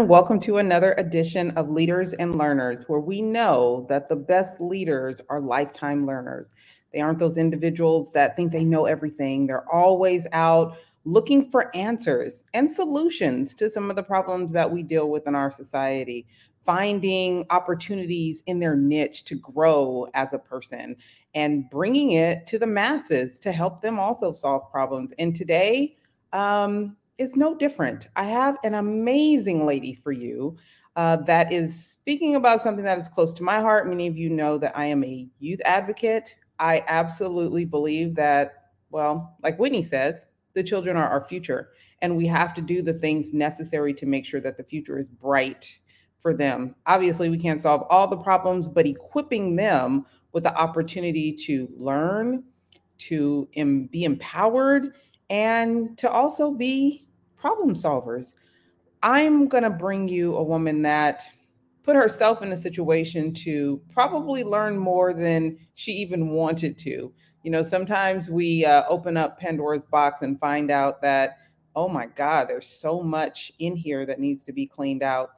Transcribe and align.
Everyone, 0.00 0.18
welcome 0.18 0.40
to 0.40 0.56
another 0.56 0.94
edition 0.96 1.50
of 1.58 1.68
Leaders 1.68 2.14
and 2.14 2.38
Learners, 2.38 2.84
where 2.86 3.00
we 3.00 3.20
know 3.20 3.84
that 3.90 4.08
the 4.08 4.16
best 4.16 4.58
leaders 4.58 5.20
are 5.28 5.42
lifetime 5.42 6.06
learners. 6.06 6.52
They 6.90 7.02
aren't 7.02 7.18
those 7.18 7.36
individuals 7.36 8.10
that 8.12 8.34
think 8.34 8.50
they 8.50 8.64
know 8.64 8.86
everything. 8.86 9.46
They're 9.46 9.70
always 9.70 10.26
out 10.32 10.78
looking 11.04 11.50
for 11.50 11.76
answers 11.76 12.44
and 12.54 12.72
solutions 12.72 13.52
to 13.56 13.68
some 13.68 13.90
of 13.90 13.96
the 13.96 14.02
problems 14.02 14.52
that 14.52 14.70
we 14.70 14.82
deal 14.82 15.10
with 15.10 15.26
in 15.26 15.34
our 15.34 15.50
society, 15.50 16.26
finding 16.64 17.44
opportunities 17.50 18.42
in 18.46 18.58
their 18.58 18.76
niche 18.76 19.24
to 19.24 19.34
grow 19.34 20.08
as 20.14 20.32
a 20.32 20.38
person 20.38 20.96
and 21.34 21.68
bringing 21.68 22.12
it 22.12 22.46
to 22.46 22.58
the 22.58 22.66
masses 22.66 23.38
to 23.40 23.52
help 23.52 23.82
them 23.82 23.98
also 23.98 24.32
solve 24.32 24.62
problems. 24.70 25.12
And 25.18 25.36
today, 25.36 25.98
um, 26.32 26.96
it's 27.20 27.36
no 27.36 27.54
different. 27.54 28.08
I 28.16 28.24
have 28.24 28.56
an 28.64 28.72
amazing 28.74 29.66
lady 29.66 29.94
for 29.94 30.10
you 30.10 30.56
uh, 30.96 31.16
that 31.16 31.52
is 31.52 31.78
speaking 31.78 32.34
about 32.34 32.62
something 32.62 32.84
that 32.84 32.96
is 32.96 33.08
close 33.08 33.34
to 33.34 33.42
my 33.42 33.60
heart. 33.60 33.86
Many 33.86 34.06
of 34.06 34.16
you 34.16 34.30
know 34.30 34.56
that 34.56 34.76
I 34.76 34.86
am 34.86 35.04
a 35.04 35.28
youth 35.38 35.60
advocate. 35.66 36.34
I 36.58 36.82
absolutely 36.88 37.66
believe 37.66 38.14
that, 38.14 38.70
well, 38.88 39.36
like 39.42 39.58
Whitney 39.58 39.82
says, 39.82 40.24
the 40.54 40.62
children 40.62 40.96
are 40.96 41.08
our 41.08 41.22
future, 41.22 41.72
and 42.00 42.16
we 42.16 42.26
have 42.26 42.54
to 42.54 42.62
do 42.62 42.80
the 42.80 42.94
things 42.94 43.34
necessary 43.34 43.92
to 43.94 44.06
make 44.06 44.24
sure 44.24 44.40
that 44.40 44.56
the 44.56 44.64
future 44.64 44.96
is 44.96 45.08
bright 45.08 45.78
for 46.20 46.34
them. 46.34 46.74
Obviously, 46.86 47.28
we 47.28 47.38
can't 47.38 47.60
solve 47.60 47.82
all 47.90 48.08
the 48.08 48.16
problems, 48.16 48.66
but 48.66 48.86
equipping 48.86 49.56
them 49.56 50.06
with 50.32 50.44
the 50.44 50.56
opportunity 50.56 51.34
to 51.34 51.68
learn, 51.76 52.44
to 52.96 53.46
em- 53.56 53.84
be 53.92 54.04
empowered, 54.04 54.94
and 55.28 55.96
to 55.98 56.10
also 56.10 56.50
be 56.50 57.06
problem 57.40 57.74
solvers. 57.74 58.34
I'm 59.02 59.48
going 59.48 59.62
to 59.62 59.70
bring 59.70 60.06
you 60.08 60.36
a 60.36 60.42
woman 60.42 60.82
that 60.82 61.22
put 61.82 61.96
herself 61.96 62.42
in 62.42 62.52
a 62.52 62.56
situation 62.56 63.32
to 63.32 63.80
probably 63.92 64.44
learn 64.44 64.76
more 64.76 65.14
than 65.14 65.58
she 65.74 65.92
even 65.92 66.28
wanted 66.28 66.76
to. 66.78 67.12
You 67.42 67.50
know, 67.50 67.62
sometimes 67.62 68.30
we 68.30 68.66
uh, 68.66 68.84
open 68.88 69.16
up 69.16 69.40
Pandora's 69.40 69.84
box 69.84 70.20
and 70.20 70.38
find 70.38 70.70
out 70.70 71.00
that, 71.00 71.38
oh 71.74 71.88
my 71.88 72.06
God, 72.06 72.48
there's 72.48 72.66
so 72.66 73.02
much 73.02 73.50
in 73.58 73.74
here 73.74 74.04
that 74.04 74.20
needs 74.20 74.44
to 74.44 74.52
be 74.52 74.66
cleaned 74.66 75.02
out. 75.02 75.30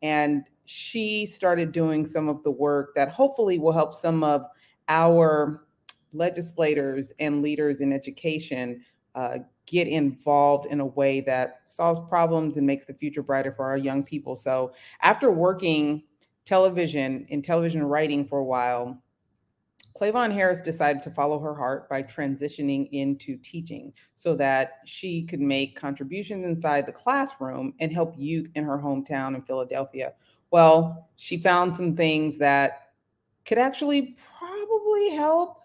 And 0.00 0.48
she 0.64 1.26
started 1.26 1.72
doing 1.72 2.06
some 2.06 2.28
of 2.28 2.42
the 2.42 2.50
work 2.50 2.94
that 2.94 3.10
hopefully 3.10 3.58
will 3.58 3.72
help 3.72 3.92
some 3.92 4.24
of 4.24 4.46
our 4.88 5.66
legislators 6.14 7.12
and 7.18 7.42
leaders 7.42 7.80
in 7.80 7.92
education 7.92 8.82
uh, 9.14 9.38
get 9.66 9.86
involved 9.86 10.66
in 10.66 10.80
a 10.80 10.86
way 10.86 11.20
that 11.20 11.60
solves 11.66 12.00
problems 12.08 12.56
and 12.56 12.66
makes 12.66 12.86
the 12.86 12.94
future 12.94 13.22
brighter 13.22 13.52
for 13.52 13.66
our 13.66 13.76
young 13.76 14.02
people. 14.02 14.36
So, 14.36 14.72
after 15.02 15.30
working 15.30 16.02
television 16.44 17.26
in 17.28 17.42
television 17.42 17.82
writing 17.82 18.26
for 18.26 18.38
a 18.38 18.44
while, 18.44 19.00
Clavon 20.00 20.32
Harris 20.32 20.60
decided 20.60 21.02
to 21.02 21.10
follow 21.10 21.38
her 21.38 21.54
heart 21.54 21.88
by 21.88 22.02
transitioning 22.02 22.88
into 22.92 23.36
teaching 23.36 23.92
so 24.14 24.34
that 24.36 24.78
she 24.86 25.24
could 25.24 25.40
make 25.40 25.78
contributions 25.78 26.44
inside 26.44 26.86
the 26.86 26.92
classroom 26.92 27.74
and 27.80 27.92
help 27.92 28.14
youth 28.16 28.48
in 28.54 28.64
her 28.64 28.78
hometown 28.78 29.34
in 29.34 29.42
Philadelphia. 29.42 30.14
Well, 30.50 31.08
she 31.16 31.36
found 31.38 31.76
some 31.76 31.96
things 31.96 32.38
that 32.38 32.92
could 33.44 33.58
actually 33.58 34.16
probably 34.38 35.10
help 35.10 35.59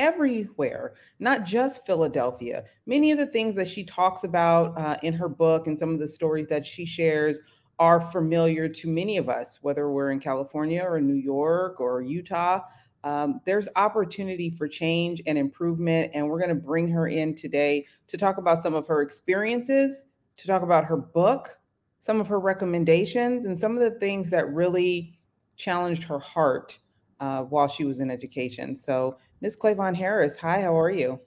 everywhere, 0.00 0.94
not 1.20 1.44
just 1.44 1.86
Philadelphia. 1.86 2.64
Many 2.86 3.12
of 3.12 3.18
the 3.18 3.26
things 3.26 3.54
that 3.54 3.68
she 3.68 3.84
talks 3.84 4.24
about 4.24 4.76
uh, 4.76 4.96
in 5.02 5.12
her 5.12 5.28
book 5.28 5.68
and 5.68 5.78
some 5.78 5.90
of 5.90 6.00
the 6.00 6.08
stories 6.08 6.48
that 6.48 6.66
she 6.66 6.84
shares 6.84 7.38
are 7.78 8.00
familiar 8.00 8.68
to 8.68 8.88
many 8.88 9.18
of 9.18 9.28
us, 9.28 9.58
whether 9.62 9.90
we're 9.90 10.10
in 10.10 10.18
California 10.18 10.82
or 10.82 11.00
New 11.00 11.14
York 11.14 11.80
or 11.80 12.02
Utah. 12.02 12.60
Um, 13.04 13.40
there's 13.46 13.68
opportunity 13.76 14.50
for 14.50 14.68
change 14.68 15.22
and 15.26 15.38
improvement, 15.38 16.10
and 16.14 16.28
we're 16.28 16.38
going 16.38 16.50
to 16.50 16.54
bring 16.54 16.88
her 16.88 17.08
in 17.08 17.34
today 17.34 17.86
to 18.08 18.16
talk 18.16 18.38
about 18.38 18.62
some 18.62 18.74
of 18.74 18.86
her 18.86 19.02
experiences, 19.02 20.04
to 20.38 20.46
talk 20.46 20.62
about 20.62 20.84
her 20.84 20.96
book, 20.96 21.58
some 22.00 22.20
of 22.20 22.26
her 22.28 22.40
recommendations, 22.40 23.46
and 23.46 23.58
some 23.58 23.72
of 23.76 23.80
the 23.80 23.98
things 23.98 24.30
that 24.30 24.52
really 24.52 25.18
challenged 25.56 26.04
her 26.04 26.18
heart 26.18 26.78
uh, 27.20 27.42
while 27.42 27.68
she 27.68 27.84
was 27.84 28.00
in 28.00 28.10
education. 28.10 28.76
So, 28.76 29.18
Ms. 29.40 29.56
Clavon 29.56 29.96
Harris, 29.96 30.36
hi, 30.36 30.60
how 30.60 30.78
are 30.78 30.90
you? 30.90 31.18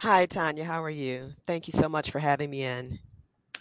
Hi, 0.00 0.26
Tanya. 0.26 0.64
How 0.64 0.82
are 0.82 0.90
you? 0.90 1.30
Thank 1.46 1.68
you 1.68 1.72
so 1.72 1.88
much 1.88 2.10
for 2.10 2.18
having 2.18 2.50
me 2.50 2.64
in. 2.64 2.98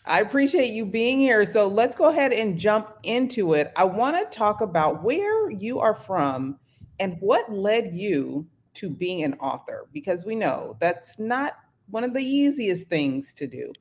I 0.05 0.21
appreciate 0.21 0.73
you 0.73 0.85
being 0.85 1.19
here. 1.19 1.45
So 1.45 1.67
let's 1.67 1.95
go 1.95 2.09
ahead 2.09 2.33
and 2.33 2.57
jump 2.57 2.93
into 3.03 3.53
it. 3.53 3.71
I 3.75 3.83
want 3.83 4.17
to 4.17 4.37
talk 4.37 4.61
about 4.61 5.03
where 5.03 5.51
you 5.51 5.79
are 5.79 5.93
from 5.93 6.57
and 6.99 7.17
what 7.19 7.51
led 7.51 7.93
you 7.93 8.47
to 8.75 8.89
being 8.89 9.23
an 9.23 9.33
author, 9.35 9.87
because 9.91 10.25
we 10.25 10.33
know 10.33 10.75
that's 10.79 11.19
not 11.19 11.53
one 11.89 12.03
of 12.03 12.13
the 12.13 12.23
easiest 12.23 12.87
things 12.87 13.33
to 13.33 13.45
do. 13.47 13.71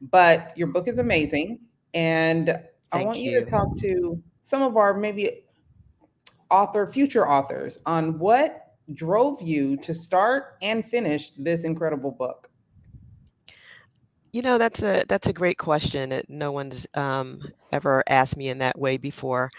But 0.00 0.52
your 0.56 0.68
book 0.68 0.88
is 0.88 0.98
amazing. 0.98 1.60
And 1.94 2.46
Thank 2.46 2.68
I 2.92 3.04
want 3.04 3.18
you. 3.18 3.30
you 3.30 3.44
to 3.44 3.50
talk 3.50 3.76
to 3.78 4.22
some 4.42 4.62
of 4.62 4.76
our 4.76 4.92
maybe 4.92 5.44
author, 6.50 6.86
future 6.86 7.28
authors 7.28 7.78
on 7.86 8.18
what 8.18 8.65
drove 8.94 9.42
you 9.42 9.76
to 9.78 9.94
start 9.94 10.56
and 10.62 10.84
finish 10.84 11.30
this 11.30 11.64
incredible 11.64 12.10
book? 12.10 12.50
You 14.32 14.42
know, 14.42 14.58
that's 14.58 14.82
a 14.82 15.04
that's 15.08 15.28
a 15.28 15.32
great 15.32 15.58
question. 15.58 16.20
No 16.28 16.52
one's 16.52 16.86
um, 16.94 17.40
ever 17.72 18.04
asked 18.08 18.36
me 18.36 18.48
in 18.48 18.58
that 18.58 18.78
way 18.78 18.98
before. 18.98 19.50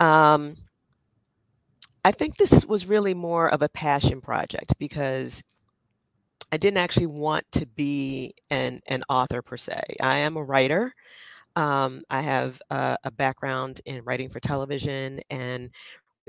Um, 0.00 0.56
I 2.04 2.10
think 2.12 2.36
this 2.36 2.66
was 2.66 2.86
really 2.86 3.14
more 3.14 3.48
of 3.48 3.62
a 3.62 3.68
passion 3.68 4.20
project 4.20 4.74
because 4.78 5.42
I 6.50 6.56
didn't 6.56 6.78
actually 6.78 7.06
want 7.06 7.44
to 7.52 7.66
be 7.66 8.34
an 8.50 8.80
an 8.86 9.02
author 9.08 9.40
per 9.40 9.56
se. 9.56 9.80
I 10.00 10.18
am 10.18 10.36
a 10.36 10.42
writer. 10.42 10.94
Um, 11.54 12.02
I 12.10 12.22
have 12.22 12.60
a, 12.70 12.96
a, 13.04 13.10
background 13.10 13.82
in 13.84 14.02
writing 14.04 14.30
for 14.30 14.40
television 14.40 15.20
and 15.28 15.68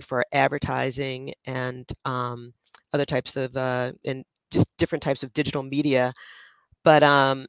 for 0.02 0.26
advertising 0.32 1.34
and 1.46 1.92
um, 2.06 2.54
other 2.94 3.06
types 3.06 3.36
of 3.36 3.56
uh, 3.56 3.92
and 4.06 4.24
just 4.52 4.68
different 4.78 5.04
types 5.04 5.24
of 5.24 5.34
digital 5.34 5.64
media. 5.64 6.14
But 6.84 7.04
um, 7.04 7.48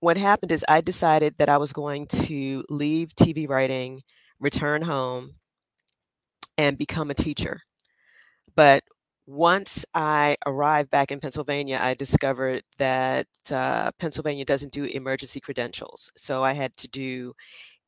what 0.00 0.16
happened 0.16 0.52
is 0.52 0.64
I 0.68 0.80
decided 0.80 1.36
that 1.38 1.48
I 1.48 1.58
was 1.58 1.72
going 1.72 2.06
to 2.08 2.64
leave 2.68 3.08
TV 3.14 3.48
writing, 3.48 4.02
return 4.40 4.82
home, 4.82 5.34
and 6.58 6.78
become 6.78 7.10
a 7.10 7.14
teacher. 7.14 7.60
But 8.56 8.84
once 9.26 9.84
I 9.94 10.36
arrived 10.46 10.90
back 10.90 11.10
in 11.10 11.20
Pennsylvania, 11.20 11.78
I 11.80 11.94
discovered 11.94 12.62
that 12.78 13.26
uh, 13.50 13.90
Pennsylvania 13.98 14.44
doesn't 14.44 14.72
do 14.72 14.84
emergency 14.84 15.40
credentials. 15.40 16.10
So 16.16 16.44
I 16.44 16.52
had 16.52 16.76
to 16.78 16.88
do 16.88 17.34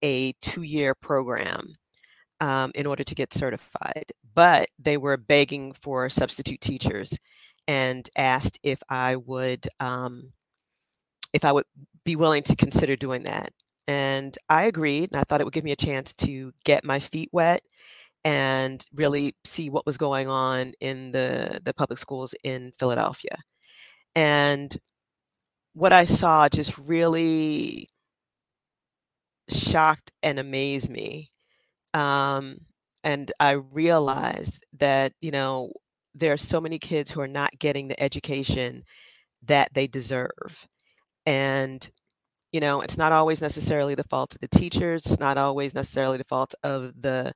a 0.02 0.32
two 0.40 0.62
year 0.62 0.94
program 0.94 1.74
um, 2.40 2.72
in 2.74 2.86
order 2.86 3.04
to 3.04 3.14
get 3.14 3.34
certified. 3.34 4.12
But 4.34 4.68
they 4.78 4.96
were 4.96 5.16
begging 5.16 5.72
for 5.72 6.08
substitute 6.10 6.60
teachers 6.60 7.18
and 7.68 8.08
asked 8.16 8.58
if 8.62 8.80
I 8.88 9.16
would 9.16 9.68
um, 9.80 10.32
if 11.32 11.44
I 11.44 11.52
would 11.52 11.64
be 12.04 12.16
willing 12.16 12.42
to 12.44 12.56
consider 12.56 12.96
doing 12.96 13.24
that. 13.24 13.52
And 13.88 14.36
I 14.48 14.64
agreed, 14.64 15.10
and 15.12 15.20
I 15.20 15.24
thought 15.24 15.40
it 15.40 15.44
would 15.44 15.52
give 15.54 15.64
me 15.64 15.72
a 15.72 15.76
chance 15.76 16.12
to 16.14 16.52
get 16.64 16.84
my 16.84 17.00
feet 17.00 17.30
wet 17.32 17.62
and 18.24 18.84
really 18.94 19.36
see 19.44 19.70
what 19.70 19.86
was 19.86 19.98
going 19.98 20.28
on 20.28 20.72
in 20.80 21.12
the 21.12 21.60
the 21.64 21.74
public 21.74 21.98
schools 21.98 22.34
in 22.44 22.72
Philadelphia. 22.78 23.38
And 24.16 24.76
what 25.74 25.92
I 25.92 26.04
saw 26.06 26.48
just 26.48 26.76
really 26.78 27.88
shocked 29.48 30.10
and 30.22 30.38
amazed 30.38 30.90
me 30.90 31.30
um, 31.96 32.58
and 33.04 33.32
I 33.40 33.52
realized 33.52 34.66
that, 34.78 35.12
you 35.20 35.30
know, 35.30 35.72
there 36.14 36.32
are 36.32 36.38
so 36.38 36.60
many 36.60 36.78
kids 36.78 37.10
who 37.10 37.20
are 37.22 37.28
not 37.28 37.58
getting 37.58 37.88
the 37.88 38.00
education 38.02 38.84
that 39.46 39.72
they 39.74 39.86
deserve. 39.86 40.66
And, 41.26 41.88
you 42.52 42.60
know, 42.60 42.82
it's 42.82 42.98
not 42.98 43.12
always 43.12 43.42
necessarily 43.42 43.94
the 43.94 44.04
fault 44.04 44.34
of 44.34 44.40
the 44.42 44.48
teachers, 44.48 45.06
it's 45.06 45.20
not 45.20 45.38
always 45.38 45.74
necessarily 45.74 46.18
the 46.18 46.24
fault 46.24 46.54
of 46.64 46.92
the 47.00 47.32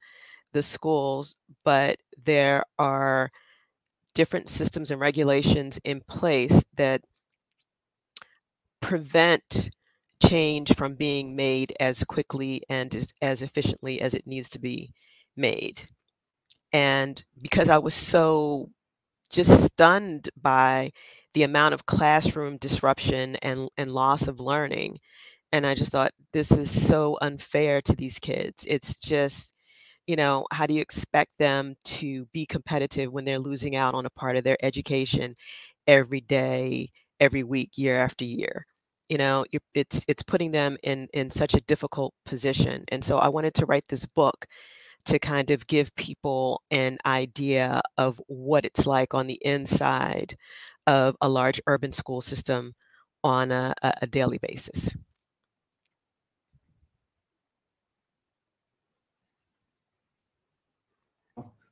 the 0.52 0.62
schools, 0.62 1.34
but 1.64 1.96
there 2.24 2.64
are 2.78 3.30
different 4.14 4.48
systems 4.48 4.90
and 4.90 5.00
regulations 5.00 5.80
in 5.84 6.02
place 6.08 6.62
that 6.76 7.02
prevent 8.80 9.70
change 10.22 10.74
from 10.76 10.94
being 10.94 11.36
made 11.36 11.72
as 11.80 12.04
quickly 12.04 12.62
and 12.68 12.94
as, 12.94 13.12
as 13.22 13.42
efficiently 13.42 14.00
as 14.00 14.14
it 14.14 14.26
needs 14.26 14.48
to 14.50 14.58
be 14.58 14.92
made. 15.36 15.82
And 16.72 17.22
because 17.42 17.68
I 17.68 17.78
was 17.78 17.94
so 17.94 18.70
just 19.30 19.64
stunned 19.64 20.30
by 20.40 20.92
the 21.34 21.44
amount 21.44 21.74
of 21.74 21.86
classroom 21.86 22.58
disruption 22.58 23.36
and, 23.38 23.68
and 23.78 23.92
loss 23.92 24.28
of 24.28 24.40
learning 24.40 24.98
and 25.52 25.66
I 25.66 25.74
just 25.76 25.92
thought 25.92 26.12
this 26.32 26.50
is 26.52 26.70
so 26.88 27.18
unfair 27.22 27.82
to 27.82 27.96
these 27.96 28.18
kids. 28.18 28.64
It's 28.68 28.98
just, 28.98 29.52
you 30.06 30.16
know, 30.16 30.46
how 30.52 30.66
do 30.66 30.74
you 30.74 30.82
expect 30.82 31.32
them 31.38 31.76
to 31.84 32.26
be 32.34 32.46
competitive 32.46 33.12
when 33.12 33.24
they're 33.26 33.38
losing 33.38 33.76
out 33.76 33.94
on 33.94 34.06
a 34.06 34.10
part 34.10 34.36
of 34.36 34.44
their 34.44 34.58
education 34.64 35.36
every 35.88 36.22
day, 36.22 36.90
every 37.20 37.44
week, 37.44 37.72
year 37.76 37.96
after 38.00 38.24
year? 38.24 38.66
You 39.10 39.18
know, 39.18 39.44
it's 39.74 40.04
it's 40.08 40.22
putting 40.22 40.52
them 40.52 40.78
in 40.84 41.08
in 41.12 41.30
such 41.30 41.54
a 41.54 41.60
difficult 41.62 42.14
position. 42.24 42.84
And 42.90 43.04
so 43.04 43.18
I 43.18 43.28
wanted 43.28 43.54
to 43.54 43.66
write 43.66 43.88
this 43.88 44.06
book 44.06 44.46
to 45.06 45.18
kind 45.18 45.50
of 45.50 45.66
give 45.66 45.94
people 45.96 46.62
an 46.70 46.98
idea 47.06 47.80
of 47.98 48.20
what 48.28 48.64
it's 48.66 48.86
like 48.86 49.14
on 49.14 49.26
the 49.26 49.38
inside 49.42 50.36
of 50.86 51.16
a 51.20 51.28
large 51.28 51.60
urban 51.66 51.92
school 51.92 52.20
system 52.20 52.74
on 53.24 53.52
a, 53.52 53.74
a 53.82 54.06
daily 54.06 54.38
basis. 54.38 54.96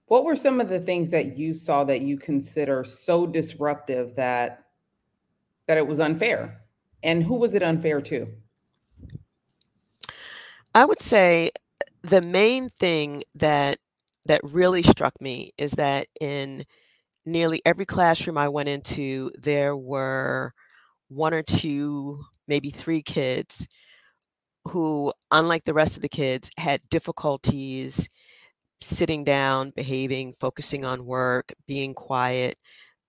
What 0.07 0.25
were 0.25 0.37
some 0.37 0.61
of 0.61 0.69
the 0.69 0.81
things 0.81 1.11
that 1.11 1.37
you 1.39 1.55
saw 1.55 1.85
that 1.85 2.01
you 2.03 2.19
consider 2.19 2.83
so 2.85 3.27
disruptive 3.27 4.17
that 4.17 4.65
that 5.67 5.77
it 5.77 5.87
was 5.87 6.01
unfair? 6.01 6.63
And 7.03 7.25
who 7.25 7.37
was 7.37 7.55
it 7.55 7.63
unfair 7.63 8.01
to? 8.03 8.29
I 10.75 10.85
would 10.85 11.01
say 11.01 11.51
the 12.03 12.23
main 12.23 12.71
thing 12.71 13.23
that 13.35 13.79
that 14.27 14.41
really 14.45 14.83
struck 14.83 15.21
me 15.21 15.51
is 15.59 15.73
that 15.73 16.07
in 16.21 16.65
nearly 17.27 17.63
every 17.67 17.87
classroom 17.87 18.39
I 18.39 18.49
went 18.49 18.69
into, 18.69 19.31
there 19.39 19.77
were 19.77 20.53
one 21.09 21.35
or 21.35 21.43
two, 21.43 22.25
maybe 22.49 22.71
three 22.71 23.03
kids 23.03 23.69
who, 24.65 25.13
unlike 25.31 25.65
the 25.65 25.75
rest 25.75 25.97
of 25.97 26.03
the 26.03 26.09
kids, 26.09 26.51
had 26.59 26.81
difficulties 26.91 28.09
sitting 28.83 29.25
down, 29.25 29.73
behaving, 29.77 30.35
focusing 30.41 30.85
on 30.85 31.07
work, 31.07 31.53
being 31.67 31.95
quiet. 31.95 32.57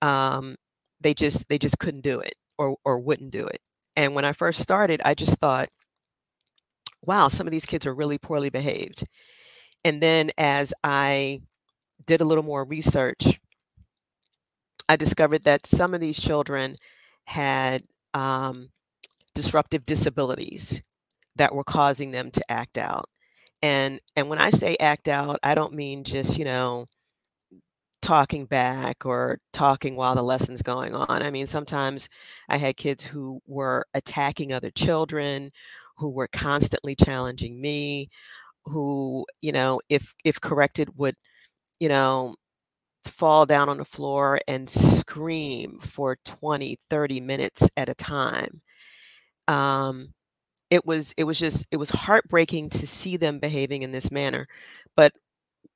Um, 0.02 0.56
they 1.02 1.14
just 1.14 1.50
they 1.50 1.58
just 1.60 1.80
couldn't 1.80 2.02
do 2.02 2.20
it 2.22 2.36
or 2.58 2.78
or 2.86 3.00
wouldn't 3.00 3.32
do 3.32 3.46
it. 3.48 3.62
And 3.96 4.16
when 4.16 4.26
I 4.26 4.34
first 4.34 4.62
started, 4.62 5.02
I 5.06 5.14
just 5.14 5.38
thought, 5.38 5.70
wow, 7.02 7.28
some 7.28 7.48
of 7.48 7.52
these 7.52 7.66
kids 7.66 7.86
are 7.86 7.94
really 7.94 8.18
poorly 8.18 8.50
behaved. 8.50 9.04
And 9.84 10.02
then 10.02 10.32
as 10.38 10.74
I 10.84 11.42
did 12.06 12.22
a 12.22 12.26
little 12.26 12.44
more 12.44 12.64
research, 12.66 13.40
I 14.88 14.96
discovered 14.96 15.44
that 15.44 15.66
some 15.68 15.94
of 15.94 16.02
these 16.02 16.20
children 16.20 16.76
had 17.26 17.84
um, 18.14 18.70
disruptive 19.36 19.86
disabilities 19.86 20.82
that 21.36 21.56
were 21.56 21.64
causing 21.64 22.12
them 22.12 22.32
to 22.32 22.52
act 22.52 22.78
out. 22.78 23.10
And 23.62 24.00
and 24.16 24.30
when 24.30 24.40
I 24.40 24.52
say 24.52 24.78
act 24.80 25.08
out, 25.10 25.40
I 25.44 25.56
don't 25.56 25.74
mean 25.74 26.04
just, 26.04 26.38
you 26.38 26.46
know, 26.46 26.86
talking 28.10 28.46
back 28.46 29.06
or 29.06 29.40
talking 29.54 29.96
while 29.96 30.16
the 30.16 30.24
lesson's 30.24 30.62
going 30.64 30.96
on. 30.96 31.22
I 31.24 31.30
mean, 31.32 31.48
sometimes 31.48 32.10
I 32.50 32.58
had 32.58 32.76
kids 32.78 33.04
who 33.04 33.40
were 33.48 33.86
attacking 33.94 34.52
other 34.54 34.72
children, 34.72 35.52
who 35.98 36.10
were 36.10 36.28
constantly 36.30 36.96
challenging 36.96 37.62
me, 37.62 38.10
who, 38.66 39.26
you 39.42 39.52
know, 39.54 39.82
if 39.90 40.14
if 40.26 40.42
corrected 40.42 40.90
would, 40.98 41.16
you 41.80 41.90
know, 41.90 42.36
fall 43.06 43.46
down 43.46 43.70
on 43.70 43.78
the 43.78 43.86
floor 43.86 44.40
and 44.48 44.70
scream 44.70 45.80
for 45.82 46.18
20, 46.26 46.78
30 46.90 47.20
minutes 47.22 47.70
at 47.78 47.90
a 47.90 47.96
time. 47.96 48.62
Um, 49.48 50.14
it 50.70 50.86
was 50.86 51.14
it 51.18 51.26
was 51.26 51.40
just 51.40 51.66
it 51.72 51.78
was 51.78 51.90
heartbreaking 51.92 52.70
to 52.72 52.88
see 52.88 53.18
them 53.18 53.40
behaving 53.40 53.84
in 53.84 53.92
this 53.92 54.12
manner 54.12 54.48
but 54.96 55.14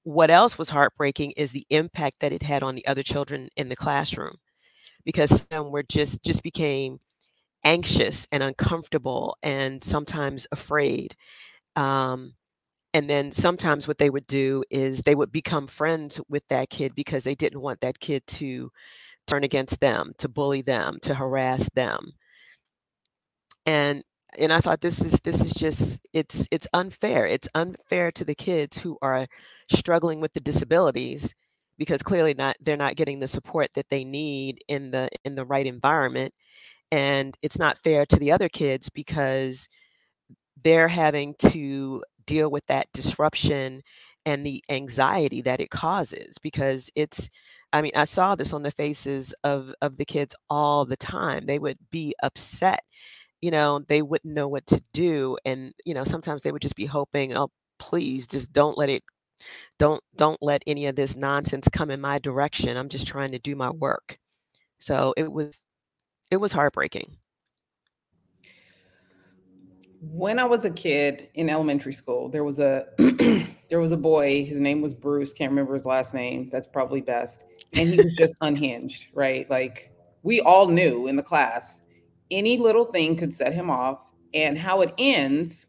what 0.04 0.30
else 0.32 0.58
was 0.58 0.70
heartbreaking 0.70 1.32
is 1.38 1.52
the 1.52 1.66
impact 1.70 2.18
that 2.20 2.34
it 2.34 2.44
had 2.44 2.64
on 2.64 2.76
the 2.76 2.86
other 2.88 3.04
children 3.04 3.50
in 3.56 3.70
the 3.70 3.76
classroom 3.76 4.34
because 5.06 5.46
some 5.52 5.72
were 5.72 5.84
just 5.84 6.24
just 6.24 6.44
became 6.44 7.00
anxious 7.66 8.28
and 8.32 8.44
uncomfortable 8.44 9.38
and 9.44 9.84
sometimes 9.84 10.48
afraid 10.52 11.16
um, 11.76 12.34
and 12.94 13.10
then 13.10 13.32
sometimes 13.32 13.88
what 13.88 13.98
they 13.98 14.10
would 14.10 14.28
do 14.28 14.64
is 14.70 15.02
they 15.02 15.16
would 15.16 15.32
become 15.32 15.68
friends 15.68 16.22
with 16.30 16.48
that 16.50 16.70
kid 16.70 16.94
because 16.96 17.24
they 17.24 17.36
didn't 17.36 17.62
want 17.62 17.82
that 17.82 18.00
kid 18.00 18.26
to 18.28 18.72
turn 19.28 19.44
against 19.44 19.80
them 19.82 20.14
to 20.20 20.30
bully 20.30 20.62
them 20.62 21.00
to 21.02 21.16
harass 21.16 21.70
them. 21.76 22.14
And 23.66 24.04
and 24.40 24.54
I 24.54 24.60
thought 24.60 24.82
this 24.82 25.02
is 25.02 25.14
this 25.24 25.42
is 25.44 25.54
just 25.54 26.06
it's 26.14 26.48
it's 26.52 26.68
unfair. 26.74 27.26
It's 27.28 27.50
unfair 27.56 28.12
to 28.14 28.26
the 28.26 28.36
kids 28.36 28.78
who 28.78 28.98
are 29.02 29.28
struggling 29.72 30.20
with 30.22 30.34
the 30.34 30.40
disabilities 30.40 31.34
because 31.78 32.04
clearly 32.04 32.34
not 32.34 32.56
they're 32.62 32.78
not 32.78 32.96
getting 32.96 33.20
the 33.20 33.28
support 33.28 33.70
that 33.76 33.90
they 33.90 34.04
need 34.04 34.60
in 34.68 34.92
the 34.92 35.10
in 35.26 35.36
the 35.36 35.46
right 35.46 35.66
environment 35.66 36.34
and 36.92 37.38
it's 37.44 37.60
not 37.60 37.80
fair 37.84 38.06
to 38.08 38.18
the 38.18 38.32
other 38.32 38.50
kids 38.50 38.90
because 38.90 39.70
they're 40.64 40.88
having 40.88 41.36
to 41.40 42.04
deal 42.26 42.50
with 42.52 42.66
that 42.68 42.88
disruption 42.94 43.82
and 44.26 44.46
the 44.46 44.64
anxiety 44.70 45.42
that 45.42 45.60
it 45.60 45.70
causes 45.70 46.38
because 46.42 46.90
it's 46.96 47.30
I 47.76 47.82
mean, 47.82 47.92
I 47.96 48.06
saw 48.06 48.36
this 48.36 48.54
on 48.54 48.62
the 48.64 48.72
faces 48.72 49.34
of 49.44 49.74
of 49.82 49.98
the 49.98 50.06
kids 50.06 50.36
all 50.50 50.86
the 50.86 50.96
time. 50.96 51.46
They 51.48 51.58
would 51.60 51.78
be 51.92 52.14
upset 52.22 52.82
you 53.44 53.52
know, 53.52 53.84
they 53.90 54.02
wouldn't 54.02 54.34
know 54.34 54.48
what 54.48 54.66
to 54.68 54.82
do. 54.94 55.38
And, 55.44 55.74
you 55.86 55.94
know, 55.94 56.06
sometimes 56.06 56.44
they 56.44 56.52
would 56.54 56.62
just 56.62 56.78
be 56.78 56.86
hoping, 56.86 57.36
oh, 57.36 57.50
please 57.78 58.26
just 58.26 58.54
don't 58.54 58.78
let 58.78 58.90
it 58.90 59.04
don't 59.78 60.02
don't 60.16 60.42
let 60.42 60.64
any 60.66 60.86
of 60.86 60.96
this 60.96 61.18
nonsense 61.18 61.68
come 61.68 61.92
in 61.92 62.00
my 62.00 62.20
direction. 62.20 62.78
I'm 62.78 62.88
just 62.88 63.06
trying 63.06 63.34
to 63.34 63.40
do 63.40 63.58
my 63.58 63.68
mm-hmm. 63.68 63.80
work. 63.80 64.18
So 64.80 65.14
it 65.18 65.30
was 65.30 65.66
it 66.32 66.38
was 66.38 66.54
heartbreaking. 66.54 67.18
When 70.00 70.40
I 70.40 70.46
was 70.46 70.64
a 70.64 70.70
kid 70.70 71.28
in 71.34 71.50
elementary 71.50 71.94
school, 71.94 72.30
there 72.30 72.46
was 72.46 72.60
a 72.60 72.86
there 73.70 73.82
was 73.82 73.92
a 73.92 73.98
boy, 73.98 74.46
his 74.46 74.58
name 74.58 74.80
was 74.80 74.94
Bruce, 74.94 75.34
can't 75.34 75.52
remember 75.52 75.74
his 75.74 75.84
last 75.84 76.14
name. 76.14 76.48
That's 76.50 76.68
probably 76.68 77.02
best. 77.02 77.44
And 77.74 77.90
he 77.90 77.98
was 77.98 78.14
just 78.14 78.36
unhinged, 78.42 79.08
right? 79.14 79.50
Like 79.50 79.92
we 80.22 80.40
all 80.40 80.70
knew 80.70 81.08
in 81.08 81.18
the 81.18 81.24
class 81.24 81.82
any 82.34 82.58
little 82.58 82.86
thing 82.86 83.16
could 83.16 83.34
set 83.34 83.54
him 83.54 83.70
off, 83.70 84.00
and 84.34 84.58
how 84.58 84.82
it 84.82 84.94
ends 84.98 85.68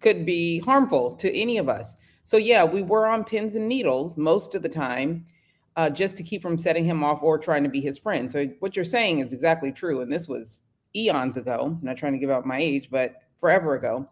could 0.00 0.26
be 0.26 0.60
harmful 0.60 1.16
to 1.16 1.34
any 1.34 1.58
of 1.58 1.68
us. 1.68 1.96
So, 2.24 2.36
yeah, 2.36 2.64
we 2.64 2.82
were 2.82 3.06
on 3.06 3.24
pins 3.24 3.54
and 3.54 3.68
needles 3.68 4.16
most 4.16 4.54
of 4.54 4.62
the 4.62 4.68
time 4.68 5.24
uh, 5.76 5.90
just 5.90 6.16
to 6.16 6.22
keep 6.22 6.42
from 6.42 6.58
setting 6.58 6.84
him 6.84 7.02
off 7.04 7.22
or 7.22 7.38
trying 7.38 7.62
to 7.64 7.68
be 7.68 7.80
his 7.80 7.98
friend. 7.98 8.30
So, 8.30 8.46
what 8.60 8.76
you're 8.76 8.84
saying 8.84 9.20
is 9.20 9.32
exactly 9.32 9.72
true. 9.72 10.00
And 10.00 10.12
this 10.12 10.28
was 10.28 10.62
eons 10.94 11.36
ago. 11.36 11.76
I'm 11.80 11.84
not 11.84 11.96
trying 11.96 12.12
to 12.12 12.18
give 12.18 12.30
out 12.30 12.46
my 12.46 12.58
age, 12.58 12.88
but 12.90 13.16
forever 13.40 13.74
ago. 13.74 14.08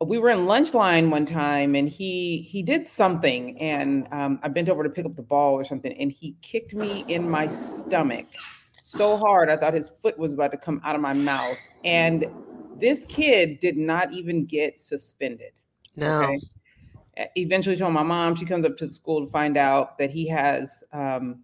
We 0.00 0.18
were 0.18 0.30
in 0.30 0.46
lunch 0.46 0.74
line 0.74 1.10
one 1.10 1.26
time 1.26 1.74
and 1.74 1.88
he 1.88 2.42
he 2.42 2.62
did 2.62 2.86
something 2.86 3.60
and 3.60 4.06
um, 4.12 4.38
I 4.44 4.48
bent 4.48 4.68
over 4.68 4.84
to 4.84 4.88
pick 4.88 5.04
up 5.04 5.16
the 5.16 5.22
ball 5.22 5.54
or 5.54 5.64
something 5.64 5.92
and 5.92 6.12
he 6.12 6.36
kicked 6.40 6.72
me 6.72 7.04
in 7.08 7.28
my 7.28 7.48
stomach 7.48 8.26
so 8.88 9.18
hard 9.18 9.50
I 9.50 9.56
thought 9.56 9.74
his 9.74 9.90
foot 10.00 10.18
was 10.18 10.32
about 10.32 10.50
to 10.52 10.56
come 10.56 10.80
out 10.82 10.94
of 10.94 11.02
my 11.02 11.12
mouth. 11.12 11.58
And 11.84 12.26
this 12.78 13.04
kid 13.06 13.60
did 13.60 13.76
not 13.76 14.12
even 14.14 14.46
get 14.46 14.80
suspended. 14.80 15.52
No. 15.96 16.22
Okay? 16.22 16.40
Eventually 17.36 17.76
told 17.76 17.92
my 17.92 18.02
mom, 18.02 18.34
she 18.34 18.46
comes 18.46 18.64
up 18.64 18.78
to 18.78 18.86
the 18.86 18.92
school 18.92 19.26
to 19.26 19.30
find 19.30 19.58
out 19.58 19.98
that 19.98 20.10
he 20.10 20.26
has 20.28 20.82
um, 20.92 21.40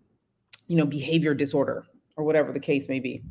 you 0.68 0.76
know, 0.76 0.86
behavior 0.86 1.34
disorder 1.34 1.84
or 2.16 2.24
whatever 2.24 2.50
the 2.50 2.60
case 2.60 2.88
may 2.88 2.98
be. 2.98 3.22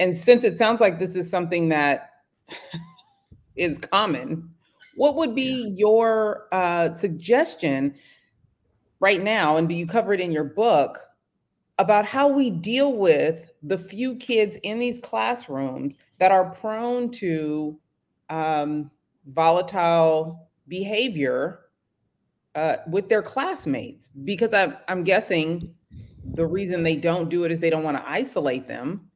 And 0.00 0.14
since 0.14 0.42
it 0.42 0.58
sounds 0.58 0.80
like 0.80 0.98
this 0.98 1.14
is 1.14 1.30
something 1.30 1.68
that 1.68 2.10
is 3.56 3.78
common, 3.78 4.50
what 4.96 5.14
would 5.14 5.36
be 5.36 5.72
your 5.76 6.48
uh, 6.50 6.92
suggestion 6.92 7.94
right 8.98 9.22
now? 9.22 9.56
And 9.56 9.68
do 9.68 9.74
you 9.74 9.86
cover 9.86 10.12
it 10.12 10.20
in 10.20 10.32
your 10.32 10.44
book 10.44 10.98
about 11.78 12.06
how 12.06 12.28
we 12.28 12.50
deal 12.50 12.94
with 12.94 13.52
the 13.62 13.78
few 13.78 14.16
kids 14.16 14.56
in 14.62 14.78
these 14.78 14.98
classrooms 15.00 15.98
that 16.18 16.32
are 16.32 16.50
prone 16.50 17.10
to 17.10 17.78
um, 18.30 18.90
volatile 19.26 20.48
behavior 20.68 21.60
uh, 22.54 22.76
with 22.88 23.08
their 23.08 23.22
classmates. 23.22 24.08
Because 24.24 24.54
I'm, 24.54 24.76
I'm 24.88 25.04
guessing 25.04 25.74
the 26.24 26.46
reason 26.46 26.82
they 26.82 26.96
don't 26.96 27.28
do 27.28 27.44
it 27.44 27.52
is 27.52 27.60
they 27.60 27.70
don't 27.70 27.84
want 27.84 27.98
to 27.98 28.10
isolate 28.10 28.66
them. 28.66 29.10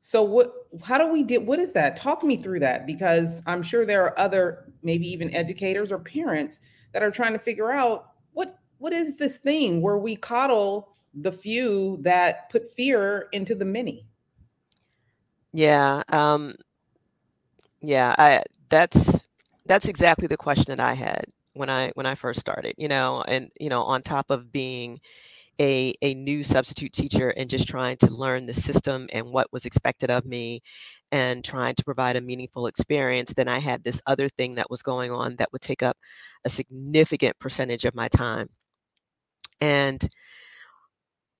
So 0.00 0.22
what? 0.22 0.52
How 0.84 0.98
do 0.98 1.10
we 1.10 1.24
do? 1.24 1.40
What 1.40 1.58
is 1.58 1.72
that? 1.72 1.96
Talk 1.96 2.22
me 2.22 2.36
through 2.36 2.60
that 2.60 2.86
because 2.86 3.42
I'm 3.46 3.62
sure 3.62 3.84
there 3.84 4.04
are 4.04 4.18
other, 4.18 4.72
maybe 4.82 5.10
even 5.10 5.34
educators 5.34 5.90
or 5.90 5.98
parents 5.98 6.60
that 6.92 7.02
are 7.02 7.10
trying 7.10 7.32
to 7.32 7.38
figure 7.38 7.72
out 7.72 8.12
what 8.32 8.58
what 8.78 8.92
is 8.92 9.16
this 9.16 9.38
thing 9.38 9.82
where 9.82 9.98
we 9.98 10.14
coddle 10.14 10.95
the 11.16 11.32
few 11.32 11.98
that 12.02 12.50
put 12.50 12.68
fear 12.76 13.28
into 13.32 13.56
the 13.56 13.66
many. 13.66 14.06
Yeah. 15.52 16.02
Um, 16.10 16.54
Yeah, 17.82 18.14
I 18.18 18.42
that's 18.68 19.20
that's 19.66 19.88
exactly 19.88 20.26
the 20.28 20.36
question 20.36 20.66
that 20.68 20.80
I 20.80 20.94
had 20.94 21.24
when 21.54 21.70
I 21.70 21.90
when 21.94 22.06
I 22.06 22.14
first 22.14 22.40
started, 22.40 22.74
you 22.78 22.88
know, 22.88 23.22
and 23.28 23.50
you 23.60 23.68
know, 23.68 23.82
on 23.84 24.02
top 24.02 24.30
of 24.30 24.52
being 24.52 25.00
a 25.60 25.94
a 26.02 26.14
new 26.14 26.44
substitute 26.44 26.92
teacher 26.92 27.30
and 27.30 27.50
just 27.50 27.68
trying 27.68 27.96
to 27.98 28.10
learn 28.10 28.46
the 28.46 28.54
system 28.54 29.08
and 29.12 29.28
what 29.32 29.52
was 29.52 29.66
expected 29.66 30.10
of 30.10 30.26
me 30.26 30.62
and 31.12 31.44
trying 31.44 31.74
to 31.76 31.84
provide 31.84 32.16
a 32.16 32.22
meaningful 32.22 32.66
experience, 32.68 33.34
then 33.34 33.48
I 33.48 33.58
had 33.60 33.84
this 33.84 34.02
other 34.06 34.28
thing 34.30 34.56
that 34.56 34.70
was 34.70 34.82
going 34.82 35.12
on 35.12 35.36
that 35.38 35.52
would 35.52 35.62
take 35.62 35.82
up 35.84 35.98
a 36.44 36.50
significant 36.50 37.38
percentage 37.40 37.86
of 37.86 37.94
my 37.96 38.08
time. 38.08 38.48
And 39.60 40.06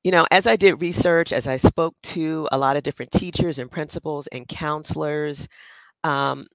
you 0.07 0.13
know, 0.13 0.25
as 0.31 0.47
I 0.47 0.55
did 0.55 0.81
research, 0.81 1.33
as 1.33 1.49
I 1.49 1.57
spoke 1.57 1.97
to 2.15 2.49
a 2.53 2.59
lot 2.59 2.77
of 2.77 2.85
different 2.85 3.11
teachers 3.11 3.59
and 3.59 3.69
principals 3.69 4.29
and 4.29 4.47
counselors, 4.47 5.49
um, 6.05 6.47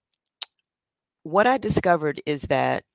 what 1.24 1.46
I 1.46 1.58
discovered 1.58 2.22
is 2.26 2.44
that 2.44 2.86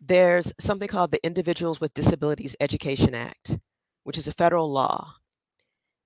there's 0.00 0.52
something 0.60 0.86
called 0.86 1.10
the 1.10 1.26
Individuals 1.26 1.80
with 1.80 1.94
Disabilities 1.94 2.54
Education 2.60 3.12
Act, 3.16 3.58
which 4.04 4.16
is 4.16 4.28
a 4.28 4.32
federal 4.32 4.70
law. 4.70 5.14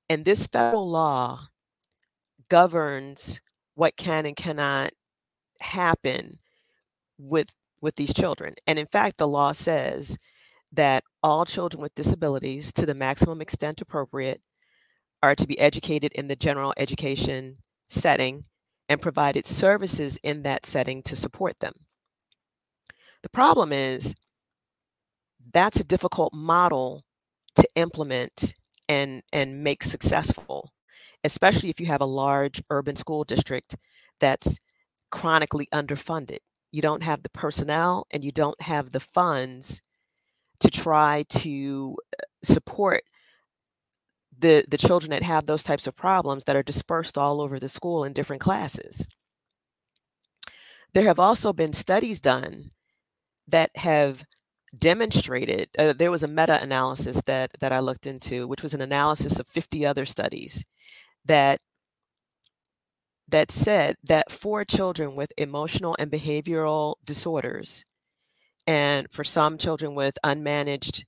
And 0.08 0.24
this 0.24 0.46
federal 0.46 0.88
law 0.88 1.48
governs 2.48 3.42
what 3.74 3.94
can 3.98 4.24
and 4.24 4.34
cannot 4.34 4.90
happen 5.60 6.38
with 7.18 7.50
with 7.82 7.96
these 7.96 8.14
children. 8.14 8.54
And 8.66 8.78
in 8.78 8.86
fact, 8.86 9.18
the 9.18 9.28
law 9.28 9.52
says 9.52 10.16
that 10.76 11.04
all 11.22 11.44
children 11.44 11.80
with 11.82 11.94
disabilities 11.94 12.72
to 12.72 12.86
the 12.86 12.94
maximum 12.94 13.40
extent 13.40 13.80
appropriate 13.80 14.40
are 15.22 15.34
to 15.34 15.46
be 15.46 15.58
educated 15.58 16.12
in 16.12 16.28
the 16.28 16.36
general 16.36 16.72
education 16.76 17.56
setting 17.88 18.44
and 18.88 19.00
provided 19.00 19.46
services 19.46 20.18
in 20.22 20.42
that 20.42 20.64
setting 20.64 21.02
to 21.02 21.16
support 21.16 21.58
them. 21.60 21.72
The 23.22 23.30
problem 23.30 23.72
is 23.72 24.14
that's 25.52 25.80
a 25.80 25.84
difficult 25.84 26.32
model 26.34 27.02
to 27.56 27.66
implement 27.74 28.54
and 28.88 29.22
and 29.32 29.64
make 29.64 29.82
successful, 29.82 30.72
especially 31.24 31.70
if 31.70 31.80
you 31.80 31.86
have 31.86 32.02
a 32.02 32.06
large 32.06 32.62
urban 32.70 32.94
school 32.94 33.24
district 33.24 33.76
that's 34.20 34.58
chronically 35.10 35.66
underfunded. 35.72 36.38
You 36.70 36.82
don't 36.82 37.02
have 37.02 37.22
the 37.22 37.30
personnel 37.30 38.06
and 38.12 38.22
you 38.22 38.32
don't 38.32 38.60
have 38.60 38.92
the 38.92 39.00
funds 39.00 39.80
to 40.60 40.70
try 40.70 41.24
to 41.28 41.96
uh, 42.18 42.24
support 42.42 43.02
the 44.38 44.64
the 44.68 44.78
children 44.78 45.10
that 45.10 45.22
have 45.22 45.46
those 45.46 45.62
types 45.62 45.86
of 45.86 45.96
problems 45.96 46.44
that 46.44 46.56
are 46.56 46.62
dispersed 46.62 47.16
all 47.18 47.40
over 47.40 47.58
the 47.58 47.68
school 47.68 48.04
in 48.04 48.12
different 48.12 48.42
classes. 48.42 49.06
There 50.92 51.04
have 51.04 51.18
also 51.18 51.52
been 51.52 51.72
studies 51.72 52.20
done 52.20 52.70
that 53.48 53.70
have 53.76 54.24
demonstrated 54.78 55.68
uh, 55.78 55.92
there 55.94 56.10
was 56.10 56.22
a 56.22 56.28
meta-analysis 56.28 57.22
that 57.26 57.50
that 57.60 57.72
I 57.72 57.80
looked 57.80 58.06
into 58.06 58.46
which 58.46 58.62
was 58.62 58.74
an 58.74 58.82
analysis 58.82 59.38
of 59.38 59.48
50 59.48 59.86
other 59.86 60.04
studies 60.04 60.64
that 61.24 61.58
that 63.28 63.50
said 63.50 63.96
that 64.04 64.30
for 64.30 64.64
children 64.64 65.14
with 65.16 65.32
emotional 65.36 65.96
and 65.98 66.10
behavioral 66.10 66.96
disorders 67.04 67.84
and 68.66 69.06
for 69.12 69.24
some 69.24 69.58
children 69.58 69.94
with 69.94 70.18
unmanaged 70.24 71.04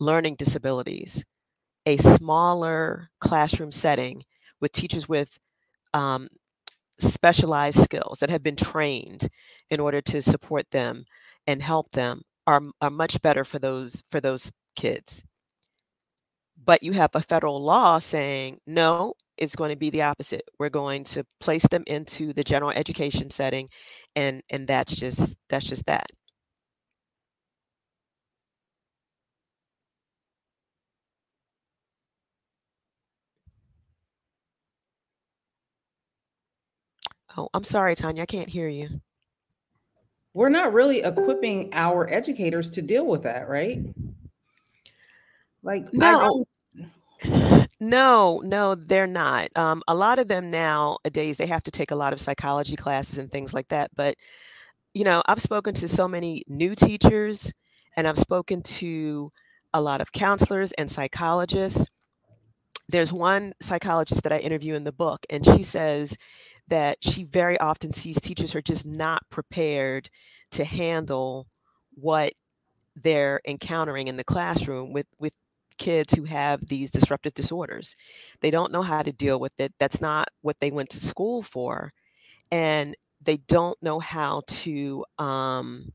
learning 0.00 0.34
disabilities 0.36 1.24
a 1.86 1.96
smaller 1.96 3.10
classroom 3.20 3.72
setting 3.72 4.22
with 4.60 4.72
teachers 4.72 5.08
with 5.08 5.38
um, 5.94 6.28
specialized 6.98 7.80
skills 7.80 8.18
that 8.20 8.30
have 8.30 8.42
been 8.42 8.56
trained 8.56 9.28
in 9.70 9.80
order 9.80 10.00
to 10.00 10.22
support 10.22 10.70
them 10.70 11.04
and 11.46 11.62
help 11.62 11.90
them 11.92 12.22
are, 12.46 12.60
are 12.80 12.90
much 12.90 13.20
better 13.22 13.44
for 13.44 13.58
those 13.58 14.02
for 14.10 14.20
those 14.20 14.50
kids. 14.76 15.24
But 16.64 16.82
you 16.82 16.92
have 16.92 17.10
a 17.14 17.20
federal 17.20 17.62
law 17.62 17.98
saying 17.98 18.58
no 18.66 19.14
it's 19.38 19.56
going 19.56 19.70
to 19.70 19.76
be 19.76 19.90
the 19.90 20.02
opposite. 20.02 20.42
We're 20.58 20.68
going 20.68 21.02
to 21.04 21.24
place 21.40 21.66
them 21.68 21.82
into 21.86 22.32
the 22.32 22.44
general 22.44 22.70
education 22.70 23.30
setting 23.30 23.68
and 24.14 24.42
and 24.50 24.68
that's 24.68 24.94
just 24.94 25.36
that's 25.48 25.64
just 25.64 25.86
that 25.86 26.06
Oh, 37.36 37.48
I'm 37.54 37.64
sorry, 37.64 37.94
Tanya, 37.94 38.22
I 38.22 38.26
can't 38.26 38.48
hear 38.48 38.68
you. 38.68 38.88
We're 40.34 40.48
not 40.48 40.72
really 40.72 41.02
equipping 41.02 41.70
our 41.72 42.10
educators 42.12 42.70
to 42.70 42.82
deal 42.82 43.06
with 43.06 43.22
that, 43.24 43.48
right? 43.48 43.80
Like, 45.62 45.92
no. 45.92 46.44
No, 47.78 48.40
no, 48.44 48.74
they're 48.74 49.06
not. 49.06 49.48
Um, 49.56 49.82
a 49.88 49.94
lot 49.94 50.18
of 50.18 50.28
them 50.28 50.50
nowadays, 50.50 51.36
they 51.36 51.46
have 51.46 51.62
to 51.64 51.70
take 51.70 51.90
a 51.90 51.96
lot 51.96 52.12
of 52.12 52.20
psychology 52.20 52.76
classes 52.76 53.18
and 53.18 53.30
things 53.30 53.52
like 53.52 53.68
that. 53.68 53.90
But, 53.94 54.16
you 54.94 55.04
know, 55.04 55.22
I've 55.26 55.42
spoken 55.42 55.74
to 55.74 55.88
so 55.88 56.08
many 56.08 56.44
new 56.48 56.74
teachers 56.74 57.52
and 57.96 58.08
I've 58.08 58.18
spoken 58.18 58.62
to 58.62 59.30
a 59.74 59.80
lot 59.80 60.00
of 60.00 60.12
counselors 60.12 60.72
and 60.72 60.90
psychologists. 60.90 61.86
There's 62.88 63.12
one 63.12 63.52
psychologist 63.60 64.22
that 64.22 64.32
I 64.32 64.38
interview 64.38 64.74
in 64.74 64.84
the 64.84 64.92
book, 64.92 65.24
and 65.30 65.44
she 65.44 65.62
says 65.62 66.16
that 66.68 66.98
she 67.00 67.24
very 67.24 67.58
often 67.58 67.92
sees 67.92 68.20
teachers 68.20 68.54
are 68.54 68.62
just 68.62 68.86
not 68.86 69.28
prepared 69.30 70.08
to 70.52 70.64
handle 70.64 71.46
what 71.94 72.32
they're 72.96 73.40
encountering 73.46 74.08
in 74.08 74.16
the 74.16 74.24
classroom 74.24 74.92
with 74.92 75.06
with 75.18 75.34
kids 75.78 76.14
who 76.14 76.24
have 76.24 76.66
these 76.68 76.90
disruptive 76.90 77.34
disorders. 77.34 77.96
They 78.40 78.50
don't 78.50 78.72
know 78.72 78.82
how 78.82 79.02
to 79.02 79.12
deal 79.12 79.40
with 79.40 79.52
it. 79.58 79.72
That's 79.78 80.00
not 80.00 80.28
what 80.42 80.60
they 80.60 80.70
went 80.70 80.90
to 80.90 81.00
school 81.00 81.42
for. 81.42 81.90
And 82.50 82.94
they 83.22 83.38
don't 83.38 83.80
know 83.82 83.98
how 83.98 84.42
to 84.46 85.04
um, 85.18 85.92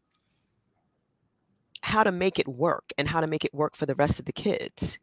how 1.81 2.03
to 2.03 2.11
make 2.11 2.39
it 2.39 2.47
work 2.47 2.91
and 2.97 3.07
how 3.07 3.21
to 3.21 3.27
make 3.27 3.45
it 3.45 3.53
work 3.53 3.75
for 3.75 3.85
the 3.85 3.95
rest 3.95 4.19
of 4.19 4.25
the 4.25 4.33
kids. 4.33 4.97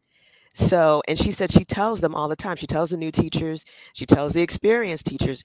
So, 0.54 1.02
and 1.08 1.18
she 1.18 1.32
said 1.32 1.50
she 1.50 1.64
tells 1.64 2.00
them 2.00 2.14
all 2.14 2.28
the 2.28 2.36
time. 2.36 2.56
She 2.56 2.66
tells 2.66 2.90
the 2.90 2.96
new 2.96 3.10
teachers, 3.10 3.64
she 3.92 4.06
tells 4.06 4.32
the 4.32 4.42
experienced 4.42 5.06
teachers, 5.06 5.44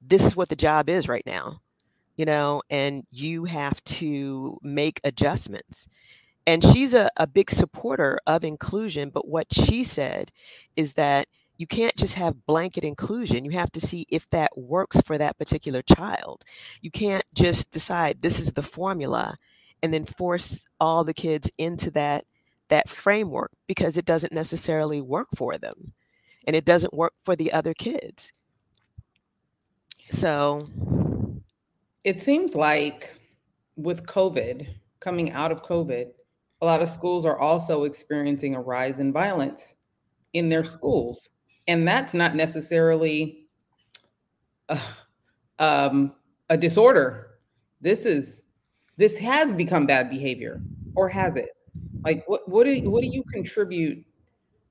this 0.00 0.24
is 0.24 0.36
what 0.36 0.48
the 0.48 0.56
job 0.56 0.88
is 0.88 1.08
right 1.08 1.26
now, 1.26 1.60
you 2.16 2.24
know, 2.24 2.62
and 2.70 3.04
you 3.10 3.44
have 3.44 3.82
to 3.84 4.56
make 4.62 5.00
adjustments. 5.02 5.88
And 6.46 6.62
she's 6.64 6.94
a, 6.94 7.10
a 7.16 7.26
big 7.26 7.50
supporter 7.50 8.20
of 8.26 8.44
inclusion. 8.44 9.10
But 9.10 9.28
what 9.28 9.52
she 9.52 9.84
said 9.84 10.30
is 10.76 10.94
that 10.94 11.26
you 11.58 11.66
can't 11.66 11.96
just 11.96 12.14
have 12.14 12.46
blanket 12.46 12.84
inclusion. 12.84 13.44
You 13.44 13.50
have 13.50 13.72
to 13.72 13.80
see 13.80 14.06
if 14.08 14.30
that 14.30 14.56
works 14.56 15.00
for 15.00 15.18
that 15.18 15.36
particular 15.36 15.82
child. 15.82 16.44
You 16.80 16.92
can't 16.92 17.24
just 17.34 17.72
decide 17.72 18.22
this 18.22 18.38
is 18.38 18.52
the 18.52 18.62
formula 18.62 19.36
and 19.82 19.92
then 19.92 20.04
force 20.04 20.64
all 20.80 21.02
the 21.02 21.12
kids 21.12 21.50
into 21.58 21.90
that 21.90 22.24
that 22.68 22.88
framework 22.88 23.50
because 23.66 23.96
it 23.96 24.04
doesn't 24.04 24.32
necessarily 24.32 25.00
work 25.00 25.28
for 25.34 25.56
them 25.56 25.92
and 26.46 26.54
it 26.54 26.64
doesn't 26.64 26.94
work 26.94 27.14
for 27.24 27.36
the 27.36 27.52
other 27.52 27.74
kids. 27.74 28.32
So 30.10 30.68
it 32.04 32.20
seems 32.20 32.54
like 32.54 33.14
with 33.76 34.06
COVID, 34.06 34.66
coming 35.00 35.32
out 35.32 35.52
of 35.52 35.62
COVID, 35.62 36.08
a 36.60 36.66
lot 36.66 36.82
of 36.82 36.88
schools 36.88 37.24
are 37.24 37.38
also 37.38 37.84
experiencing 37.84 38.54
a 38.54 38.60
rise 38.60 38.98
in 38.98 39.12
violence 39.12 39.76
in 40.32 40.48
their 40.48 40.64
schools. 40.64 41.30
And 41.68 41.86
that's 41.86 42.14
not 42.14 42.34
necessarily 42.34 43.46
a, 44.68 44.80
um, 45.58 46.14
a 46.48 46.56
disorder. 46.56 47.38
This 47.80 48.00
is 48.00 48.42
this 48.96 49.16
has 49.18 49.52
become 49.52 49.86
bad 49.86 50.10
behavior, 50.10 50.60
or 50.96 51.08
has 51.08 51.36
it? 51.36 51.50
Like 52.04 52.24
what 52.26 52.48
what 52.48 52.64
do 52.64 52.90
what 52.90 53.02
do 53.02 53.08
you 53.08 53.22
contribute? 53.32 54.04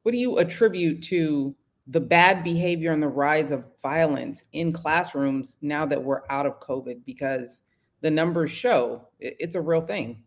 What 0.04 0.12
do 0.12 0.18
you 0.18 0.38
attribute 0.38 1.02
to 1.04 1.56
the 1.88 2.00
bad 2.00 2.44
behavior 2.44 2.92
and 2.92 3.02
the 3.02 3.08
rise 3.08 3.52
of 3.52 3.64
violence 3.82 4.44
in 4.54 4.72
classrooms 4.72 5.58
now 5.62 5.86
that 5.86 6.04
we're 6.04 6.22
out 6.30 6.46
of 6.46 6.60
COVID? 6.60 7.06
Because 7.06 7.64
the 8.02 8.12
numbers 8.12 8.52
show 8.52 9.08
it, 9.20 9.36
it's 9.40 9.56
a 9.56 9.62
real 9.62 9.82
thing. 9.82 10.24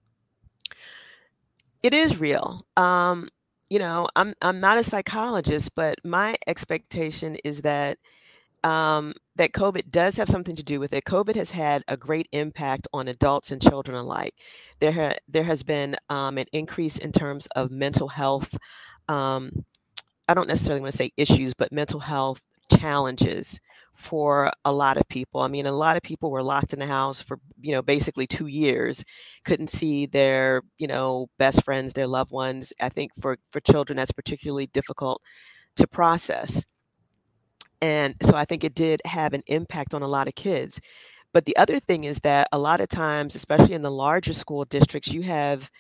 It 1.82 1.94
is 1.94 2.20
real. 2.20 2.60
Um, 2.76 3.28
you 3.70 3.78
know, 3.78 4.08
I'm 4.16 4.34
I'm 4.42 4.60
not 4.60 4.78
a 4.78 4.84
psychologist, 4.84 5.74
but 5.74 5.96
my 6.04 6.36
expectation 6.46 7.36
is 7.44 7.62
that 7.62 7.98
um, 8.64 9.12
that 9.36 9.52
COVID 9.52 9.90
does 9.90 10.16
have 10.16 10.28
something 10.28 10.56
to 10.56 10.62
do 10.62 10.80
with 10.80 10.92
it. 10.92 11.04
COVID 11.04 11.34
has 11.34 11.50
had 11.50 11.82
a 11.88 11.96
great 11.96 12.28
impact 12.32 12.86
on 12.92 13.08
adults 13.08 13.50
and 13.50 13.62
children 13.62 13.96
alike. 13.96 14.34
There, 14.80 14.92
ha- 14.92 15.16
there 15.28 15.44
has 15.44 15.62
been 15.62 15.96
um, 16.08 16.38
an 16.38 16.46
increase 16.52 16.98
in 16.98 17.12
terms 17.12 17.46
of 17.56 17.70
mental 17.70 18.08
health. 18.08 18.56
Um, 19.08 19.64
I 20.28 20.34
don't 20.34 20.48
necessarily 20.48 20.80
want 20.80 20.92
to 20.92 20.96
say 20.96 21.12
issues, 21.16 21.54
but 21.54 21.72
mental 21.72 22.00
health 22.00 22.40
challenges 22.78 23.58
for 23.96 24.50
a 24.64 24.72
lot 24.72 24.96
of 24.96 25.08
people. 25.08 25.40
I 25.40 25.48
mean, 25.48 25.66
a 25.66 25.72
lot 25.72 25.96
of 25.96 26.02
people 26.02 26.30
were 26.30 26.42
locked 26.42 26.72
in 26.72 26.78
the 26.78 26.86
house 26.86 27.20
for, 27.20 27.38
you 27.60 27.72
know, 27.72 27.82
basically 27.82 28.26
two 28.26 28.46
years, 28.46 29.04
couldn't 29.44 29.68
see 29.68 30.06
their, 30.06 30.62
you 30.78 30.86
know, 30.86 31.28
best 31.38 31.64
friends, 31.64 31.92
their 31.92 32.06
loved 32.06 32.30
ones. 32.30 32.72
I 32.80 32.88
think 32.88 33.12
for, 33.20 33.36
for 33.50 33.60
children, 33.60 33.96
that's 33.96 34.12
particularly 34.12 34.68
difficult 34.68 35.20
to 35.76 35.86
process. 35.86 36.64
And 37.82 38.14
so 38.22 38.34
I 38.34 38.44
think 38.44 38.64
it 38.64 38.74
did 38.74 39.00
have 39.04 39.32
an 39.32 39.42
impact 39.46 39.94
on 39.94 40.02
a 40.02 40.08
lot 40.08 40.28
of 40.28 40.34
kids. 40.34 40.80
But 41.32 41.44
the 41.44 41.56
other 41.56 41.78
thing 41.78 42.04
is 42.04 42.20
that 42.20 42.48
a 42.52 42.58
lot 42.58 42.80
of 42.80 42.88
times, 42.88 43.34
especially 43.34 43.74
in 43.74 43.82
the 43.82 43.90
larger 43.90 44.32
school 44.32 44.64
districts, 44.64 45.12
you 45.12 45.22
have 45.22 45.70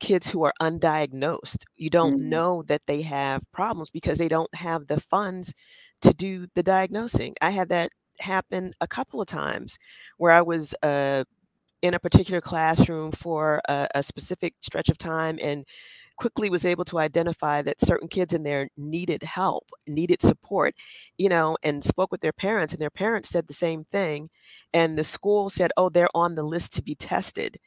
kids 0.00 0.28
who 0.28 0.44
are 0.44 0.52
undiagnosed. 0.60 1.64
You 1.76 1.90
don't 1.90 2.18
mm-hmm. 2.18 2.28
know 2.28 2.62
that 2.68 2.82
they 2.86 3.02
have 3.02 3.42
problems 3.52 3.90
because 3.90 4.18
they 4.18 4.28
don't 4.28 4.54
have 4.54 4.86
the 4.86 5.00
funds 5.00 5.54
to 6.02 6.12
do 6.12 6.46
the 6.54 6.62
diagnosing. 6.62 7.34
I 7.40 7.50
had 7.50 7.68
that 7.70 7.90
happen 8.18 8.72
a 8.80 8.86
couple 8.86 9.20
of 9.20 9.26
times 9.26 9.78
where 10.18 10.32
I 10.32 10.42
was 10.42 10.74
uh, 10.82 11.24
in 11.82 11.94
a 11.94 12.00
particular 12.00 12.40
classroom 12.40 13.12
for 13.12 13.60
a, 13.68 13.88
a 13.96 14.02
specific 14.02 14.54
stretch 14.60 14.88
of 14.88 14.98
time 14.98 15.38
and 15.42 15.64
quickly 16.22 16.50
was 16.50 16.64
able 16.64 16.84
to 16.84 17.00
identify 17.00 17.62
that 17.62 17.80
certain 17.80 18.06
kids 18.06 18.32
in 18.32 18.44
there 18.44 18.68
needed 18.76 19.24
help, 19.24 19.64
needed 19.88 20.22
support, 20.22 20.72
you 21.18 21.28
know, 21.28 21.56
and 21.64 21.82
spoke 21.82 22.12
with 22.12 22.20
their 22.20 22.32
parents, 22.32 22.72
and 22.72 22.80
their 22.80 22.90
parents 22.90 23.28
said 23.28 23.48
the 23.48 23.52
same 23.52 23.82
thing. 23.82 24.30
And 24.72 24.96
the 24.96 25.02
school 25.02 25.50
said, 25.50 25.72
oh, 25.76 25.88
they're 25.88 26.06
on 26.14 26.36
the 26.36 26.44
list 26.44 26.74
to 26.74 26.82
be 26.82 26.94
tested, 26.94 27.58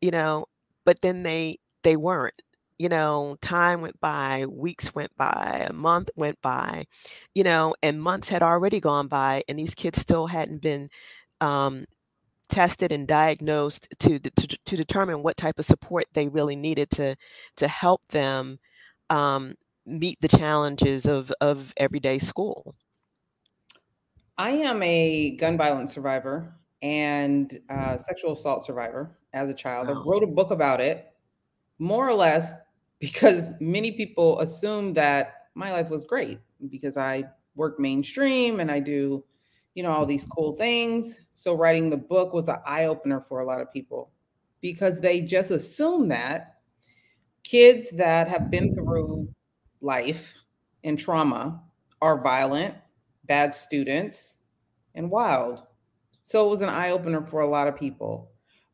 you 0.00 0.10
know, 0.10 0.46
but 0.84 1.00
then 1.00 1.22
they 1.22 1.58
they 1.84 1.96
weren't 1.96 2.42
you 2.78 2.90
know, 2.90 3.36
time 3.40 3.80
went 3.80 3.98
by, 4.00 4.44
weeks 4.50 4.94
went 4.94 5.10
by, 5.16 5.66
a 5.70 5.72
month 5.72 6.10
went 6.14 6.38
by, 6.42 6.84
you 7.34 7.42
know, 7.42 7.74
and 7.82 8.02
months 8.02 8.28
had 8.28 8.42
already 8.42 8.80
gone 8.80 9.08
by, 9.08 9.42
and 9.48 9.58
these 9.58 9.74
kids 9.74 9.98
still 9.98 10.26
hadn't 10.26 10.60
been 10.60 10.90
um, 11.40 11.86
tested 12.48 12.92
and 12.92 13.06
diagnosed 13.06 13.88
to, 13.98 14.18
to 14.18 14.58
to 14.64 14.76
determine 14.76 15.22
what 15.22 15.36
type 15.36 15.58
of 15.58 15.64
support 15.64 16.06
they 16.12 16.28
really 16.28 16.56
needed 16.56 16.90
to 16.90 17.16
to 17.56 17.68
help 17.68 18.00
them 18.08 18.58
um, 19.10 19.54
meet 19.84 20.20
the 20.20 20.28
challenges 20.28 21.06
of 21.06 21.32
of 21.40 21.72
everyday 21.76 22.18
school. 22.18 22.74
I 24.38 24.50
am 24.50 24.82
a 24.82 25.36
gun 25.36 25.56
violence 25.56 25.94
survivor 25.94 26.54
and 26.82 27.58
uh, 27.70 27.96
sexual 27.96 28.32
assault 28.32 28.64
survivor 28.64 29.18
as 29.32 29.50
a 29.50 29.54
child. 29.54 29.88
Wow. 29.88 29.94
I 29.94 30.04
wrote 30.04 30.22
a 30.22 30.26
book 30.26 30.50
about 30.50 30.80
it, 30.80 31.06
more 31.78 32.08
or 32.08 32.14
less 32.14 32.52
because 32.98 33.48
many 33.60 33.92
people 33.92 34.40
assume 34.40 34.94
that 34.94 35.48
my 35.54 35.72
life 35.72 35.88
was 35.88 36.04
great 36.04 36.38
because 36.70 36.96
I 36.96 37.24
work 37.54 37.80
mainstream 37.80 38.60
and 38.60 38.70
I 38.70 38.80
do, 38.80 39.24
you 39.76 39.82
know, 39.82 39.92
all 39.92 40.06
these 40.06 40.24
cool 40.24 40.56
things. 40.56 41.20
So 41.30 41.54
writing 41.54 41.90
the 41.90 41.98
book 41.98 42.32
was 42.32 42.48
an 42.48 42.56
eye 42.64 42.86
opener 42.86 43.20
for 43.28 43.40
a 43.40 43.46
lot 43.46 43.60
of 43.60 43.70
people 43.70 44.10
because 44.62 45.00
they 45.00 45.20
just 45.20 45.50
assume 45.50 46.08
that 46.08 46.54
kids 47.44 47.90
that 47.92 48.26
have 48.26 48.50
been 48.50 48.74
through 48.74 49.28
life 49.82 50.32
and 50.82 50.98
trauma 50.98 51.62
are 52.00 52.22
violent, 52.22 52.74
bad 53.26 53.54
students, 53.54 54.38
and 54.94 55.10
wild. 55.10 55.62
So 56.24 56.46
it 56.46 56.50
was 56.50 56.62
an 56.62 56.70
eye 56.70 56.90
opener 56.90 57.20
for 57.26 57.42
a 57.42 57.48
lot 57.48 57.68
of 57.68 57.76
people. 57.76 58.32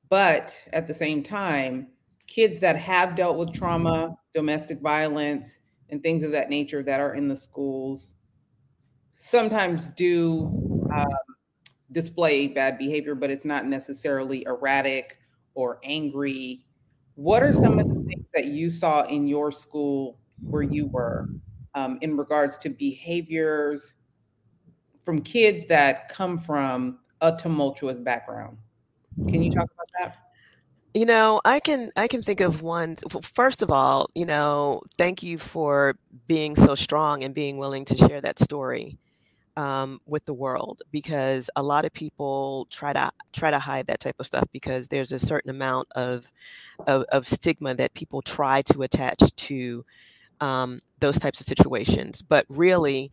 But 0.08 0.56
at 0.72 0.86
the 0.86 0.94
same 0.94 1.24
time, 1.24 1.88
kids 2.28 2.60
that 2.60 2.76
have 2.76 3.16
dealt 3.16 3.38
with 3.38 3.52
trauma, 3.52 4.14
domestic 4.32 4.80
violence, 4.80 5.58
and 5.90 6.00
things 6.00 6.22
of 6.22 6.30
that 6.30 6.48
nature 6.48 6.84
that 6.84 7.00
are 7.00 7.14
in 7.14 7.26
the 7.26 7.36
schools 7.36 8.14
sometimes 9.18 9.88
do 9.88 10.71
um, 10.96 11.06
display 11.92 12.46
bad 12.46 12.78
behavior, 12.78 13.14
but 13.14 13.30
it's 13.30 13.44
not 13.44 13.66
necessarily 13.66 14.44
erratic 14.46 15.18
or 15.54 15.78
angry. 15.84 16.64
What 17.14 17.42
are 17.42 17.52
some 17.52 17.78
of 17.78 17.88
the 17.88 17.94
things 17.94 18.26
that 18.34 18.46
you 18.46 18.70
saw 18.70 19.04
in 19.04 19.26
your 19.26 19.52
school 19.52 20.18
where 20.40 20.62
you 20.62 20.86
were 20.86 21.28
um, 21.74 21.98
in 22.00 22.16
regards 22.16 22.58
to 22.58 22.70
behaviors 22.70 23.94
from 25.04 25.20
kids 25.20 25.66
that 25.66 26.08
come 26.08 26.38
from 26.38 26.98
a 27.20 27.36
tumultuous 27.36 27.98
background? 27.98 28.56
Can 29.28 29.42
you 29.42 29.50
talk 29.50 29.68
about 29.72 29.88
that? 30.00 30.16
You 30.94 31.06
know, 31.06 31.40
I 31.44 31.60
can 31.60 31.90
I 31.96 32.06
can 32.06 32.22
think 32.22 32.40
of 32.40 32.60
one. 32.60 32.96
First 33.22 33.62
of 33.62 33.70
all, 33.70 34.08
you 34.14 34.26
know, 34.26 34.82
thank 34.98 35.22
you 35.22 35.38
for 35.38 35.96
being 36.26 36.54
so 36.54 36.74
strong 36.74 37.22
and 37.22 37.34
being 37.34 37.56
willing 37.56 37.84
to 37.86 37.96
share 37.96 38.20
that 38.20 38.38
story 38.38 38.98
um, 39.56 40.00
with 40.06 40.24
the 40.24 40.32
world 40.32 40.82
because 40.90 41.50
a 41.56 41.62
lot 41.62 41.84
of 41.84 41.92
people 41.92 42.66
try 42.70 42.92
to 42.92 43.10
try 43.32 43.50
to 43.50 43.58
hide 43.58 43.86
that 43.86 44.00
type 44.00 44.16
of 44.18 44.26
stuff 44.26 44.44
because 44.52 44.88
there's 44.88 45.12
a 45.12 45.18
certain 45.18 45.50
amount 45.50 45.88
of 45.94 46.28
of, 46.86 47.04
of 47.12 47.26
stigma 47.26 47.74
that 47.74 47.94
people 47.94 48.22
try 48.22 48.62
to 48.62 48.82
attach 48.82 49.18
to 49.36 49.84
um, 50.40 50.80
those 51.00 51.18
types 51.18 51.40
of 51.40 51.46
situations. 51.46 52.22
But 52.22 52.46
really, 52.48 53.12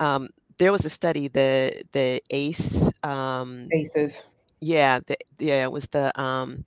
um, 0.00 0.28
there 0.58 0.72
was 0.72 0.84
a 0.84 0.90
study 0.90 1.28
the 1.28 1.82
the 1.92 2.22
ACE 2.30 2.90
um, 3.02 3.68
ACEs. 3.72 4.24
Yeah, 4.60 5.00
the, 5.06 5.16
yeah, 5.38 5.64
it 5.64 5.72
was 5.72 5.86
the 5.86 6.18
um, 6.20 6.64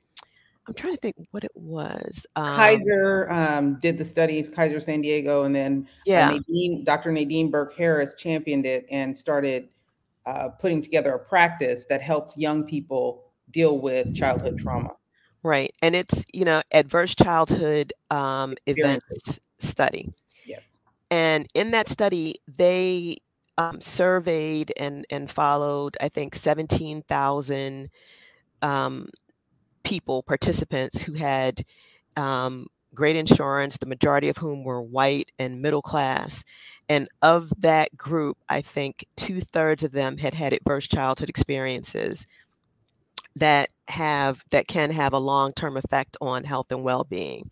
I'm 0.71 0.75
trying 0.75 0.93
to 0.93 1.01
think 1.01 1.17
what 1.31 1.43
it 1.43 1.51
was. 1.53 2.25
Um, 2.37 2.55
Kaiser 2.55 3.29
um, 3.29 3.77
did 3.81 3.97
the 3.97 4.05
studies, 4.05 4.47
Kaiser 4.47 4.79
San 4.79 5.01
Diego, 5.01 5.43
and 5.43 5.53
then 5.53 5.85
yeah, 6.05 6.29
uh, 6.29 6.31
Nadine, 6.31 6.85
Dr. 6.85 7.11
Nadine 7.11 7.51
Burke 7.51 7.75
Harris 7.75 8.15
championed 8.15 8.65
it 8.65 8.85
and 8.89 9.15
started 9.15 9.67
uh, 10.25 10.47
putting 10.47 10.81
together 10.81 11.13
a 11.13 11.19
practice 11.19 11.83
that 11.89 12.01
helps 12.01 12.37
young 12.37 12.63
people 12.63 13.25
deal 13.49 13.79
with 13.79 14.15
childhood 14.15 14.57
trauma. 14.57 14.91
Right, 15.43 15.73
and 15.81 15.93
it's 15.93 16.23
you 16.31 16.45
know 16.45 16.61
adverse 16.71 17.15
childhood 17.15 17.91
um, 18.09 18.55
events 18.65 19.41
study. 19.59 20.07
Yes, 20.45 20.81
and 21.09 21.47
in 21.53 21.71
that 21.71 21.89
study, 21.89 22.35
they 22.47 23.17
um, 23.57 23.81
surveyed 23.81 24.71
and 24.77 25.05
and 25.09 25.29
followed 25.29 25.97
I 25.99 26.07
think 26.07 26.33
seventeen 26.33 27.01
thousand 27.01 27.89
um, 28.61 29.09
people, 29.83 30.23
participants 30.23 31.01
who 31.01 31.13
had 31.13 31.63
um, 32.17 32.67
great 32.93 33.15
insurance, 33.15 33.77
the 33.77 33.85
majority 33.85 34.29
of 34.29 34.37
whom 34.37 34.63
were 34.63 34.81
white 34.81 35.31
and 35.39 35.61
middle 35.61 35.81
class. 35.81 36.43
And 36.89 37.07
of 37.21 37.51
that 37.59 37.95
group, 37.95 38.37
I 38.49 38.61
think 38.61 39.05
two 39.15 39.41
thirds 39.41 39.83
of 39.83 39.91
them 39.91 40.17
had 40.17 40.33
had 40.33 40.53
adverse 40.53 40.87
childhood 40.87 41.29
experiences 41.29 42.27
that 43.35 43.69
have 43.87 44.43
that 44.51 44.67
can 44.67 44.91
have 44.91 45.13
a 45.13 45.19
long-term 45.19 45.77
effect 45.77 46.17
on 46.19 46.43
health 46.43 46.71
and 46.71 46.83
well-being 46.83 47.49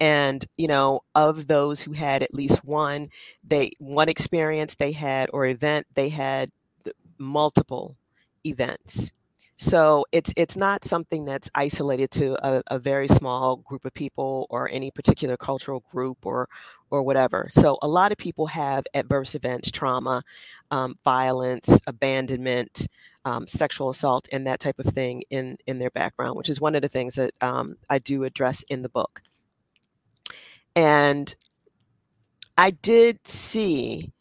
and 0.00 0.46
you 0.56 0.66
know 0.66 1.00
of 1.14 1.46
those 1.46 1.80
who 1.80 1.92
had 1.92 2.22
at 2.22 2.34
least 2.34 2.64
one 2.64 3.08
they 3.46 3.70
one 3.78 4.08
experience 4.08 4.74
they 4.74 4.92
had 4.92 5.30
or 5.32 5.46
event 5.46 5.86
they 5.94 6.08
had 6.08 6.50
multiple 7.18 7.96
events 8.44 9.12
so 9.58 10.04
it's 10.12 10.32
it's 10.36 10.56
not 10.56 10.84
something 10.84 11.24
that's 11.24 11.50
isolated 11.54 12.10
to 12.12 12.36
a, 12.46 12.62
a, 12.66 12.78
very 12.78 13.08
small 13.08 13.56
group 13.56 13.86
of 13.86 13.94
people 13.94 14.46
or 14.50 14.68
any 14.70 14.90
particular 14.90 15.36
cultural 15.36 15.82
group 15.90 16.26
or 16.26 16.48
or 16.90 17.02
whatever. 17.02 17.48
So 17.52 17.78
a 17.80 17.88
lot 17.88 18.12
of 18.12 18.18
people 18.18 18.46
have 18.48 18.84
adverse 18.92 19.34
events, 19.34 19.70
trauma, 19.70 20.22
um, 20.70 20.98
violence, 21.04 21.80
abandonment, 21.86 22.86
um, 23.24 23.48
sexual 23.48 23.88
assault, 23.88 24.28
and 24.30 24.46
that 24.46 24.60
type 24.60 24.78
of 24.78 24.92
thing 24.92 25.22
in 25.30 25.56
in 25.66 25.78
their 25.78 25.90
background, 25.90 26.36
which 26.36 26.50
is 26.50 26.60
one 26.60 26.74
of 26.74 26.82
the 26.82 26.88
things 26.88 27.14
that 27.14 27.32
um, 27.40 27.76
I 27.88 27.98
do 27.98 28.24
address 28.24 28.62
in 28.64 28.82
the 28.82 28.90
book. 28.90 29.22
And 30.74 31.34
I 32.58 32.72
did 32.72 33.26
see 33.26 34.12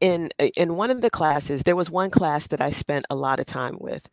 in 0.00 0.30
in 0.56 0.76
one 0.76 0.90
of 0.90 1.00
the 1.00 1.10
classes 1.10 1.62
there 1.62 1.76
was 1.76 1.90
one 1.90 2.10
class 2.10 2.46
that 2.46 2.60
i 2.60 2.70
spent 2.70 3.04
a 3.10 3.16
lot 3.16 3.40
of 3.40 3.46
time 3.46 3.76
with 3.80 4.06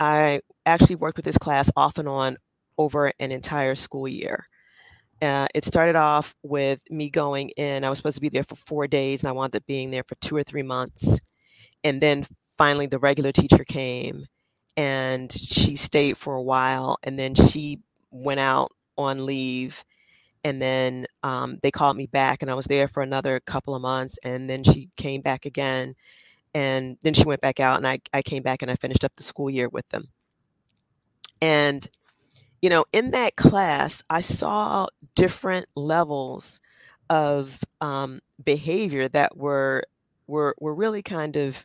I 0.00 0.40
actually 0.64 0.96
worked 0.96 1.16
with 1.16 1.24
this 1.24 1.38
class 1.38 1.70
off 1.76 1.98
and 1.98 2.08
on 2.08 2.36
over 2.78 3.12
an 3.18 3.30
entire 3.30 3.74
school 3.74 4.08
year. 4.08 4.44
Uh, 5.22 5.46
it 5.54 5.64
started 5.64 5.96
off 5.96 6.34
with 6.42 6.82
me 6.90 7.08
going 7.08 7.48
in. 7.50 7.84
I 7.84 7.88
was 7.88 7.98
supposed 7.98 8.16
to 8.16 8.20
be 8.20 8.28
there 8.28 8.44
for 8.44 8.56
four 8.56 8.86
days, 8.86 9.22
and 9.22 9.28
I 9.28 9.32
wound 9.32 9.56
up 9.56 9.64
being 9.66 9.90
there 9.90 10.04
for 10.06 10.14
two 10.16 10.36
or 10.36 10.42
three 10.42 10.62
months. 10.62 11.18
And 11.84 12.02
then 12.02 12.26
finally, 12.58 12.86
the 12.86 12.98
regular 12.98 13.32
teacher 13.32 13.64
came, 13.64 14.26
and 14.76 15.32
she 15.32 15.76
stayed 15.76 16.18
for 16.18 16.34
a 16.34 16.42
while, 16.42 16.98
and 17.02 17.18
then 17.18 17.34
she 17.34 17.80
went 18.10 18.40
out 18.40 18.72
on 18.98 19.24
leave. 19.24 19.82
And 20.44 20.60
then 20.62 21.06
um, 21.22 21.58
they 21.62 21.70
called 21.70 21.96
me 21.96 22.06
back, 22.06 22.42
and 22.42 22.50
I 22.50 22.54
was 22.54 22.66
there 22.66 22.86
for 22.86 23.02
another 23.02 23.40
couple 23.40 23.74
of 23.74 23.82
months. 23.82 24.18
And 24.22 24.48
then 24.50 24.64
she 24.64 24.90
came 24.96 25.22
back 25.22 25.46
again 25.46 25.94
and 26.56 26.96
then 27.02 27.12
she 27.12 27.24
went 27.24 27.42
back 27.42 27.60
out 27.60 27.76
and 27.76 27.86
I, 27.86 28.00
I 28.14 28.22
came 28.22 28.42
back 28.42 28.62
and 28.62 28.70
i 28.70 28.76
finished 28.76 29.04
up 29.04 29.12
the 29.16 29.22
school 29.22 29.50
year 29.50 29.68
with 29.68 29.86
them 29.90 30.04
and 31.42 31.88
you 32.62 32.70
know 32.70 32.84
in 32.92 33.10
that 33.10 33.36
class 33.36 34.02
i 34.08 34.20
saw 34.20 34.86
different 35.14 35.66
levels 35.74 36.60
of 37.10 37.62
um, 37.80 38.20
behavior 38.44 39.08
that 39.08 39.36
were 39.36 39.82
were 40.26 40.54
were 40.60 40.74
really 40.74 41.02
kind 41.02 41.36
of 41.36 41.64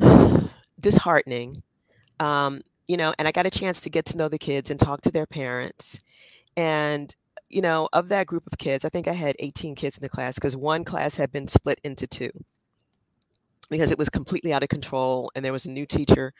disheartening. 0.80 1.62
Um, 2.18 2.62
you 2.86 2.96
know, 2.96 3.14
and 3.18 3.28
I 3.28 3.32
got 3.32 3.46
a 3.46 3.50
chance 3.50 3.80
to 3.82 3.90
get 3.90 4.06
to 4.06 4.16
know 4.16 4.28
the 4.28 4.38
kids 4.38 4.70
and 4.70 4.80
talk 4.80 5.02
to 5.02 5.10
their 5.10 5.26
parents. 5.26 6.02
And, 6.56 7.14
you 7.48 7.62
know, 7.62 7.88
of 7.92 8.08
that 8.08 8.26
group 8.26 8.46
of 8.46 8.58
kids, 8.58 8.84
I 8.84 8.88
think 8.88 9.06
I 9.06 9.12
had 9.12 9.36
18 9.38 9.74
kids 9.74 9.96
in 9.96 10.02
the 10.02 10.08
class 10.08 10.34
because 10.34 10.56
one 10.56 10.84
class 10.84 11.16
had 11.16 11.30
been 11.30 11.46
split 11.46 11.80
into 11.84 12.06
two 12.06 12.32
because 13.70 13.90
it 13.90 13.98
was 13.98 14.10
completely 14.10 14.52
out 14.52 14.62
of 14.62 14.68
control. 14.68 15.30
And 15.34 15.44
there 15.44 15.52
was 15.52 15.66
a 15.66 15.70
new 15.70 15.86
teacher 15.86 16.32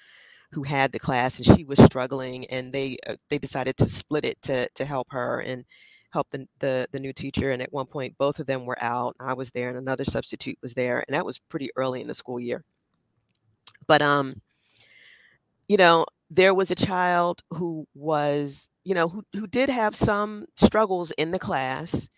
who 0.53 0.63
had 0.63 0.93
the 0.93 0.99
class 0.99 1.39
and 1.39 1.47
she 1.47 1.65
was 1.65 1.83
struggling 1.83 2.45
and 2.47 2.73
they 2.73 2.97
uh, 3.09 3.15
they 3.29 3.39
decided 3.39 3.77
to 3.77 3.87
split 3.87 4.25
it 4.25 4.41
to 4.43 4.69
to 4.75 4.85
help 4.85 5.07
her 5.11 5.41
and 5.41 5.65
help 6.13 6.29
the, 6.31 6.47
the 6.59 6.89
the 6.93 6.99
new 6.99 7.13
teacher 7.13 7.53
and 7.53 7.63
at 7.63 7.73
one 7.73 7.87
point 7.87 8.17
both 8.19 8.41
of 8.41 8.47
them 8.47 8.67
were 8.67 8.77
out 8.83 9.15
i 9.21 9.33
was 9.33 9.51
there 9.53 9.69
and 9.69 9.79
another 9.79 10.05
substitute 10.05 10.59
was 10.61 10.75
there 10.75 11.05
and 11.07 11.15
that 11.15 11.25
was 11.25 11.39
pretty 11.39 11.71
early 11.77 12.01
in 12.01 12.09
the 12.09 12.15
school 12.15 12.41
year 12.41 12.65
but 13.87 14.03
um 14.03 14.41
you 15.69 15.77
know 15.77 16.05
there 16.31 16.55
was 16.55 16.71
a 16.71 16.75
child 16.77 17.43
who 17.51 17.87
was 17.95 18.71
you 18.85 18.95
know 18.95 19.09
who, 19.09 19.23
who 19.35 19.47
did 19.47 19.69
have 19.69 19.95
some 19.95 20.45
struggles 20.57 21.13
in 21.13 21.31
the 21.31 21.39
class 21.39 22.09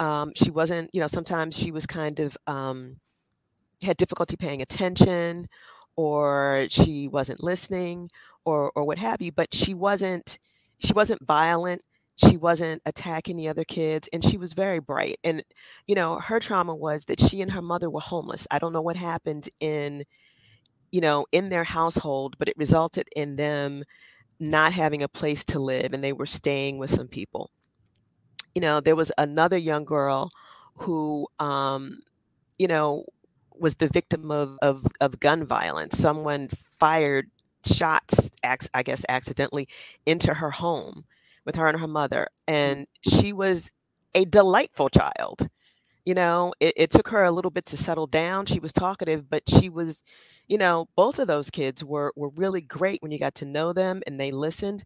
um, 0.00 0.32
she 0.34 0.50
wasn't 0.50 0.90
you 0.92 1.00
know 1.00 1.06
sometimes 1.06 1.56
she 1.56 1.70
was 1.70 1.86
kind 1.86 2.20
of 2.20 2.36
um, 2.46 2.96
had 3.82 3.96
difficulty 3.96 4.36
paying 4.36 4.62
attention 4.62 5.48
or 5.96 6.66
she 6.70 7.08
wasn't 7.08 7.42
listening 7.42 8.10
or 8.44 8.72
or 8.74 8.84
what 8.84 8.98
have 8.98 9.20
you 9.20 9.32
but 9.32 9.52
she 9.52 9.74
wasn't 9.74 10.38
she 10.78 10.92
wasn't 10.92 11.24
violent 11.26 11.82
she 12.16 12.36
wasn't 12.36 12.82
attacking 12.84 13.36
the 13.36 13.48
other 13.48 13.64
kids 13.64 14.08
and 14.12 14.24
she 14.24 14.36
was 14.36 14.52
very 14.52 14.78
bright 14.78 15.18
and 15.24 15.42
you 15.86 15.94
know 15.94 16.18
her 16.18 16.38
trauma 16.40 16.74
was 16.74 17.04
that 17.06 17.20
she 17.20 17.40
and 17.40 17.52
her 17.52 17.62
mother 17.62 17.88
were 17.88 18.00
homeless. 18.00 18.46
I 18.50 18.58
don't 18.58 18.72
know 18.72 18.82
what 18.82 18.96
happened 18.96 19.48
in 19.60 20.04
you 20.92 21.00
know 21.00 21.26
in 21.32 21.48
their 21.48 21.64
household 21.64 22.36
but 22.38 22.48
it 22.48 22.56
resulted 22.58 23.08
in 23.16 23.36
them 23.36 23.84
not 24.40 24.72
having 24.72 25.02
a 25.02 25.08
place 25.08 25.44
to 25.44 25.58
live 25.58 25.92
and 25.92 26.02
they 26.02 26.12
were 26.12 26.26
staying 26.26 26.78
with 26.78 26.90
some 26.90 27.08
people. 27.08 27.50
You 28.54 28.60
know 28.62 28.80
there 28.80 28.96
was 28.96 29.12
another 29.18 29.56
young 29.58 29.84
girl 29.84 30.30
who 30.76 31.26
um 31.38 32.00
you 32.58 32.68
know 32.68 33.04
was 33.60 33.76
the 33.76 33.88
victim 33.88 34.30
of, 34.30 34.58
of, 34.62 34.86
of 35.00 35.20
gun 35.20 35.44
violence. 35.44 35.98
Someone 35.98 36.48
fired 36.78 37.30
shots, 37.64 38.30
I 38.42 38.82
guess, 38.82 39.04
accidentally 39.08 39.68
into 40.06 40.34
her 40.34 40.50
home 40.50 41.04
with 41.44 41.56
her 41.56 41.68
and 41.68 41.80
her 41.80 41.88
mother. 41.88 42.28
And 42.46 42.86
mm-hmm. 42.86 43.20
she 43.20 43.32
was 43.32 43.70
a 44.14 44.24
delightful 44.24 44.88
child. 44.88 45.48
You 46.06 46.14
know, 46.14 46.54
it, 46.60 46.74
it, 46.76 46.90
took 46.90 47.08
her 47.08 47.24
a 47.24 47.30
little 47.30 47.50
bit 47.50 47.66
to 47.66 47.76
settle 47.76 48.06
down. 48.06 48.46
She 48.46 48.58
was 48.58 48.72
talkative, 48.72 49.28
but 49.28 49.42
she 49.48 49.68
was, 49.68 50.02
you 50.48 50.56
know, 50.56 50.88
both 50.96 51.18
of 51.18 51.26
those 51.26 51.50
kids 51.50 51.84
were 51.84 52.12
were 52.16 52.30
really 52.30 52.62
great 52.62 53.02
when 53.02 53.12
you 53.12 53.18
got 53.18 53.34
to 53.36 53.44
know 53.44 53.72
them 53.72 54.02
and 54.06 54.18
they 54.18 54.30
listened. 54.30 54.82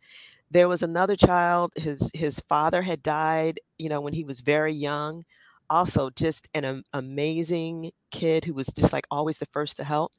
There 0.51 0.69
was 0.69 0.83
another 0.83 1.17
child, 1.17 1.73
his 1.77 2.11
his 2.15 2.41
father 2.41 2.83
had 2.83 3.03
died, 3.03 3.61
you 3.79 3.89
know, 3.89 4.01
when 4.01 4.13
he 4.13 4.25
was 4.25 4.41
very 4.41 4.73
young 4.73 5.25
also 5.70 6.11
just 6.11 6.48
an 6.55 6.83
amazing 6.92 7.90
kid 8.11 8.44
who 8.44 8.55
was 8.55 8.66
just 8.68 8.92
like 8.92 9.07
always 9.11 9.38
the 9.38 9.46
first 9.46 9.77
to 9.77 9.85
help. 9.85 10.12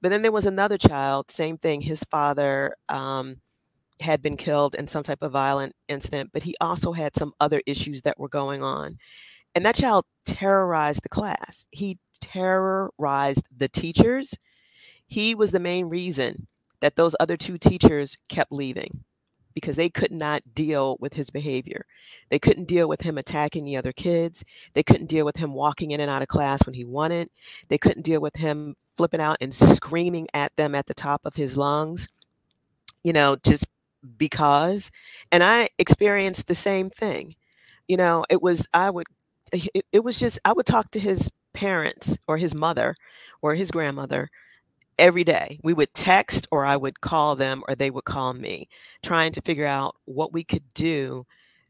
But 0.00 0.10
then 0.10 0.22
there 0.22 0.32
was 0.32 0.46
another 0.46 0.78
child, 0.78 1.30
same 1.30 1.56
thing. 1.58 1.80
His 1.80 2.04
father 2.04 2.76
um, 2.88 3.36
had 4.00 4.22
been 4.22 4.36
killed 4.36 4.74
in 4.74 4.86
some 4.86 5.02
type 5.02 5.22
of 5.22 5.32
violent 5.32 5.74
incident, 5.88 6.30
but 6.32 6.42
he 6.42 6.54
also 6.60 6.92
had 6.92 7.16
some 7.16 7.32
other 7.40 7.60
issues 7.66 8.02
that 8.02 8.18
were 8.18 8.28
going 8.28 8.62
on. 8.62 8.98
And 9.54 9.66
that 9.66 9.74
child 9.74 10.04
terrorized 10.24 11.02
the 11.02 11.08
class. 11.08 11.66
He 11.70 11.98
terrorized 12.20 13.42
the 13.56 13.68
teachers. 13.68 14.34
He 15.06 15.34
was 15.34 15.50
the 15.50 15.58
main 15.58 15.86
reason 15.86 16.46
that 16.80 16.96
those 16.96 17.16
other 17.18 17.36
two 17.36 17.58
teachers 17.58 18.16
kept 18.28 18.52
leaving 18.52 19.04
because 19.54 19.76
they 19.76 19.88
could 19.88 20.12
not 20.12 20.42
deal 20.54 20.96
with 21.00 21.14
his 21.14 21.30
behavior. 21.30 21.84
They 22.28 22.38
couldn't 22.38 22.68
deal 22.68 22.88
with 22.88 23.00
him 23.00 23.18
attacking 23.18 23.64
the 23.64 23.76
other 23.76 23.92
kids. 23.92 24.44
They 24.74 24.82
couldn't 24.82 25.06
deal 25.06 25.24
with 25.24 25.36
him 25.36 25.52
walking 25.52 25.90
in 25.90 26.00
and 26.00 26.10
out 26.10 26.22
of 26.22 26.28
class 26.28 26.64
when 26.66 26.74
he 26.74 26.84
wanted. 26.84 27.28
They 27.68 27.78
couldn't 27.78 28.02
deal 28.02 28.20
with 28.20 28.36
him 28.36 28.76
flipping 28.96 29.20
out 29.20 29.38
and 29.40 29.54
screaming 29.54 30.26
at 30.34 30.54
them 30.56 30.74
at 30.74 30.86
the 30.86 30.94
top 30.94 31.22
of 31.24 31.34
his 31.34 31.56
lungs, 31.56 32.08
you 33.04 33.12
know, 33.12 33.36
just 33.44 33.66
because. 34.16 34.90
And 35.32 35.42
I 35.42 35.68
experienced 35.78 36.46
the 36.48 36.54
same 36.54 36.90
thing. 36.90 37.34
You 37.86 37.96
know, 37.96 38.24
it 38.28 38.42
was, 38.42 38.68
I 38.74 38.90
would, 38.90 39.06
it, 39.52 39.86
it 39.92 40.04
was 40.04 40.18
just, 40.18 40.38
I 40.44 40.52
would 40.52 40.66
talk 40.66 40.90
to 40.90 41.00
his 41.00 41.30
parents 41.52 42.18
or 42.26 42.36
his 42.36 42.54
mother 42.54 42.94
or 43.40 43.54
his 43.54 43.70
grandmother 43.70 44.30
every 44.98 45.24
day. 45.24 45.58
We 45.62 45.74
would 45.74 45.92
text 45.94 46.46
or 46.50 46.64
I 46.64 46.76
would 46.76 47.00
call 47.00 47.36
them 47.36 47.62
or 47.68 47.74
they 47.74 47.90
would 47.90 48.04
call 48.04 48.34
me, 48.34 48.68
trying 49.02 49.32
to 49.32 49.42
figure 49.42 49.66
out 49.66 49.96
what 50.04 50.32
we 50.32 50.44
could 50.44 50.64
do 50.74 51.24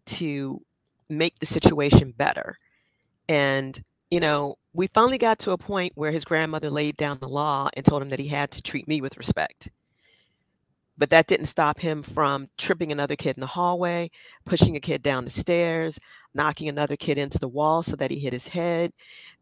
to 0.06 0.60
make 1.08 1.38
the 1.38 1.46
situation 1.46 2.12
better. 2.16 2.56
And, 3.28 3.82
you 4.10 4.20
know, 4.20 4.56
we 4.72 4.86
finally 4.88 5.18
got 5.18 5.38
to 5.40 5.52
a 5.52 5.58
point 5.58 5.92
where 5.96 6.12
his 6.12 6.24
grandmother 6.24 6.70
laid 6.70 6.96
down 6.96 7.18
the 7.20 7.28
law 7.28 7.68
and 7.76 7.84
told 7.84 8.02
him 8.02 8.10
that 8.10 8.20
he 8.20 8.28
had 8.28 8.50
to 8.52 8.62
treat 8.62 8.88
me 8.88 9.00
with 9.00 9.16
respect. 9.18 9.70
But 10.98 11.10
that 11.10 11.28
didn't 11.28 11.46
stop 11.46 11.78
him 11.78 12.02
from 12.02 12.48
tripping 12.58 12.90
another 12.92 13.16
kid 13.16 13.36
in 13.36 13.40
the 13.40 13.46
hallway, 13.46 14.10
pushing 14.44 14.76
a 14.76 14.80
kid 14.80 15.02
down 15.02 15.24
the 15.24 15.30
stairs, 15.30 15.98
knocking 16.34 16.68
another 16.68 16.96
kid 16.96 17.18
into 17.18 17.38
the 17.38 17.48
wall 17.48 17.82
so 17.82 17.96
that 17.96 18.10
he 18.10 18.18
hit 18.18 18.32
his 18.32 18.48
head. 18.48 18.92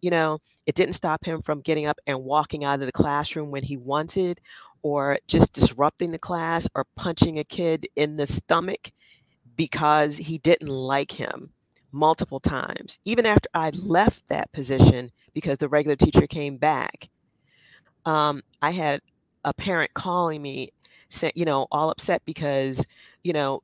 You 0.03 0.11
know, 0.11 0.39
it 0.67 0.75
didn't 0.75 0.95
stop 0.95 1.25
him 1.25 1.41
from 1.43 1.63
getting 1.63 1.87
up 1.87 1.99
and 2.07 2.23
walking 2.25 2.65
out 2.65 2.81
of 2.81 2.87
the 2.87 2.93
classroom 2.93 3.51
when 3.51 3.63
he 3.63 3.77
wanted, 3.79 4.41
or 4.83 5.19
just 5.27 5.53
disrupting 5.53 6.13
the 6.13 6.19
class 6.19 6.69
or 6.75 6.87
punching 6.95 7.39
a 7.39 7.45
kid 7.45 7.89
in 7.97 8.17
the 8.17 8.27
stomach 8.27 8.93
because 9.57 10.17
he 10.17 10.39
didn't 10.39 10.69
like 10.69 11.11
him 11.11 11.51
multiple 11.91 12.41
times. 12.41 12.99
Even 13.05 13.27
after 13.27 13.49
I 13.55 13.71
left 13.71 14.29
that 14.29 14.53
position 14.53 15.11
because 15.33 15.59
the 15.59 15.69
regular 15.69 15.97
teacher 15.97 16.27
came 16.27 16.59
back, 16.59 17.09
um, 18.05 18.43
I 18.63 18.71
had 18.71 19.01
a 19.45 19.55
parent 19.55 19.95
calling 19.95 20.43
me 20.43 20.73
you 21.35 21.45
know, 21.45 21.67
all 21.71 21.91
upset 21.91 22.23
because, 22.25 22.85
you 23.23 23.33
know, 23.33 23.63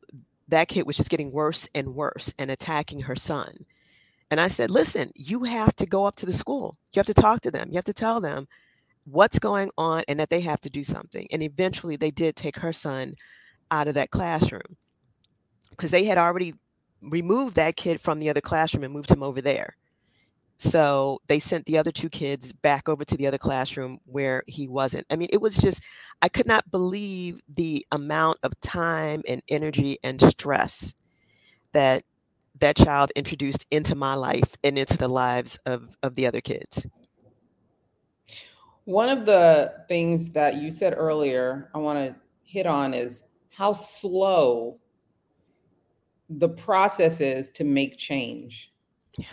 that 0.48 0.68
kid 0.68 0.86
was 0.86 0.96
just 0.96 1.10
getting 1.10 1.32
worse 1.32 1.68
and 1.74 1.94
worse 1.94 2.32
and 2.38 2.50
attacking 2.50 3.00
her 3.00 3.16
son. 3.16 3.64
And 4.30 4.40
I 4.40 4.48
said, 4.48 4.70
listen, 4.70 5.12
you 5.14 5.44
have 5.44 5.74
to 5.76 5.86
go 5.86 6.04
up 6.04 6.16
to 6.16 6.26
the 6.26 6.32
school. 6.32 6.74
You 6.92 7.00
have 7.00 7.06
to 7.06 7.14
talk 7.14 7.40
to 7.42 7.50
them. 7.50 7.68
You 7.70 7.76
have 7.76 7.84
to 7.84 7.92
tell 7.92 8.20
them 8.20 8.48
what's 9.04 9.38
going 9.38 9.70
on 9.76 10.04
and 10.08 10.18
that 10.20 10.30
they 10.30 10.40
have 10.40 10.60
to 10.62 10.70
do 10.70 10.84
something. 10.84 11.26
And 11.30 11.42
eventually 11.42 11.96
they 11.96 12.10
did 12.10 12.36
take 12.36 12.56
her 12.56 12.72
son 12.72 13.14
out 13.70 13.88
of 13.88 13.94
that 13.94 14.10
classroom 14.10 14.76
because 15.70 15.90
they 15.90 16.04
had 16.04 16.18
already 16.18 16.54
removed 17.02 17.56
that 17.56 17.76
kid 17.76 18.00
from 18.00 18.18
the 18.18 18.30
other 18.30 18.40
classroom 18.40 18.84
and 18.84 18.92
moved 18.92 19.10
him 19.10 19.22
over 19.22 19.40
there. 19.40 19.76
So 20.62 21.20
they 21.26 21.40
sent 21.40 21.66
the 21.66 21.76
other 21.76 21.90
two 21.90 22.08
kids 22.08 22.52
back 22.52 22.88
over 22.88 23.04
to 23.04 23.16
the 23.16 23.26
other 23.26 23.36
classroom 23.36 23.98
where 24.04 24.44
he 24.46 24.68
wasn't. 24.68 25.04
I 25.10 25.16
mean, 25.16 25.28
it 25.32 25.40
was 25.40 25.56
just, 25.56 25.82
I 26.22 26.28
could 26.28 26.46
not 26.46 26.70
believe 26.70 27.40
the 27.52 27.84
amount 27.90 28.38
of 28.44 28.52
time 28.60 29.22
and 29.26 29.42
energy 29.48 29.98
and 30.04 30.20
stress 30.20 30.94
that 31.72 32.04
that 32.60 32.76
child 32.76 33.10
introduced 33.16 33.66
into 33.72 33.96
my 33.96 34.14
life 34.14 34.54
and 34.62 34.78
into 34.78 34.96
the 34.96 35.08
lives 35.08 35.58
of, 35.66 35.96
of 36.04 36.14
the 36.14 36.28
other 36.28 36.40
kids. 36.40 36.86
One 38.84 39.08
of 39.08 39.26
the 39.26 39.84
things 39.88 40.30
that 40.30 40.62
you 40.62 40.70
said 40.70 40.94
earlier, 40.96 41.70
I 41.74 41.78
want 41.78 41.98
to 41.98 42.14
hit 42.44 42.66
on 42.66 42.94
is 42.94 43.22
how 43.50 43.72
slow 43.72 44.78
the 46.30 46.50
process 46.50 47.20
is 47.20 47.50
to 47.50 47.64
make 47.64 47.98
change 47.98 48.71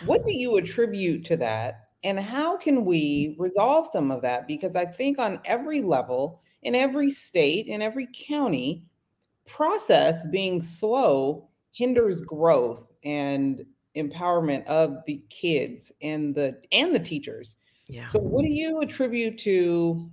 what 0.04 0.24
do 0.24 0.32
you 0.32 0.56
attribute 0.56 1.24
to 1.26 1.36
that? 1.38 1.88
And 2.02 2.18
how 2.18 2.56
can 2.56 2.78
mm. 2.78 2.84
we 2.84 3.36
resolve 3.38 3.88
some 3.92 4.10
of 4.10 4.22
that? 4.22 4.46
Because 4.46 4.76
I 4.76 4.86
think 4.86 5.18
on 5.18 5.40
every 5.44 5.82
level, 5.82 6.42
in 6.62 6.74
every 6.74 7.10
state, 7.10 7.66
in 7.66 7.82
every 7.82 8.08
county, 8.12 8.84
process 9.46 10.24
being 10.26 10.62
slow 10.62 11.48
hinders 11.72 12.20
growth 12.20 12.92
and 13.04 13.64
empowerment 13.96 14.64
of 14.66 14.98
the 15.06 15.22
kids 15.28 15.92
and 16.02 16.34
the 16.34 16.60
and 16.72 16.94
the 16.94 17.00
teachers. 17.00 17.56
Yeah. 17.88 18.06
So 18.06 18.20
what 18.20 18.42
do 18.42 18.52
you 18.52 18.80
attribute 18.80 19.38
to 19.38 20.10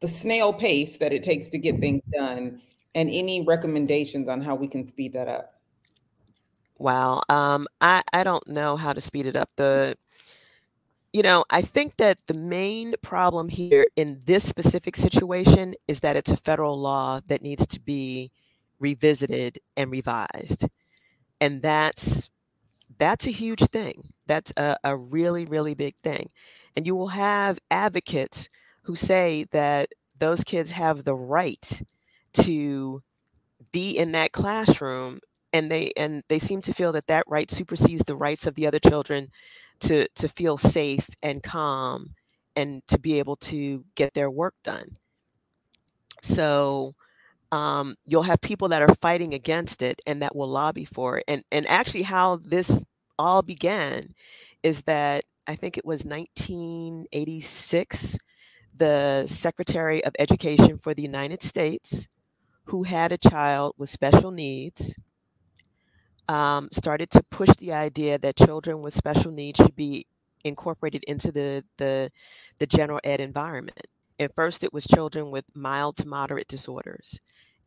the 0.00 0.08
snail 0.08 0.52
pace 0.52 0.96
that 0.98 1.12
it 1.12 1.22
takes 1.22 1.48
to 1.50 1.58
get 1.58 1.80
things 1.80 2.02
done 2.12 2.60
and 2.94 3.08
any 3.10 3.42
recommendations 3.42 4.28
on 4.28 4.40
how 4.40 4.54
we 4.54 4.68
can 4.68 4.86
speed 4.86 5.12
that 5.14 5.28
up? 5.28 5.56
Wow. 6.80 7.22
Um, 7.28 7.68
I, 7.80 8.02
I 8.12 8.24
don't 8.24 8.48
know 8.48 8.76
how 8.76 8.92
to 8.94 9.00
speed 9.02 9.26
it 9.26 9.36
up. 9.36 9.50
The, 9.56 9.96
you 11.12 11.22
know, 11.22 11.44
I 11.50 11.62
think 11.62 11.96
that 11.96 12.18
the 12.26 12.34
main 12.34 12.94
problem 13.02 13.48
here 13.48 13.86
in 13.96 14.20
this 14.26 14.48
specific 14.48 14.96
situation 14.96 15.74
is 15.88 16.00
that 16.00 16.16
it's 16.16 16.30
a 16.30 16.36
federal 16.36 16.78
law 16.80 17.20
that 17.26 17.42
needs 17.42 17.66
to 17.68 17.80
be 17.80 18.30
revisited 18.78 19.58
and 19.76 19.90
revised. 19.90 20.66
And 21.40 21.62
that's 21.62 22.30
that's 22.98 23.26
a 23.26 23.32
huge 23.32 23.60
thing. 23.68 24.12
That's 24.26 24.52
a, 24.56 24.76
a 24.84 24.96
really, 24.96 25.46
really 25.46 25.74
big 25.74 25.96
thing. 25.96 26.30
And 26.76 26.86
you 26.86 26.96
will 26.96 27.08
have 27.08 27.58
advocates 27.70 28.48
who 28.84 28.96
say 28.96 29.46
that 29.52 29.90
those 30.18 30.44
kids 30.44 30.70
have 30.72 31.04
the 31.04 31.16
right 31.16 31.82
to 32.34 33.02
be 33.72 33.96
in 33.98 34.12
that 34.12 34.32
classroom 34.32 35.20
and 35.52 35.70
they 35.70 35.92
and 35.96 36.22
they 36.28 36.38
seem 36.38 36.60
to 36.62 36.74
feel 36.74 36.92
that 36.92 37.06
that 37.08 37.24
right 37.26 37.50
supersedes 37.50 38.04
the 38.06 38.16
rights 38.16 38.46
of 38.46 38.54
the 38.54 38.66
other 38.66 38.78
children 38.78 39.28
to 39.80 40.06
to 40.14 40.28
feel 40.28 40.58
safe 40.58 41.08
and 41.22 41.42
calm 41.42 42.14
and 42.56 42.86
to 42.88 42.98
be 42.98 43.18
able 43.18 43.36
to 43.36 43.84
get 43.94 44.14
their 44.14 44.30
work 44.30 44.54
done. 44.64 44.96
So 46.22 46.94
um, 47.52 47.96
you'll 48.06 48.22
have 48.22 48.40
people 48.40 48.68
that 48.68 48.82
are 48.82 48.94
fighting 48.96 49.34
against 49.34 49.82
it 49.82 50.00
and 50.06 50.22
that 50.22 50.36
will 50.36 50.48
lobby 50.48 50.84
for 50.84 51.18
it. 51.18 51.24
And 51.28 51.44
and 51.50 51.66
actually 51.68 52.02
how 52.02 52.36
this 52.36 52.84
all 53.20 53.42
began 53.42 54.14
is 54.62 54.82
that 54.82 55.24
i 55.46 55.54
think 55.54 55.76
it 55.76 55.84
was 55.84 56.06
1986 56.06 58.16
the 58.76 59.24
secretary 59.26 60.02
of 60.04 60.14
education 60.18 60.78
for 60.78 60.94
the 60.94 61.02
united 61.02 61.42
states 61.42 62.08
who 62.64 62.84
had 62.84 63.12
a 63.12 63.18
child 63.18 63.74
with 63.76 63.90
special 63.90 64.30
needs 64.30 64.94
um, 66.30 66.68
started 66.70 67.10
to 67.10 67.24
push 67.30 67.48
the 67.58 67.72
idea 67.72 68.16
that 68.16 68.36
children 68.36 68.82
with 68.82 68.94
special 68.94 69.32
needs 69.32 69.56
should 69.56 69.74
be 69.74 70.06
incorporated 70.44 71.02
into 71.08 71.32
the, 71.32 71.64
the, 71.76 72.12
the 72.60 72.66
general 72.66 73.00
ed 73.02 73.18
environment. 73.18 73.88
At 74.20 74.34
first, 74.36 74.62
it 74.62 74.72
was 74.72 74.86
children 74.86 75.32
with 75.32 75.44
mild 75.54 75.96
to 75.96 76.06
moderate 76.06 76.46
disorders. 76.46 77.18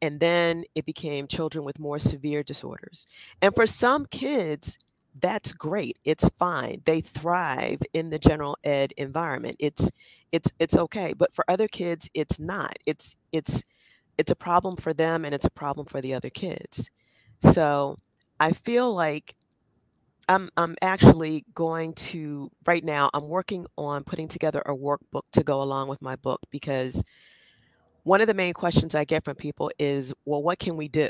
And 0.01 0.17
then 0.21 0.63
it 0.75 0.85
became 0.85 1.27
children 1.27 1.65
with 1.65 1.77
more 1.77 1.99
severe 1.99 2.41
disorders. 2.41 3.05
And 3.41 3.53
for 3.53 3.67
some 3.67 4.05
kids, 4.05 4.79
that's 5.19 5.51
great. 5.51 5.97
It's 6.05 6.29
fine. 6.39 6.81
They 6.85 7.01
thrive 7.01 7.81
in 7.93 8.11
the 8.11 8.17
general 8.17 8.57
ed 8.63 8.93
environment. 8.97 9.57
It's 9.59 9.91
it's 10.31 10.51
it's 10.59 10.75
okay. 10.75 11.13
But 11.13 11.35
for 11.35 11.45
other 11.47 11.67
kids, 11.67 12.09
it's 12.13 12.39
not. 12.39 12.75
It's 12.85 13.15
it's 13.31 13.63
it's 14.17 14.31
a 14.31 14.35
problem 14.35 14.75
for 14.77 14.93
them 14.93 15.23
and 15.25 15.35
it's 15.35 15.45
a 15.45 15.51
problem 15.51 15.85
for 15.85 16.01
the 16.01 16.15
other 16.15 16.29
kids. 16.31 16.89
So 17.51 17.97
I 18.39 18.53
feel 18.53 18.93
like 18.93 19.35
I'm 20.29 20.49
I'm 20.55 20.75
actually 20.81 21.45
going 21.53 21.93
to 21.93 22.51
right 22.65 22.83
now 22.83 23.09
I'm 23.13 23.27
working 23.27 23.65
on 23.77 24.03
putting 24.03 24.27
together 24.27 24.61
a 24.65 24.75
workbook 24.75 25.23
to 25.33 25.43
go 25.43 25.61
along 25.61 25.89
with 25.89 26.01
my 26.01 26.15
book 26.15 26.41
because 26.49 27.03
one 28.03 28.21
of 28.21 28.27
the 28.27 28.33
main 28.33 28.53
questions 28.53 28.95
I 28.95 29.05
get 29.05 29.23
from 29.23 29.35
people 29.35 29.71
is, 29.79 30.13
well, 30.25 30.43
what 30.43 30.59
can 30.59 30.77
we 30.77 30.87
do? 30.87 31.09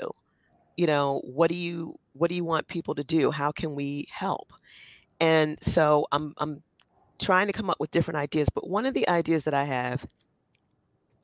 You 0.78 0.88
know, 0.88 1.22
what 1.26 1.50
do 1.50 1.56
you 1.56 1.96
what 2.14 2.30
do 2.30 2.36
you 2.36 2.44
want 2.44 2.68
people 2.68 2.96
to 2.96 3.04
do? 3.04 3.32
How 3.32 3.52
can 3.52 3.76
we 3.76 4.08
help? 4.12 4.52
And 5.20 5.58
so 5.62 6.08
I'm 6.12 6.34
I'm 6.38 6.64
trying 7.20 7.48
to 7.48 7.54
come 7.54 7.70
up 7.70 7.80
with 7.80 7.92
different 7.92 8.18
ideas, 8.18 8.50
but 8.54 8.68
one 8.70 8.86
of 8.86 8.94
the 8.94 9.08
ideas 9.08 9.44
that 9.46 9.54
I 9.54 9.66
have 9.66 10.06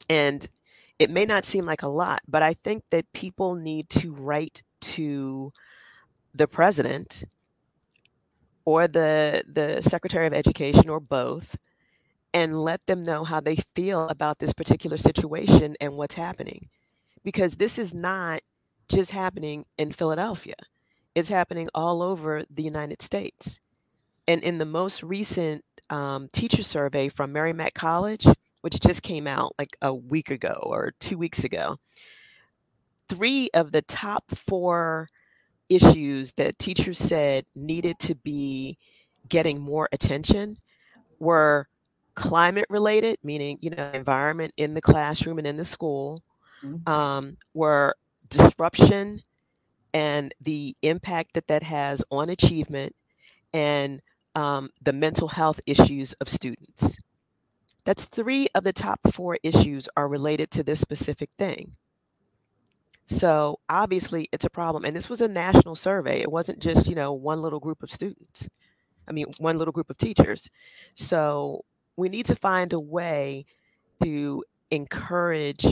and 0.09 0.47
it 0.99 1.09
may 1.09 1.25
not 1.25 1.45
seem 1.45 1.65
like 1.65 1.81
a 1.83 1.87
lot, 1.87 2.21
but 2.27 2.43
I 2.43 2.53
think 2.53 2.83
that 2.91 3.11
people 3.13 3.55
need 3.55 3.89
to 3.91 4.13
write 4.13 4.63
to 4.81 5.51
the 6.39 6.47
president 6.47 7.25
or 8.65 8.87
the 8.87 9.43
the 9.47 9.81
secretary 9.81 10.25
of 10.25 10.33
education 10.33 10.89
or 10.89 10.99
both 10.99 11.55
and 12.33 12.63
let 12.63 12.85
them 12.87 13.01
know 13.01 13.23
how 13.23 13.39
they 13.39 13.57
feel 13.75 14.07
about 14.07 14.39
this 14.39 14.53
particular 14.53 14.97
situation 14.97 15.75
and 15.81 15.95
what's 15.95 16.15
happening. 16.15 16.69
Because 17.23 17.55
this 17.55 17.77
is 17.77 17.93
not 17.93 18.41
just 18.87 19.11
happening 19.11 19.65
in 19.77 19.91
Philadelphia. 19.91 20.55
It's 21.15 21.29
happening 21.29 21.69
all 21.73 22.01
over 22.01 22.43
the 22.49 22.63
United 22.63 23.01
States. 23.01 23.59
And 24.27 24.43
in 24.43 24.59
the 24.59 24.65
most 24.65 25.01
recent 25.03 25.65
um, 25.89 26.29
teacher 26.31 26.63
survey 26.63 27.09
from 27.09 27.33
Merrimack 27.33 27.73
College 27.73 28.27
which 28.61 28.79
just 28.79 29.03
came 29.03 29.27
out 29.27 29.53
like 29.57 29.77
a 29.81 29.93
week 29.93 30.29
ago 30.29 30.59
or 30.63 30.93
two 30.99 31.17
weeks 31.17 31.43
ago 31.43 31.77
three 33.07 33.49
of 33.53 33.71
the 33.71 33.81
top 33.81 34.29
four 34.29 35.07
issues 35.69 36.33
that 36.33 36.57
teachers 36.59 36.97
said 36.97 37.45
needed 37.55 37.99
to 37.99 38.15
be 38.15 38.77
getting 39.27 39.61
more 39.61 39.87
attention 39.91 40.57
were 41.19 41.67
climate 42.15 42.65
related, 42.69 43.17
meaning, 43.23 43.57
you 43.61 43.69
know, 43.69 43.89
environment 43.93 44.53
in 44.57 44.73
the 44.73 44.81
classroom 44.81 45.37
and 45.37 45.47
in 45.47 45.55
the 45.55 45.65
school, 45.65 46.21
mm-hmm. 46.63 46.91
um, 46.91 47.37
were 47.53 47.95
disruption 48.29 49.21
and 49.93 50.33
the 50.41 50.75
impact 50.81 51.33
that 51.33 51.47
that 51.47 51.63
has 51.63 52.03
on 52.11 52.29
achievement 52.29 52.95
and 53.53 54.01
um, 54.35 54.69
the 54.83 54.93
mental 54.93 55.27
health 55.27 55.59
issues 55.65 56.13
of 56.13 56.29
students. 56.29 56.99
That's 57.85 58.05
three 58.05 58.47
of 58.53 58.63
the 58.63 58.73
top 58.73 58.99
four 59.11 59.39
issues 59.41 59.89
are 59.97 60.07
related 60.07 60.51
to 60.51 60.63
this 60.63 60.79
specific 60.79 61.29
thing. 61.39 61.75
So 63.09 63.59
obviously 63.69 64.29
it's 64.31 64.45
a 64.45 64.51
problem. 64.51 64.85
And 64.85 64.95
this 64.95 65.09
was 65.09 65.21
a 65.21 65.27
national 65.27 65.75
survey. 65.75 66.21
It 66.21 66.31
wasn't 66.31 66.59
just, 66.59 66.87
you 66.87 66.93
know, 66.93 67.11
one 67.11 67.41
little 67.41 67.59
group 67.59 67.81
of 67.81 67.89
students. 67.89 68.47
I 69.07 69.11
mean, 69.13 69.25
one 69.39 69.57
little 69.57 69.71
group 69.71 69.89
of 69.89 69.97
teachers. 69.97 70.47
So 70.93 71.65
we 71.97 72.07
need 72.07 72.27
to 72.27 72.35
find 72.35 72.71
a 72.71 72.79
way 72.79 73.45
to 74.03 74.43
encourage 74.69 75.65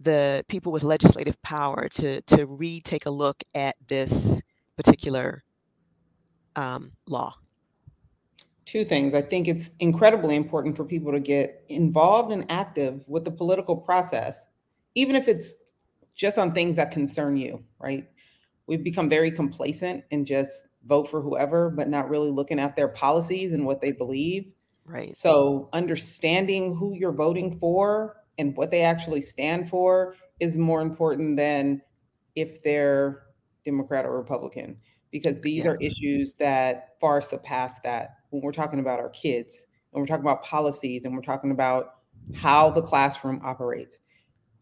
the 0.00 0.44
people 0.48 0.70
with 0.70 0.82
legislative 0.82 1.40
power 1.42 1.88
to 1.88 2.20
to 2.22 2.44
retake 2.44 3.06
a 3.06 3.10
look 3.10 3.42
at 3.54 3.76
this 3.88 4.42
particular 4.76 5.42
um, 6.56 6.92
law. 7.06 7.32
Two 8.66 8.84
things. 8.84 9.14
I 9.14 9.22
think 9.22 9.48
it's 9.48 9.70
incredibly 9.80 10.36
important 10.36 10.76
for 10.76 10.84
people 10.84 11.12
to 11.12 11.20
get 11.20 11.64
involved 11.70 12.32
and 12.32 12.44
active 12.50 13.02
with 13.06 13.24
the 13.24 13.30
political 13.30 13.76
process, 13.76 14.44
even 14.94 15.16
if 15.16 15.26
it's 15.26 15.54
just 16.14 16.38
on 16.38 16.52
things 16.52 16.76
that 16.76 16.90
concern 16.90 17.36
you, 17.36 17.64
right? 17.78 18.08
We've 18.66 18.84
become 18.84 19.08
very 19.08 19.30
complacent 19.30 20.04
and 20.10 20.26
just 20.26 20.66
vote 20.84 21.08
for 21.08 21.20
whoever, 21.20 21.70
but 21.70 21.88
not 21.88 22.08
really 22.08 22.30
looking 22.30 22.58
at 22.58 22.76
their 22.76 22.88
policies 22.88 23.52
and 23.52 23.66
what 23.66 23.80
they 23.80 23.92
believe. 23.92 24.52
Right. 24.84 25.14
So 25.14 25.68
understanding 25.72 26.74
who 26.76 26.94
you're 26.94 27.12
voting 27.12 27.58
for 27.58 28.16
and 28.38 28.56
what 28.56 28.70
they 28.70 28.82
actually 28.82 29.22
stand 29.22 29.68
for 29.68 30.14
is 30.40 30.56
more 30.56 30.80
important 30.80 31.36
than 31.36 31.82
if 32.34 32.62
they're 32.62 33.22
Democrat 33.64 34.04
or 34.04 34.16
Republican, 34.16 34.76
because 35.10 35.40
these 35.40 35.64
yeah. 35.64 35.72
are 35.72 35.76
issues 35.76 36.34
that 36.38 36.96
far 37.00 37.20
surpass 37.20 37.78
that 37.80 38.16
when 38.30 38.42
we're 38.42 38.52
talking 38.52 38.80
about 38.80 38.98
our 38.98 39.10
kids 39.10 39.66
and 39.92 40.00
we're 40.00 40.06
talking 40.06 40.24
about 40.24 40.42
policies 40.42 41.04
and 41.04 41.14
we're 41.14 41.22
talking 41.22 41.52
about 41.52 41.96
how 42.34 42.70
the 42.70 42.82
classroom 42.82 43.40
operates 43.44 43.98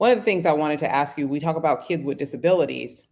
one 0.00 0.12
of 0.12 0.16
the 0.16 0.24
things 0.24 0.46
I 0.46 0.52
wanted 0.52 0.78
to 0.78 0.90
ask 0.90 1.18
you, 1.18 1.28
we 1.28 1.40
talk 1.40 1.56
about 1.56 1.86
kids 1.86 2.02
with 2.02 2.16
disabilities, 2.16 3.02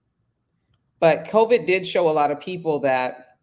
but 1.01 1.27
COVID 1.27 1.67
did 1.67 1.87
show 1.87 2.09
a 2.09 2.11
lot 2.11 2.31
of 2.31 2.41
people 2.41 2.79
that 2.79 3.37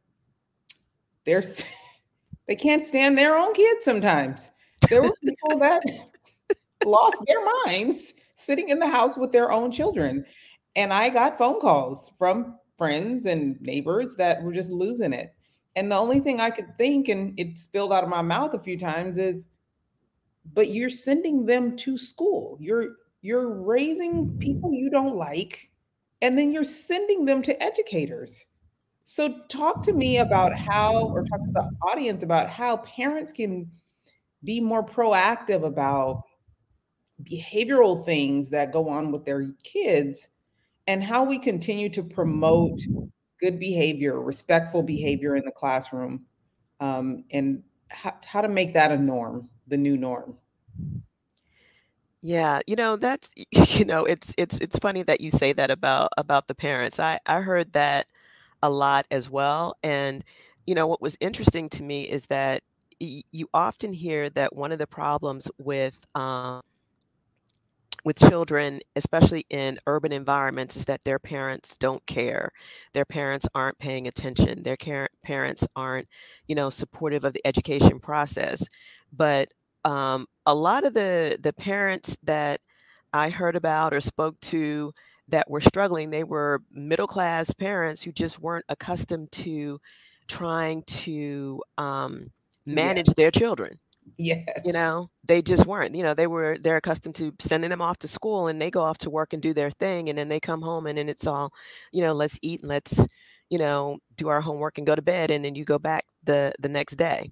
there's 1.28 1.64
they 2.48 2.56
can't 2.56 2.88
stand 2.88 3.16
their 3.16 3.38
own 3.38 3.54
kids 3.54 3.86
sometimes. 3.86 4.50
There 4.90 5.04
were 5.04 5.14
people 5.24 5.60
that 5.60 5.84
lost 6.84 7.18
their 7.28 7.38
minds 7.68 8.16
sitting 8.36 8.70
in 8.70 8.80
the 8.80 8.88
house 8.88 9.16
with 9.16 9.32
their 9.32 9.52
own 9.52 9.72
children. 9.72 10.26
And 10.76 10.92
I 10.92 11.12
got 11.12 11.38
phone 11.38 11.62
calls 11.62 12.12
from 12.18 12.58
friends 12.80 13.28
and 13.28 13.62
neighbors 13.62 14.16
that 14.16 14.42
were 14.42 14.54
just 14.54 14.72
losing 14.72 15.14
it. 15.14 15.36
And 15.76 15.92
the 15.92 15.98
only 15.98 16.20
thing 16.20 16.42
I 16.42 16.50
could 16.50 16.76
think, 16.80 17.10
and 17.10 17.40
it 17.40 17.60
spilled 17.60 17.94
out 17.94 18.04
of 18.04 18.10
my 18.10 18.24
mouth 18.24 18.56
a 18.56 18.60
few 18.60 18.80
times, 18.80 19.20
is, 19.20 19.46
but 20.56 20.70
you're 20.70 20.90
sending 20.90 21.46
them 21.46 21.76
to 21.78 21.96
school. 22.00 22.58
You're 22.60 22.96
you're 23.26 23.50
raising 23.50 24.38
people 24.38 24.72
you 24.72 24.92
don't 24.92 25.16
like, 25.16 25.72
and 26.22 26.38
then 26.38 26.52
you're 26.52 26.64
sending 26.64 27.26
them 27.26 27.42
to 27.42 27.64
educators. 27.64 28.46
So, 29.04 29.40
talk 29.50 29.82
to 29.84 29.94
me 29.94 30.20
about 30.20 30.56
how, 30.56 31.08
or 31.08 31.24
talk 31.24 31.40
to 31.40 31.52
the 31.52 31.72
audience 31.88 32.22
about 32.22 32.52
how 32.52 32.78
parents 32.78 33.32
can 33.32 33.72
be 34.44 34.60
more 34.60 34.86
proactive 34.86 35.66
about 35.66 36.22
behavioral 37.24 38.06
things 38.06 38.52
that 38.52 38.72
go 38.72 38.88
on 38.90 39.12
with 39.12 39.26
their 39.26 39.50
kids 39.64 40.28
and 40.86 41.04
how 41.04 41.24
we 41.24 41.40
continue 41.40 41.90
to 41.90 42.04
promote 42.04 42.80
good 43.40 43.60
behavior, 43.60 44.22
respectful 44.22 44.84
behavior 44.84 45.36
in 45.36 45.46
the 45.46 45.52
classroom, 45.52 46.26
um, 46.80 47.24
and 47.32 47.64
how, 47.90 48.14
how 48.24 48.42
to 48.42 48.50
make 48.50 48.74
that 48.76 48.92
a 48.92 48.98
norm, 48.98 49.50
the 49.68 49.78
new 49.78 49.98
norm. 49.98 50.38
Yeah, 52.28 52.62
you 52.66 52.76
know, 52.76 52.96
that's 52.96 53.30
you 53.78 53.86
know, 53.86 54.06
it's 54.06 54.34
it's 54.38 54.58
it's 54.60 54.80
funny 54.80 55.04
that 55.04 55.22
you 55.22 55.30
say 55.30 55.54
that 55.54 55.70
about 55.72 56.10
about 56.18 56.48
the 56.48 56.56
parents. 56.56 57.00
I 57.00 57.20
I 57.26 57.42
heard 57.42 57.74
that 57.74 58.08
a 58.64 58.70
lot 58.70 59.06
as 59.12 59.30
well. 59.30 59.78
And 59.84 60.24
you 60.66 60.76
know, 60.76 60.88
what 60.88 61.02
was 61.02 61.18
interesting 61.22 61.70
to 61.70 61.84
me 61.84 62.04
is 62.10 62.28
that 62.28 62.64
you 63.00 63.48
often 63.54 63.94
hear 63.94 64.30
that 64.32 64.56
one 64.56 64.72
of 64.72 64.80
the 64.80 64.88
problems 64.88 65.52
with 65.60 66.04
um, 66.16 66.62
with 68.04 68.20
children, 68.20 68.80
especially 68.96 69.46
in 69.50 69.80
urban 69.88 70.12
environments, 70.12 70.76
is 70.76 70.86
that 70.86 71.04
their 71.04 71.18
parents 71.18 71.76
don't 71.78 72.06
care. 72.06 72.52
Their 72.94 73.06
parents 73.06 73.48
aren't 73.56 73.80
paying 73.80 74.08
attention. 74.08 74.62
Their 74.62 74.78
parents 75.24 75.68
aren't, 75.76 76.08
you 76.48 76.54
know, 76.56 76.70
supportive 76.70 77.24
of 77.24 77.34
the 77.34 77.46
education 77.48 78.00
process. 78.00 78.68
But 79.12 79.50
um, 79.86 80.28
a 80.46 80.54
lot 80.54 80.84
of 80.84 80.94
the 80.94 81.38
the 81.42 81.54
parents 81.54 82.18
that 82.24 82.60
I 83.14 83.30
heard 83.30 83.56
about 83.56 83.94
or 83.94 84.02
spoke 84.02 84.40
to 84.42 84.94
that 85.30 85.50
were 85.50 85.62
struggling, 85.62 86.10
they 86.10 86.24
were 86.24 86.62
middle 86.72 87.08
class 87.08 87.54
parents 87.54 88.04
who 88.04 88.12
just 88.12 88.40
weren't 88.40 88.66
accustomed 88.68 89.32
to 89.32 89.80
trying 90.28 90.84
to 90.84 91.62
um, 91.78 92.32
manage 92.66 93.08
yes. 93.08 93.16
their 93.16 93.32
children. 93.32 93.80
Yes. 94.18 94.48
You 94.64 94.74
know, 94.74 95.10
they 95.24 95.42
just 95.42 95.66
weren't. 95.66 95.96
You 95.96 96.04
know, 96.04 96.14
they 96.14 96.28
were 96.28 96.58
they're 96.60 96.78
accustomed 96.78 97.16
to 97.16 97.34
sending 97.40 97.70
them 97.70 97.82
off 97.82 98.00
to 98.00 98.08
school 98.08 98.48
and 98.48 98.62
they 98.62 98.70
go 98.70 98.82
off 98.82 98.98
to 99.00 99.10
work 99.10 99.34
and 99.34 99.42
do 99.42 99.54
their 99.54 99.72
thing 99.72 100.10
and 100.10 100.18
then 100.18 100.30
they 100.30 100.40
come 100.40 100.62
home 100.62 100.86
and 100.88 100.98
then 100.98 101.10
it's 101.10 101.26
all, 101.28 101.52
you 101.92 102.02
know, 102.02 102.14
let's 102.14 102.38
eat 102.42 102.62
and 102.62 102.70
let's, 102.70 103.06
you 103.50 103.58
know, 103.58 103.98
do 104.16 104.28
our 104.28 104.42
homework 104.42 104.78
and 104.78 104.86
go 104.86 104.96
to 104.96 105.02
bed 105.02 105.32
and 105.32 105.44
then 105.44 105.56
you 105.56 105.66
go 105.66 105.80
back 105.80 106.06
the 106.24 106.54
the 106.60 106.70
next 106.70 106.96
day. 106.96 107.32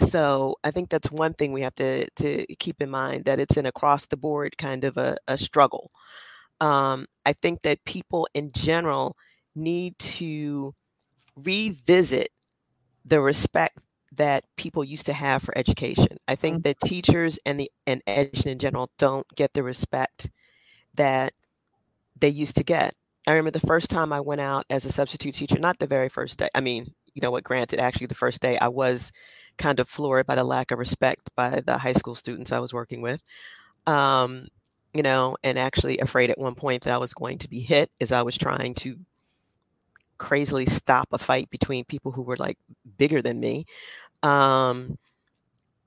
So 0.00 0.56
I 0.64 0.70
think 0.70 0.90
that's 0.90 1.10
one 1.10 1.34
thing 1.34 1.52
we 1.52 1.62
have 1.62 1.74
to 1.76 2.08
to 2.08 2.46
keep 2.58 2.80
in 2.80 2.90
mind 2.90 3.24
that 3.24 3.40
it's 3.40 3.56
an 3.56 3.66
across 3.66 4.06
the 4.06 4.16
board 4.16 4.56
kind 4.58 4.84
of 4.84 4.96
a, 4.96 5.16
a 5.26 5.36
struggle. 5.36 5.90
Um, 6.60 7.06
I 7.24 7.32
think 7.32 7.62
that 7.62 7.84
people 7.84 8.28
in 8.34 8.52
general 8.52 9.16
need 9.54 9.98
to 9.98 10.74
revisit 11.36 12.28
the 13.04 13.20
respect 13.20 13.78
that 14.12 14.44
people 14.56 14.84
used 14.84 15.06
to 15.06 15.12
have 15.12 15.42
for 15.42 15.56
education. 15.56 16.18
I 16.26 16.34
think 16.34 16.56
mm-hmm. 16.56 16.62
that 16.62 16.80
teachers 16.80 17.38
and 17.46 17.58
the 17.60 17.70
and 17.86 18.02
education 18.06 18.52
in 18.52 18.58
general 18.58 18.90
don't 18.98 19.26
get 19.36 19.52
the 19.52 19.62
respect 19.62 20.30
that 20.94 21.32
they 22.18 22.28
used 22.28 22.56
to 22.56 22.64
get. 22.64 22.94
I 23.26 23.32
remember 23.32 23.50
the 23.50 23.66
first 23.66 23.90
time 23.90 24.12
I 24.12 24.20
went 24.20 24.40
out 24.40 24.64
as 24.70 24.84
a 24.84 24.92
substitute 24.92 25.34
teacher, 25.34 25.58
not 25.58 25.78
the 25.78 25.86
very 25.86 26.08
first 26.08 26.38
day. 26.38 26.48
I 26.54 26.60
mean, 26.60 26.94
you 27.14 27.20
know 27.20 27.30
what, 27.30 27.44
granted, 27.44 27.78
actually 27.78 28.06
the 28.06 28.14
first 28.14 28.40
day 28.40 28.58
I 28.58 28.68
was 28.68 29.12
kind 29.58 29.80
of 29.80 29.88
floored 29.88 30.26
by 30.26 30.34
the 30.34 30.44
lack 30.44 30.70
of 30.70 30.78
respect 30.78 31.30
by 31.36 31.60
the 31.60 31.78
high 31.78 31.92
school 31.92 32.14
students 32.14 32.52
I 32.52 32.60
was 32.60 32.72
working 32.72 33.02
with. 33.02 33.22
Um, 33.86 34.48
you 34.94 35.02
know, 35.02 35.36
and 35.44 35.58
actually 35.58 35.98
afraid 35.98 36.30
at 36.30 36.38
one 36.38 36.54
point 36.54 36.84
that 36.84 36.94
I 36.94 36.98
was 36.98 37.14
going 37.14 37.38
to 37.38 37.48
be 37.48 37.60
hit 37.60 37.90
as 38.00 38.12
I 38.12 38.22
was 38.22 38.38
trying 38.38 38.74
to 38.76 38.96
crazily 40.16 40.66
stop 40.66 41.08
a 41.12 41.18
fight 41.18 41.48
between 41.50 41.84
people 41.84 42.12
who 42.12 42.22
were 42.22 42.36
like 42.36 42.58
bigger 42.96 43.22
than 43.22 43.40
me. 43.40 43.64
Um, 44.22 44.98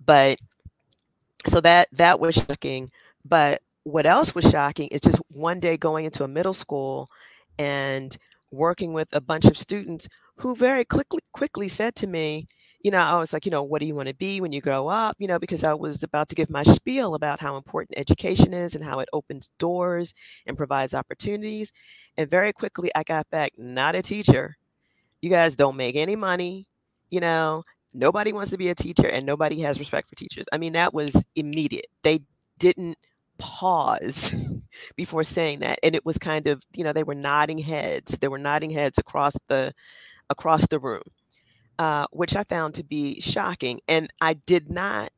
but 0.05 0.39
so 1.45 1.59
that 1.61 1.87
that 1.93 2.19
was 2.19 2.35
shocking. 2.35 2.89
But 3.25 3.61
what 3.83 4.05
else 4.05 4.33
was 4.35 4.49
shocking 4.49 4.87
is 4.89 5.01
just 5.01 5.19
one 5.29 5.59
day 5.59 5.77
going 5.77 6.05
into 6.05 6.23
a 6.23 6.27
middle 6.27 6.53
school 6.53 7.07
and 7.59 8.17
working 8.51 8.93
with 8.93 9.09
a 9.13 9.21
bunch 9.21 9.45
of 9.45 9.57
students 9.57 10.07
who 10.37 10.55
very 10.55 10.85
quickly 10.85 11.21
quickly 11.33 11.67
said 11.67 11.95
to 11.95 12.07
me, 12.07 12.47
you 12.83 12.91
know, 12.91 12.99
I 12.99 13.17
was 13.19 13.33
like, 13.33 13.45
you 13.45 13.51
know, 13.51 13.63
what 13.63 13.79
do 13.79 13.85
you 13.85 13.95
want 13.95 14.07
to 14.09 14.15
be 14.15 14.41
when 14.41 14.51
you 14.51 14.61
grow 14.61 14.87
up? 14.87 15.15
You 15.19 15.27
know, 15.27 15.39
because 15.39 15.63
I 15.63 15.73
was 15.73 16.03
about 16.03 16.29
to 16.29 16.35
give 16.35 16.49
my 16.49 16.63
spiel 16.63 17.15
about 17.15 17.39
how 17.39 17.57
important 17.57 17.97
education 17.97 18.53
is 18.53 18.75
and 18.75 18.83
how 18.83 18.99
it 18.99 19.09
opens 19.13 19.51
doors 19.59 20.13
and 20.47 20.57
provides 20.57 20.93
opportunities. 20.93 21.71
And 22.17 22.29
very 22.29 22.53
quickly 22.53 22.91
I 22.95 23.03
got 23.03 23.29
back, 23.29 23.53
not 23.57 23.95
a 23.95 24.01
teacher. 24.01 24.57
You 25.21 25.29
guys 25.29 25.55
don't 25.55 25.77
make 25.77 25.95
any 25.95 26.15
money. 26.15 26.67
You 27.09 27.19
know, 27.19 27.63
nobody 27.93 28.33
wants 28.33 28.51
to 28.51 28.57
be 28.57 28.69
a 28.69 28.75
teacher 28.75 29.07
and 29.07 29.25
nobody 29.25 29.59
has 29.61 29.79
respect 29.79 30.09
for 30.09 30.15
teachers. 30.15 30.45
I 30.51 30.57
mean, 30.57 30.73
that 30.73 30.93
was 30.93 31.11
immediate. 31.35 31.87
They 32.03 32.21
didn't 32.57 32.97
pause 33.37 34.33
before 34.95 35.23
saying 35.23 35.59
that. 35.59 35.79
And 35.83 35.95
it 35.95 36.05
was 36.05 36.17
kind 36.17 36.47
of, 36.47 36.63
you 36.75 36.83
know, 36.83 36.93
they 36.93 37.03
were 37.03 37.15
nodding 37.15 37.59
heads. 37.59 38.17
They 38.17 38.27
were 38.27 38.39
nodding 38.39 38.71
heads 38.71 38.97
across 38.97 39.35
the 39.47 39.73
across 40.29 40.65
the 40.67 40.79
room 40.79 41.03
uh, 41.81 42.05
which 42.11 42.35
I 42.35 42.43
found 42.43 42.75
to 42.75 42.83
be 42.83 43.19
shocking. 43.21 43.79
And 43.87 44.07
I 44.21 44.35
did 44.35 44.69
not, 44.69 45.11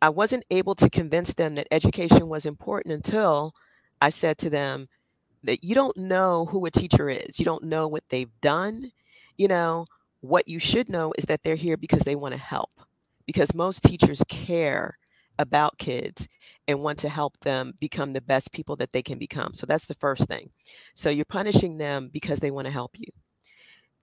I 0.00 0.08
wasn't 0.08 0.44
able 0.50 0.74
to 0.76 0.88
convince 0.88 1.34
them 1.34 1.54
that 1.56 1.68
education 1.70 2.30
was 2.30 2.46
important 2.46 2.94
until 2.94 3.52
I 4.00 4.08
said 4.08 4.38
to 4.38 4.48
them 4.48 4.86
that 5.42 5.62
you 5.62 5.74
don't 5.74 5.94
know 5.98 6.46
who 6.46 6.64
a 6.64 6.70
teacher 6.70 7.10
is. 7.10 7.38
You 7.38 7.44
don't 7.44 7.64
know 7.64 7.88
what 7.88 8.04
they've 8.08 8.32
done. 8.40 8.90
You 9.36 9.48
know, 9.48 9.84
what 10.22 10.48
you 10.48 10.58
should 10.58 10.88
know 10.88 11.12
is 11.18 11.26
that 11.26 11.42
they're 11.42 11.56
here 11.56 11.76
because 11.76 12.04
they 12.04 12.16
want 12.16 12.32
to 12.32 12.40
help, 12.40 12.70
because 13.26 13.54
most 13.54 13.82
teachers 13.82 14.24
care 14.30 14.96
about 15.38 15.76
kids 15.76 16.26
and 16.68 16.80
want 16.80 17.00
to 17.00 17.10
help 17.10 17.38
them 17.40 17.74
become 17.80 18.14
the 18.14 18.22
best 18.22 18.50
people 18.52 18.76
that 18.76 18.92
they 18.92 19.02
can 19.02 19.18
become. 19.18 19.52
So 19.52 19.66
that's 19.66 19.88
the 19.88 20.00
first 20.00 20.26
thing. 20.26 20.52
So 20.94 21.10
you're 21.10 21.26
punishing 21.26 21.76
them 21.76 22.08
because 22.10 22.40
they 22.40 22.50
want 22.50 22.66
to 22.66 22.72
help 22.72 22.92
you. 22.96 23.12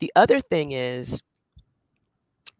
The 0.01 0.11
other 0.15 0.39
thing 0.39 0.73
is 0.73 1.23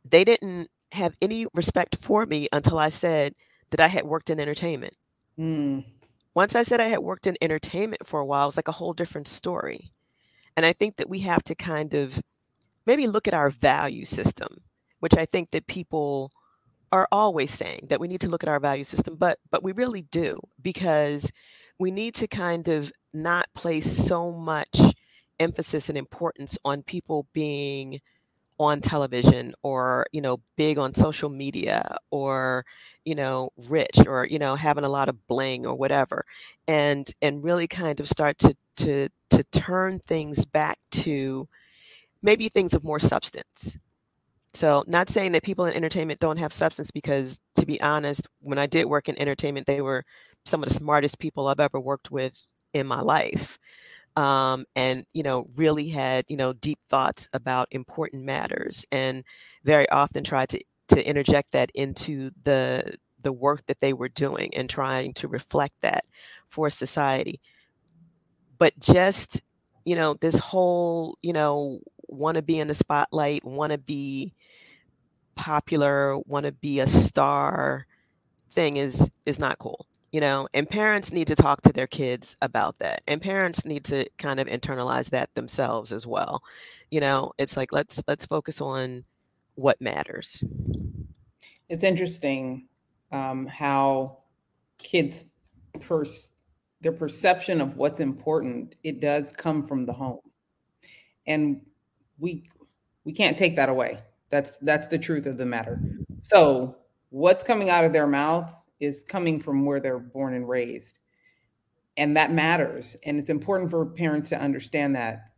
they 0.04 0.24
didn't 0.24 0.70
have 0.92 1.16
any 1.22 1.46
respect 1.54 1.96
for 1.98 2.26
me 2.26 2.48
until 2.52 2.78
I 2.78 2.90
said 2.90 3.36
that 3.72 3.80
I 3.80 3.88
had 3.88 4.06
worked 4.06 4.30
in 4.30 4.40
entertainment. 4.40 4.94
Mm. 5.38 5.86
Once 6.34 6.56
I 6.56 6.64
said 6.64 6.80
I 6.80 6.88
had 6.88 7.00
worked 7.00 7.28
in 7.28 7.38
entertainment 7.42 8.06
for 8.08 8.20
a 8.20 8.26
while, 8.26 8.44
it 8.44 8.48
was 8.48 8.58
like 8.58 8.68
a 8.68 8.74
whole 8.74 8.94
different 8.94 9.28
story. 9.28 9.92
And 10.56 10.66
I 10.66 10.74
think 10.74 10.98
that 10.98 11.10
we 11.10 11.20
have 11.20 11.44
to 11.44 11.56
kind 11.56 11.94
of 11.94 12.22
maybe 12.86 13.08
look 13.08 13.28
at 13.28 13.34
our 13.34 13.50
value 13.50 14.06
system, 14.06 14.58
which 15.00 15.16
I 15.16 15.26
think 15.26 15.52
that 15.52 15.68
people 15.68 16.32
are 16.92 17.08
always 17.12 17.52
saying 17.52 17.88
that 17.90 18.00
we 18.00 18.08
need 18.08 18.22
to 18.22 18.30
look 18.30 18.44
at 18.44 18.50
our 18.50 18.60
value 18.60 18.84
system, 18.84 19.16
but 19.16 19.40
but 19.52 19.64
we 19.64 19.72
really 19.72 20.02
do 20.04 20.38
because 20.62 21.32
we 21.78 21.92
need 21.92 22.16
to 22.16 22.28
kind 22.28 22.68
of 22.68 22.92
not 23.14 23.48
place 23.54 23.90
so 24.08 24.32
much 24.32 24.80
emphasis 25.40 25.90
and 25.90 25.98
importance 25.98 26.58
on 26.66 26.84
people 26.84 27.28
being 27.34 28.00
on 28.60 28.82
television 28.82 29.54
or 29.64 30.06
you 30.12 30.22
know 30.22 30.40
big 30.58 30.78
on 30.78 30.94
social 30.94 31.30
media 31.30 31.98
or 32.12 32.66
you 33.06 33.16
know 33.16 33.50
rich 33.68 34.00
or 34.06 34.26
you 34.26 34.40
know 34.40 34.56
having 34.56 34.84
a 34.84 34.90
lot 34.90 35.10
of 35.10 35.28
bling 35.28 35.66
or 35.66 35.76
whatever 35.76 36.26
and 36.68 37.14
and 37.22 37.44
really 37.44 37.68
kind 37.68 38.00
of 38.00 38.08
start 38.08 38.38
to 38.38 38.56
to 38.76 39.10
to 39.30 39.44
turn 39.46 40.00
things 40.00 40.46
back 40.46 40.78
to 40.92 41.48
maybe 42.22 42.50
things 42.50 42.74
of 42.74 42.84
more 42.84 43.00
substance. 43.00 43.78
So 44.54 44.84
not 44.88 45.10
saying 45.10 45.34
that 45.34 45.44
people 45.44 45.66
in 45.66 45.74
entertainment 45.76 46.20
don't 46.20 46.38
have 46.40 46.54
substance 46.54 46.92
because 46.92 47.40
to 47.56 47.66
be 47.66 47.80
honest 47.82 48.28
when 48.42 48.58
i 48.58 48.66
did 48.66 48.86
work 48.86 49.10
in 49.10 49.20
entertainment 49.20 49.68
they 49.68 49.82
were 49.82 50.06
some 50.46 50.64
of 50.64 50.70
the 50.70 50.76
smartest 50.76 51.20
people 51.20 51.48
i've 51.48 51.60
ever 51.60 51.80
worked 51.80 52.10
with 52.12 52.48
in 52.74 52.88
my 52.88 53.02
life 53.02 53.60
um, 54.16 54.66
and 54.76 55.06
you 55.14 55.24
know 55.24 55.48
really 55.56 55.90
had 55.90 56.26
you 56.28 56.38
know 56.38 56.54
deep 56.54 56.80
thoughts 56.90 57.28
about 57.34 57.68
important 57.72 58.24
matters 58.24 58.86
and 58.92 59.24
very 59.64 59.90
often 59.90 60.24
tried 60.24 60.50
to 60.50 60.62
to 60.90 61.08
interject 61.08 61.52
that 61.54 61.72
into 61.76 62.32
the 62.44 62.96
the 63.22 63.34
work 63.34 63.66
that 63.68 63.80
they 63.82 63.94
were 63.94 64.10
doing 64.10 64.54
and 64.56 64.70
trying 64.70 65.14
to 65.14 65.28
reflect 65.28 65.76
that 65.82 66.06
for 66.50 66.70
society. 66.70 67.40
But 68.58 68.78
just 68.80 69.42
you 69.86 69.96
know 69.96 70.16
this 70.16 70.40
whole 70.40 71.18
you 71.22 71.34
know 71.34 71.80
want 72.08 72.36
to 72.36 72.42
be 72.42 72.60
in 72.60 72.68
the 72.68 72.74
spotlight 72.74 73.44
want 73.46 73.72
to 73.72 73.78
be 73.78 74.34
popular 75.36 76.18
want 76.20 76.46
to 76.46 76.52
be 76.52 76.80
a 76.80 76.88
star 76.88 77.88
thing 78.50 78.78
is 78.78 79.10
is 79.26 79.40
not 79.40 79.60
cool 79.60 79.88
you 80.12 80.22
know 80.22 80.48
and 80.54 80.70
parents 80.70 81.12
need 81.12 81.28
to 81.28 81.36
talk 81.36 81.62
to 81.62 81.74
their 81.74 81.88
kids 81.88 82.36
about 82.42 82.78
that 82.80 83.02
and 83.08 83.22
parents 83.22 83.66
need 83.66 83.84
to 83.84 84.08
kind 84.18 84.40
of 84.40 84.48
internalize 84.48 85.10
that 85.10 85.34
themselves 85.36 85.92
as 85.94 86.06
well. 86.08 86.44
You 86.92 87.00
know 87.00 87.32
it's 87.38 87.58
like 87.58 87.72
let's 87.72 88.04
let's 88.08 88.26
focus 88.26 88.62
on 88.62 89.04
what 89.56 89.80
matters. 89.82 90.44
It's 91.68 91.84
interesting 91.84 92.68
um, 93.12 93.46
how 93.46 94.20
kids 94.78 95.26
pers- 95.80 96.32
their 96.82 96.94
perception 96.94 97.62
of 97.62 97.76
what's 97.76 98.00
important 98.00 98.76
it 98.84 99.02
does 99.02 99.32
come 99.32 99.64
from 99.64 99.86
the 99.86 99.94
home. 99.94 100.20
And 101.28 101.62
we 102.18 102.50
we 103.04 103.14
can't 103.14 103.38
take 103.38 103.56
that 103.58 103.70
away. 103.70 104.02
That's 104.30 104.54
that's 104.62 104.88
the 104.88 104.98
truth 104.98 105.26
of 105.26 105.38
the 105.38 105.46
matter. 105.46 105.82
So 106.18 106.78
what's 107.10 107.44
coming 107.44 107.70
out 107.70 107.84
of 107.84 107.94
their 107.94 108.08
mouth 108.08 108.54
is 108.80 109.04
coming 109.04 109.42
from 109.42 109.66
where 109.66 109.80
they're 109.80 110.00
born 110.00 110.34
and 110.34 110.48
raised. 110.48 111.00
And 111.98 112.16
that 112.16 112.32
matters. 112.32 112.96
And 113.06 113.20
it's 113.20 113.30
important 113.30 113.70
for 113.70 113.86
parents 113.86 114.30
to 114.30 114.40
understand 114.40 114.96
that 114.96 115.32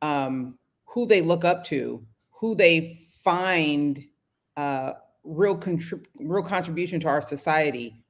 um, 0.00 0.58
who 0.86 1.06
they 1.06 1.20
look 1.20 1.44
up 1.44 1.64
to, 1.64 2.02
who 2.30 2.54
they 2.54 3.06
find 3.22 4.02
uh, 4.56 4.94
real, 5.24 5.56
contrib- 5.56 6.06
real 6.18 6.42
contribution 6.42 7.00
to 7.00 7.08
our 7.08 7.20
society, 7.20 8.02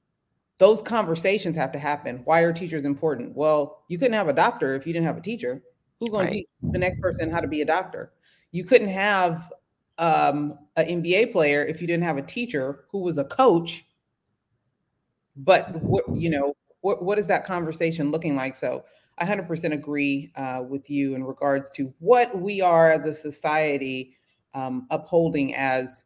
those 0.59 0.83
conversations 0.83 1.57
have 1.57 1.73
to 1.73 1.79
happen. 1.79 2.21
Why 2.25 2.41
are 2.41 2.53
teachers 2.53 2.85
important? 2.85 3.37
Well, 3.37 3.85
you 3.89 3.99
couldn't 3.99 4.15
have 4.15 4.29
a 4.29 4.33
doctor 4.33 4.75
if 4.75 4.87
you 4.87 4.93
didn't 4.93 5.07
have 5.07 5.17
a 5.17 5.23
teacher. 5.23 5.63
Who's 5.99 6.11
going 6.11 6.27
right. 6.27 6.33
to 6.33 6.37
teach 6.37 6.49
the 6.63 6.79
next 6.79 7.01
person 7.01 7.31
how 7.31 7.41
to 7.41 7.49
be 7.49 7.63
a 7.63 7.65
doctor? 7.65 8.13
You 8.53 8.65
couldn't 8.65 8.89
have 8.89 9.53
um, 9.99 10.59
an 10.77 11.03
NBA 11.03 11.33
player 11.33 11.65
if 11.65 11.81
you 11.81 11.87
didn't 11.87 12.05
have 12.05 12.19
a 12.19 12.23
teacher 12.23 12.85
who 12.91 12.99
was 13.01 13.19
a 13.19 13.25
coach 13.25 13.85
but 15.39 15.75
what 15.83 16.05
you 16.15 16.31
know 16.31 16.55
what 16.81 17.03
what 17.03 17.19
is 17.19 17.27
that 17.27 17.45
conversation 17.45 18.11
looking 18.11 18.37
like 18.37 18.55
so 18.55 18.85
i 19.19 19.25
100% 19.25 19.73
agree 19.73 20.31
uh, 20.37 20.63
with 20.69 20.89
you 20.91 21.15
in 21.15 21.25
regards 21.25 21.71
to 21.71 21.93
what 21.99 22.41
we 22.41 22.61
are 22.61 22.93
as 22.93 23.07
a 23.07 23.15
society 23.15 24.17
um, 24.55 24.87
upholding 24.91 25.55
as 25.55 26.05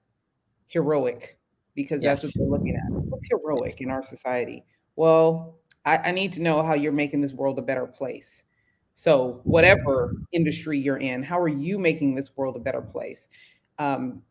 heroic 0.68 1.38
because 1.74 2.02
yes. 2.02 2.22
that's 2.22 2.36
what 2.36 2.48
we're 2.48 2.58
looking 2.58 2.76
at 2.76 3.02
what's 3.22 3.28
heroic 3.30 3.80
in 3.80 3.90
our 3.90 4.06
society? 4.06 4.64
Well, 4.96 5.58
I, 5.84 5.98
I 5.98 6.10
need 6.10 6.32
to 6.34 6.42
know 6.42 6.62
how 6.62 6.74
you're 6.74 6.92
making 6.92 7.20
this 7.20 7.32
world 7.32 7.58
a 7.58 7.62
better 7.62 7.86
place. 7.86 8.44
So, 8.94 9.40
whatever 9.44 10.14
industry 10.32 10.78
you're 10.78 10.98
in, 10.98 11.22
how 11.22 11.40
are 11.40 11.48
you 11.48 11.78
making 11.78 12.14
this 12.14 12.36
world 12.36 12.56
a 12.56 12.60
better 12.60 12.82
place? 12.82 13.28
Um, 13.78 14.22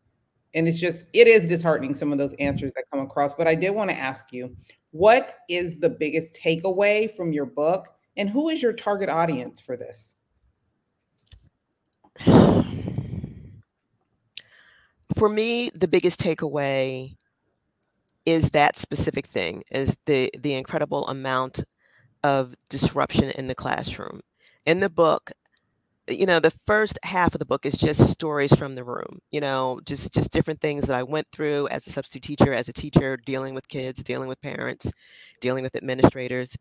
and 0.54 0.68
it's 0.68 0.78
just, 0.78 1.06
it 1.12 1.26
is 1.26 1.48
disheartening 1.48 1.94
some 1.94 2.12
of 2.12 2.18
those 2.18 2.34
answers 2.38 2.72
that 2.74 2.84
come 2.90 3.00
across. 3.00 3.34
But 3.34 3.48
I 3.48 3.54
did 3.54 3.70
want 3.70 3.90
to 3.90 3.96
ask 3.96 4.32
you, 4.32 4.54
what 4.90 5.38
is 5.48 5.78
the 5.78 5.88
biggest 5.88 6.34
takeaway 6.34 7.14
from 7.16 7.32
your 7.32 7.46
book? 7.46 7.88
And 8.16 8.28
who 8.28 8.48
is 8.50 8.60
your 8.62 8.74
target 8.74 9.08
audience 9.08 9.60
for 9.60 9.76
this? 9.76 10.14
For 15.16 15.28
me, 15.28 15.70
the 15.74 15.88
biggest 15.88 16.18
takeaway 16.20 17.14
is 18.24 18.50
that 18.50 18.76
specific 18.76 19.26
thing 19.26 19.62
is 19.70 19.96
the 20.06 20.30
the 20.38 20.54
incredible 20.54 21.06
amount 21.08 21.62
of 22.22 22.54
disruption 22.68 23.30
in 23.30 23.46
the 23.46 23.54
classroom. 23.54 24.20
In 24.64 24.80
the 24.80 24.88
book, 24.88 25.30
you 26.08 26.26
know, 26.26 26.40
the 26.40 26.52
first 26.66 26.98
half 27.04 27.34
of 27.34 27.38
the 27.38 27.46
book 27.46 27.64
is 27.64 27.74
just 27.74 28.10
stories 28.10 28.54
from 28.54 28.74
the 28.74 28.84
room, 28.84 29.20
you 29.30 29.40
know, 29.40 29.80
just 29.86 30.12
just 30.12 30.32
different 30.32 30.60
things 30.60 30.86
that 30.86 30.96
I 30.96 31.02
went 31.02 31.28
through 31.32 31.68
as 31.68 31.86
a 31.86 31.92
substitute 31.92 32.36
teacher, 32.38 32.52
as 32.52 32.68
a 32.68 32.72
teacher, 32.72 33.16
dealing 33.16 33.54
with 33.54 33.68
kids, 33.68 34.02
dealing 34.02 34.28
with 34.28 34.40
parents, 34.40 34.92
dealing 35.40 35.62
with 35.64 35.76
administrators. 35.76 36.56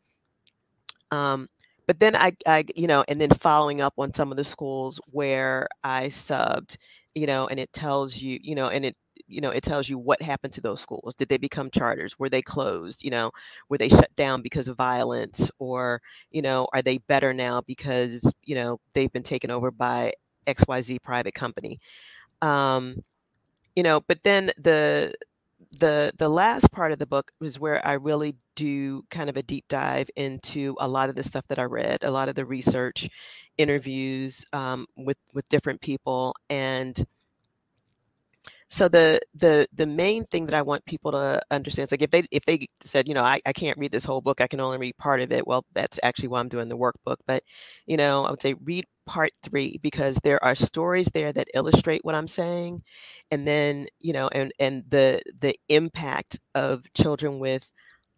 Um, 1.12 1.48
but 1.88 2.00
then 2.00 2.16
I, 2.16 2.34
I, 2.48 2.66
you 2.76 2.88
know, 2.88 3.04
and 3.08 3.20
then 3.20 3.32
following 3.32 3.82
up 3.82 3.94
on 3.98 4.14
some 4.14 4.32
of 4.32 4.38
the 4.38 4.44
schools 4.44 5.00
where 5.08 5.68
I 5.84 6.06
subbed, 6.08 6.78
you 7.16 7.28
know, 7.28 7.48
and 7.48 7.60
it 7.60 7.74
tells 7.74 8.18
you, 8.18 8.40
you 8.42 8.56
know, 8.56 8.70
and 8.70 8.86
it 8.86 8.96
you 9.32 9.42
know 9.42 9.50
it 9.52 9.64
tells 9.64 9.90
you 9.90 9.98
what 9.98 10.22
happened 10.22 10.54
to 10.54 10.62
those 10.62 10.82
schools. 10.82 11.16
Did 11.16 11.30
they 11.30 11.38
become 11.38 11.70
charters? 11.72 12.20
Were 12.20 12.30
they 12.30 12.42
closed? 12.42 13.04
You 13.04 13.12
know 13.12 13.32
were 13.70 13.78
they 13.78 13.90
shut 13.90 14.16
down 14.16 14.42
because 14.42 14.68
of 14.68 14.78
violence? 14.78 15.52
Or 15.60 16.02
you 16.32 16.42
know 16.42 16.68
are 16.74 16.82
they 16.82 17.00
better 17.00 17.34
now 17.34 17.62
because 17.62 18.32
you 18.46 18.56
know 18.56 18.80
they've 18.94 19.12
been 19.12 19.24
taken 19.24 19.52
over 19.52 19.72
by 19.72 20.14
xyz 20.48 21.02
private 21.02 21.34
company? 21.34 21.80
Um 22.42 23.04
you 23.76 23.84
know 23.84 24.02
but 24.02 24.20
then 24.24 24.52
the 24.58 25.14
the 25.80 26.12
the 26.18 26.30
last 26.30 26.72
part 26.72 26.92
of 26.92 27.00
the 27.00 27.06
book 27.06 27.32
is 27.42 27.60
where 27.60 27.86
I 27.86 27.94
really 27.94 28.36
do 28.56 29.04
kind 29.10 29.30
of 29.30 29.38
a 29.38 29.44
deep 29.44 29.66
dive 29.70 30.10
into 30.16 30.76
a 30.80 30.88
lot 30.88 31.10
of 31.10 31.16
the 31.16 31.24
stuff 31.24 31.46
that 31.48 31.60
I 31.60 31.64
read, 31.64 32.00
a 32.04 32.12
lot 32.12 32.30
of 32.30 32.36
the 32.36 32.46
research, 32.46 33.10
interviews 33.58 34.46
um, 34.54 34.88
with 34.98 35.18
with 35.34 35.48
different 35.50 35.82
people, 35.82 36.36
and 36.50 37.04
so 38.72 38.88
the 38.88 39.20
the 39.36 39.68
the 39.74 39.86
main 39.86 40.26
thing 40.26 40.46
that 40.48 40.56
i 40.56 40.62
want 40.62 40.84
people 40.86 41.12
to 41.12 41.42
understand 41.52 41.86
is 41.86 41.92
like 41.92 42.02
if 42.02 42.10
they 42.12 42.24
if 42.32 42.46
they 42.46 42.66
said 42.82 43.08
you 43.08 43.14
know 43.14 43.24
I, 43.24 43.42
I 43.46 43.52
can't 43.54 43.78
read 43.78 43.92
this 43.92 44.06
whole 44.06 44.22
book 44.22 44.42
i 44.42 44.48
can 44.48 44.62
only 44.62 44.78
read 44.78 44.98
part 44.98 45.22
of 45.22 45.32
it 45.32 45.46
well 45.46 45.66
that's 45.74 46.00
actually 46.02 46.30
why 46.30 46.40
i'm 46.40 46.50
doing 46.50 46.70
the 46.70 46.78
workbook 46.78 47.18
but 47.28 47.44
you 47.86 47.98
know 47.98 48.26
i 48.26 48.32
would 48.32 48.42
say 48.42 48.56
read 48.64 48.86
part 49.06 49.32
three 49.44 49.78
because 49.84 50.18
there 50.24 50.44
are 50.44 50.56
stories 50.56 51.10
there 51.14 51.34
that 51.34 51.50
illustrate 51.54 52.04
what 52.04 52.16
i'm 52.16 52.28
saying 52.28 52.82
and 53.30 53.46
then 53.46 53.88
you 54.00 54.14
know 54.14 54.30
and 54.30 54.54
and 54.60 54.84
the 54.90 55.22
the 55.40 55.54
impact 55.70 56.40
of 56.56 56.84
children 56.94 57.40
with 57.40 57.72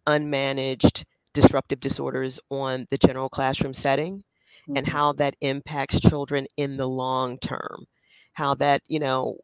unmanaged 0.06 1.04
disruptive 1.32 1.80
disorders 1.80 2.38
on 2.50 2.86
the 2.90 2.98
general 2.98 3.28
classroom 3.28 3.74
setting 3.74 4.18
mm-hmm. 4.18 4.76
and 4.76 4.86
how 4.86 5.12
that 5.12 5.34
impacts 5.40 5.98
children 5.98 6.46
in 6.56 6.76
the 6.76 6.86
long 6.86 7.38
term 7.38 7.86
how 8.34 8.54
that 8.54 8.82
you 8.88 8.98
know 9.00 9.38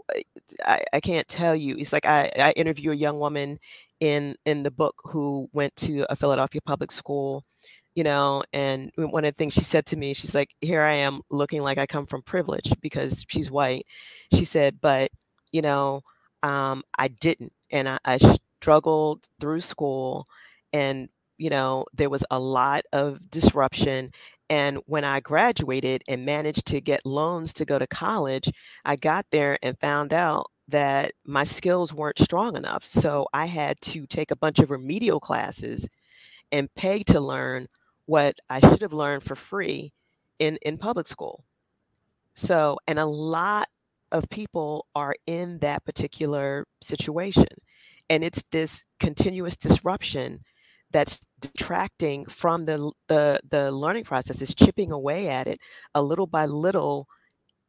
I, 0.64 0.82
I 0.92 1.00
can't 1.00 1.28
tell 1.28 1.54
you 1.56 1.76
it's 1.78 1.92
like 1.92 2.06
I, 2.06 2.30
I 2.38 2.52
interview 2.52 2.92
a 2.92 2.94
young 2.96 3.18
woman 3.18 3.58
in 4.00 4.36
in 4.44 4.62
the 4.62 4.70
book 4.70 4.96
who 5.04 5.48
went 5.52 5.76
to 5.76 6.06
a 6.10 6.16
philadelphia 6.16 6.60
public 6.62 6.90
school 6.92 7.44
you 7.94 8.04
know 8.04 8.42
and 8.52 8.90
one 8.96 9.24
of 9.24 9.34
the 9.34 9.36
things 9.38 9.54
she 9.54 9.60
said 9.60 9.86
to 9.86 9.96
me 9.96 10.14
she's 10.14 10.34
like 10.34 10.50
here 10.60 10.82
i 10.82 10.94
am 10.94 11.20
looking 11.30 11.62
like 11.62 11.78
i 11.78 11.86
come 11.86 12.06
from 12.06 12.22
privilege 12.22 12.72
because 12.80 13.24
she's 13.28 13.50
white. 13.50 13.84
She 14.34 14.44
said 14.44 14.80
but 14.80 15.10
you 15.52 15.62
know 15.62 16.02
um, 16.42 16.82
i 16.98 17.08
didn't 17.08 17.52
and 17.70 17.88
I, 17.88 17.98
I 18.04 18.18
struggled 18.60 19.26
through 19.40 19.60
school 19.60 20.26
and 20.72 21.08
you 21.38 21.50
know 21.50 21.84
there 21.94 22.10
was 22.10 22.24
a 22.30 22.38
lot 22.38 22.82
of 22.92 23.18
disruption 23.30 24.12
and 24.50 24.80
when 24.86 25.04
I 25.04 25.20
graduated 25.20 26.02
and 26.08 26.26
managed 26.26 26.66
to 26.66 26.80
get 26.80 27.06
loans 27.06 27.52
to 27.54 27.64
go 27.64 27.78
to 27.78 27.86
college, 27.86 28.50
I 28.84 28.96
got 28.96 29.24
there 29.30 29.56
and 29.62 29.78
found 29.78 30.12
out 30.12 30.50
that 30.66 31.12
my 31.24 31.44
skills 31.44 31.94
weren't 31.94 32.18
strong 32.18 32.56
enough. 32.56 32.84
So 32.84 33.28
I 33.32 33.46
had 33.46 33.80
to 33.82 34.06
take 34.06 34.32
a 34.32 34.36
bunch 34.36 34.58
of 34.58 34.72
remedial 34.72 35.20
classes 35.20 35.88
and 36.50 36.72
pay 36.74 37.04
to 37.04 37.20
learn 37.20 37.68
what 38.06 38.34
I 38.50 38.58
should 38.58 38.82
have 38.82 38.92
learned 38.92 39.22
for 39.22 39.36
free 39.36 39.92
in, 40.40 40.58
in 40.62 40.78
public 40.78 41.06
school. 41.06 41.44
So, 42.34 42.76
and 42.88 42.98
a 42.98 43.06
lot 43.06 43.68
of 44.10 44.28
people 44.30 44.86
are 44.96 45.14
in 45.26 45.58
that 45.58 45.84
particular 45.84 46.66
situation. 46.82 47.46
And 48.08 48.24
it's 48.24 48.42
this 48.50 48.82
continuous 48.98 49.56
disruption 49.56 50.40
that's 50.90 51.20
detracting 51.40 52.26
from 52.26 52.66
the 52.66 52.92
the 53.08 53.40
the 53.50 53.70
learning 53.72 54.04
process 54.04 54.42
is 54.42 54.54
chipping 54.54 54.92
away 54.92 55.28
at 55.28 55.46
it 55.46 55.58
a 55.94 56.02
little 56.02 56.26
by 56.26 56.46
little 56.46 57.08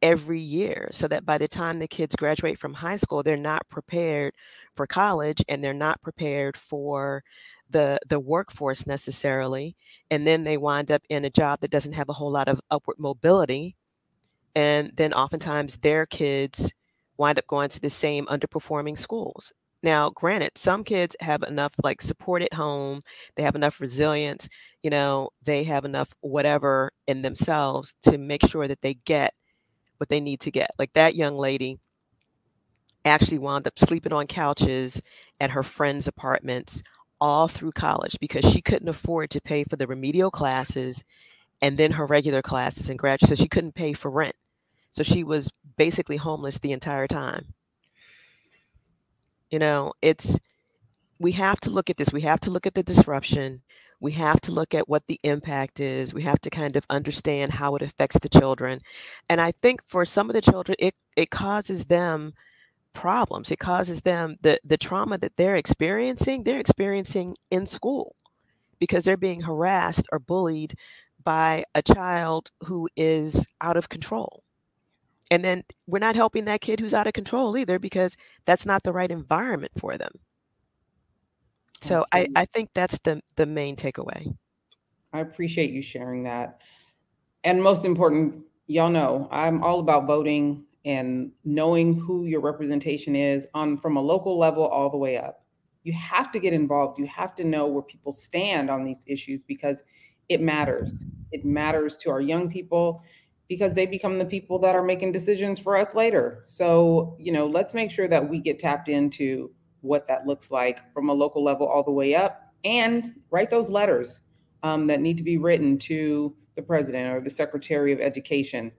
every 0.02 0.40
year 0.40 0.90
so 0.92 1.06
that 1.08 1.24
by 1.24 1.38
the 1.38 1.48
time 1.48 1.78
the 1.78 1.88
kids 1.88 2.16
graduate 2.16 2.58
from 2.58 2.74
high 2.74 2.96
school 2.96 3.22
they're 3.22 3.36
not 3.36 3.66
prepared 3.68 4.34
for 4.74 4.86
college 4.86 5.42
and 5.48 5.62
they're 5.62 5.72
not 5.72 6.02
prepared 6.02 6.56
for 6.56 7.22
the 7.70 7.98
the 8.08 8.20
workforce 8.20 8.86
necessarily 8.86 9.76
and 10.10 10.26
then 10.26 10.44
they 10.44 10.56
wind 10.56 10.90
up 10.90 11.02
in 11.08 11.24
a 11.24 11.30
job 11.30 11.60
that 11.60 11.70
doesn't 11.70 11.92
have 11.94 12.08
a 12.08 12.12
whole 12.12 12.30
lot 12.32 12.48
of 12.48 12.60
upward 12.70 12.98
mobility 12.98 13.76
and 14.54 14.92
then 14.96 15.12
oftentimes 15.14 15.78
their 15.78 16.06
kids 16.06 16.72
wind 17.16 17.38
up 17.38 17.46
going 17.46 17.68
to 17.68 17.80
the 17.80 17.90
same 17.90 18.26
underperforming 18.26 18.98
schools 18.98 19.52
now, 19.82 20.10
granted, 20.10 20.56
some 20.56 20.84
kids 20.84 21.16
have 21.20 21.42
enough 21.42 21.72
like 21.82 22.00
support 22.00 22.42
at 22.42 22.54
home, 22.54 23.00
they 23.36 23.42
have 23.42 23.56
enough 23.56 23.80
resilience, 23.80 24.48
you 24.82 24.90
know, 24.90 25.30
they 25.42 25.64
have 25.64 25.84
enough 25.84 26.14
whatever 26.20 26.92
in 27.06 27.22
themselves 27.22 27.94
to 28.02 28.18
make 28.18 28.46
sure 28.46 28.68
that 28.68 28.82
they 28.82 28.94
get 29.04 29.34
what 29.98 30.08
they 30.08 30.20
need 30.20 30.40
to 30.40 30.50
get. 30.50 30.70
Like 30.78 30.92
that 30.94 31.16
young 31.16 31.36
lady 31.36 31.78
actually 33.04 33.38
wound 33.38 33.66
up 33.66 33.78
sleeping 33.78 34.12
on 34.12 34.26
couches 34.26 35.02
at 35.40 35.50
her 35.50 35.62
friends' 35.62 36.06
apartments 36.06 36.82
all 37.20 37.48
through 37.48 37.72
college 37.72 38.16
because 38.20 38.44
she 38.52 38.60
couldn't 38.60 38.88
afford 38.88 39.30
to 39.30 39.40
pay 39.40 39.64
for 39.64 39.76
the 39.76 39.86
remedial 39.86 40.30
classes 40.30 41.04
and 41.60 41.78
then 41.78 41.92
her 41.92 42.06
regular 42.06 42.42
classes 42.42 42.90
and 42.90 42.98
graduate 42.98 43.28
so 43.28 43.34
she 43.34 43.48
couldn't 43.48 43.74
pay 43.74 43.92
for 43.92 44.10
rent. 44.10 44.34
So 44.90 45.02
she 45.02 45.24
was 45.24 45.50
basically 45.76 46.16
homeless 46.16 46.58
the 46.58 46.72
entire 46.72 47.06
time. 47.06 47.54
You 49.52 49.60
know, 49.60 49.92
it's 50.02 50.40
we 51.20 51.32
have 51.32 51.60
to 51.60 51.70
look 51.70 51.90
at 51.90 51.98
this. 51.98 52.12
We 52.12 52.22
have 52.22 52.40
to 52.40 52.50
look 52.50 52.66
at 52.66 52.74
the 52.74 52.82
disruption. 52.82 53.62
We 54.00 54.12
have 54.12 54.40
to 54.42 54.52
look 54.52 54.74
at 54.74 54.88
what 54.88 55.06
the 55.08 55.20
impact 55.24 55.78
is. 55.78 56.14
We 56.14 56.22
have 56.22 56.40
to 56.42 56.50
kind 56.50 56.74
of 56.76 56.86
understand 56.90 57.52
how 57.52 57.76
it 57.76 57.82
affects 57.82 58.18
the 58.18 58.30
children. 58.30 58.80
And 59.30 59.40
I 59.40 59.52
think 59.52 59.82
for 59.86 60.04
some 60.06 60.30
of 60.30 60.34
the 60.34 60.40
children, 60.42 60.76
it 60.80 60.94
it 61.16 61.30
causes 61.30 61.84
them 61.86 62.34
problems. 62.94 63.50
It 63.50 63.58
causes 63.60 64.02
them 64.02 64.36
the 64.42 64.58
the 64.64 64.78
trauma 64.78 65.18
that 65.18 65.36
they're 65.36 65.56
experiencing, 65.56 66.44
they're 66.44 66.60
experiencing 66.60 67.36
in 67.50 67.66
school 67.66 68.16
because 68.80 69.04
they're 69.04 69.18
being 69.18 69.42
harassed 69.42 70.08
or 70.12 70.18
bullied 70.18 70.74
by 71.24 71.64
a 71.74 71.82
child 71.82 72.50
who 72.64 72.88
is 72.96 73.46
out 73.60 73.76
of 73.76 73.90
control 73.90 74.42
and 75.32 75.42
then 75.42 75.64
we're 75.86 75.98
not 75.98 76.14
helping 76.14 76.44
that 76.44 76.60
kid 76.60 76.78
who's 76.78 76.92
out 76.92 77.06
of 77.06 77.14
control 77.14 77.56
either 77.56 77.78
because 77.78 78.18
that's 78.44 78.66
not 78.66 78.82
the 78.82 78.92
right 78.92 79.10
environment 79.10 79.72
for 79.78 79.96
them. 79.96 80.12
So 81.80 82.04
I, 82.12 82.28
I 82.36 82.44
think 82.44 82.68
that's 82.74 82.98
the 83.02 83.22
the 83.36 83.46
main 83.46 83.74
takeaway. 83.74 84.36
I 85.10 85.20
appreciate 85.20 85.70
you 85.70 85.80
sharing 85.80 86.24
that. 86.24 86.60
And 87.44 87.62
most 87.62 87.86
important 87.86 88.44
y'all 88.66 88.90
know 88.90 89.28
i'm 89.32 89.62
all 89.64 89.80
about 89.80 90.06
voting 90.06 90.64
and 90.84 91.32
knowing 91.44 91.94
who 91.94 92.26
your 92.26 92.40
representation 92.40 93.16
is 93.16 93.48
on 93.54 93.78
from 93.78 93.96
a 93.96 94.00
local 94.00 94.38
level 94.38 94.66
all 94.66 94.90
the 94.90 94.98
way 94.98 95.16
up. 95.16 95.44
You 95.82 95.94
have 95.94 96.30
to 96.32 96.40
get 96.40 96.52
involved. 96.52 96.98
You 96.98 97.06
have 97.06 97.34
to 97.36 97.44
know 97.44 97.66
where 97.66 97.82
people 97.82 98.12
stand 98.12 98.68
on 98.68 98.84
these 98.84 99.02
issues 99.06 99.42
because 99.42 99.82
it 100.28 100.42
matters. 100.42 101.06
It 101.30 101.44
matters 101.44 101.96
to 101.98 102.10
our 102.10 102.20
young 102.20 102.50
people 102.50 103.02
because 103.52 103.74
they 103.74 103.84
become 103.84 104.18
the 104.18 104.24
people 104.24 104.58
that 104.58 104.74
are 104.74 104.82
making 104.82 105.12
decisions 105.12 105.60
for 105.60 105.76
us 105.76 105.94
later. 105.94 106.40
So, 106.46 107.14
you 107.20 107.30
know, 107.32 107.46
let's 107.46 107.74
make 107.74 107.90
sure 107.90 108.08
that 108.08 108.26
we 108.26 108.38
get 108.38 108.58
tapped 108.58 108.88
into 108.88 109.50
what 109.82 110.08
that 110.08 110.26
looks 110.26 110.50
like 110.50 110.90
from 110.94 111.10
a 111.10 111.12
local 111.12 111.44
level 111.44 111.66
all 111.66 111.82
the 111.82 111.92
way 111.92 112.14
up 112.14 112.54
and 112.64 113.12
write 113.30 113.50
those 113.50 113.68
letters 113.68 114.22
um, 114.62 114.86
that 114.86 115.02
need 115.02 115.18
to 115.18 115.22
be 115.22 115.36
written 115.36 115.76
to 115.80 116.34
the 116.56 116.62
president 116.62 117.14
or 117.14 117.20
the 117.20 117.28
secretary 117.28 117.92
of 117.92 118.00
education. 118.00 118.72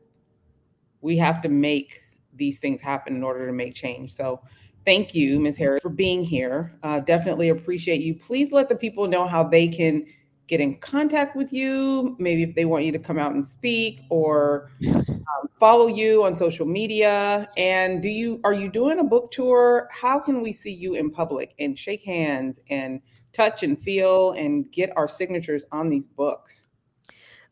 We 1.01 1.17
have 1.17 1.39
to 1.43 1.49
make 1.49 2.01
these 2.33 2.57
things 2.57 2.81
happen 2.81 3.15
in 3.15 3.23
order 3.23 3.45
to 3.45 3.53
make 3.53 3.75
change. 3.75 4.11
So, 4.11 4.41
thank 4.85 5.13
you, 5.13 5.39
Ms. 5.39 5.55
Harris, 5.55 5.83
for 5.83 5.89
being 5.89 6.23
here. 6.23 6.79
Uh, 6.81 6.99
definitely 6.99 7.49
appreciate 7.49 8.01
you. 8.01 8.15
Please 8.15 8.51
let 8.51 8.69
the 8.69 8.75
people 8.75 9.07
know 9.07 9.27
how 9.27 9.43
they 9.43 9.67
can 9.67 10.07
get 10.53 10.61
in 10.61 10.75
contact 10.77 11.35
with 11.35 11.51
you, 11.51 12.15
maybe 12.19 12.43
if 12.43 12.53
they 12.53 12.65
want 12.65 12.85
you 12.85 12.91
to 12.91 12.99
come 12.99 13.17
out 13.17 13.33
and 13.33 13.43
speak 13.43 14.01
or 14.09 14.69
um, 14.87 15.49
follow 15.59 15.87
you 15.87 16.23
on 16.23 16.35
social 16.35 16.67
media. 16.67 17.49
And 17.57 18.03
do 18.03 18.07
you 18.07 18.39
are 18.43 18.53
you 18.53 18.69
doing 18.69 18.99
a 18.99 19.03
book 19.03 19.31
tour? 19.31 19.87
How 19.91 20.19
can 20.19 20.43
we 20.43 20.53
see 20.53 20.71
you 20.71 20.93
in 20.93 21.09
public 21.09 21.55
and 21.57 21.77
shake 21.77 22.03
hands 22.03 22.59
and 22.69 23.01
touch 23.31 23.63
and 23.63 23.81
feel 23.81 24.33
and 24.33 24.71
get 24.71 24.95
our 24.95 25.07
signatures 25.07 25.65
on 25.71 25.89
these 25.89 26.05
books? 26.05 26.67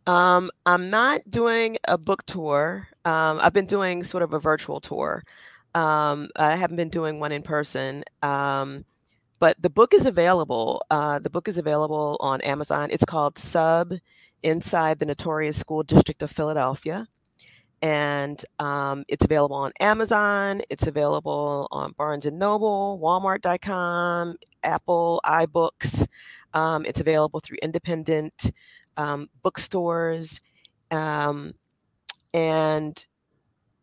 Um, 0.05 0.51
I'm 0.67 0.91
not 0.91 1.21
doing 1.27 1.77
a 1.87 1.97
book 1.97 2.23
tour. 2.27 2.87
Um, 3.03 3.39
I've 3.41 3.53
been 3.53 3.65
doing 3.65 4.03
sort 4.03 4.21
of 4.21 4.33
a 4.33 4.39
virtual 4.39 4.79
tour. 4.79 5.23
Um, 5.73 6.29
I 6.35 6.55
haven't 6.55 6.77
been 6.77 6.89
doing 6.89 7.19
one 7.19 7.31
in 7.31 7.41
person. 7.41 8.03
Um, 8.21 8.85
but 9.41 9.59
the 9.59 9.71
book 9.71 9.95
is 9.95 10.05
available. 10.05 10.83
Uh, 10.91 11.17
the 11.17 11.31
book 11.31 11.47
is 11.47 11.57
available 11.57 12.15
on 12.19 12.41
Amazon. 12.41 12.89
It's 12.91 13.03
called 13.03 13.39
Sub 13.39 13.95
Inside 14.43 14.99
the 14.99 15.05
Notorious 15.07 15.57
School 15.57 15.81
District 15.81 16.21
of 16.21 16.29
Philadelphia. 16.29 17.07
And 17.81 18.39
um, 18.59 19.03
it's 19.07 19.25
available 19.25 19.55
on 19.55 19.71
Amazon. 19.79 20.61
It's 20.69 20.85
available 20.85 21.67
on 21.71 21.93
Barnes 21.97 22.27
and 22.27 22.37
Noble, 22.37 22.99
Walmart.com, 23.03 24.35
Apple, 24.61 25.19
iBooks. 25.25 26.05
Um, 26.53 26.85
it's 26.85 27.01
available 27.01 27.39
through 27.39 27.57
independent 27.63 28.51
um, 28.95 29.27
bookstores. 29.41 30.39
Um, 30.91 31.55
and 32.31 33.03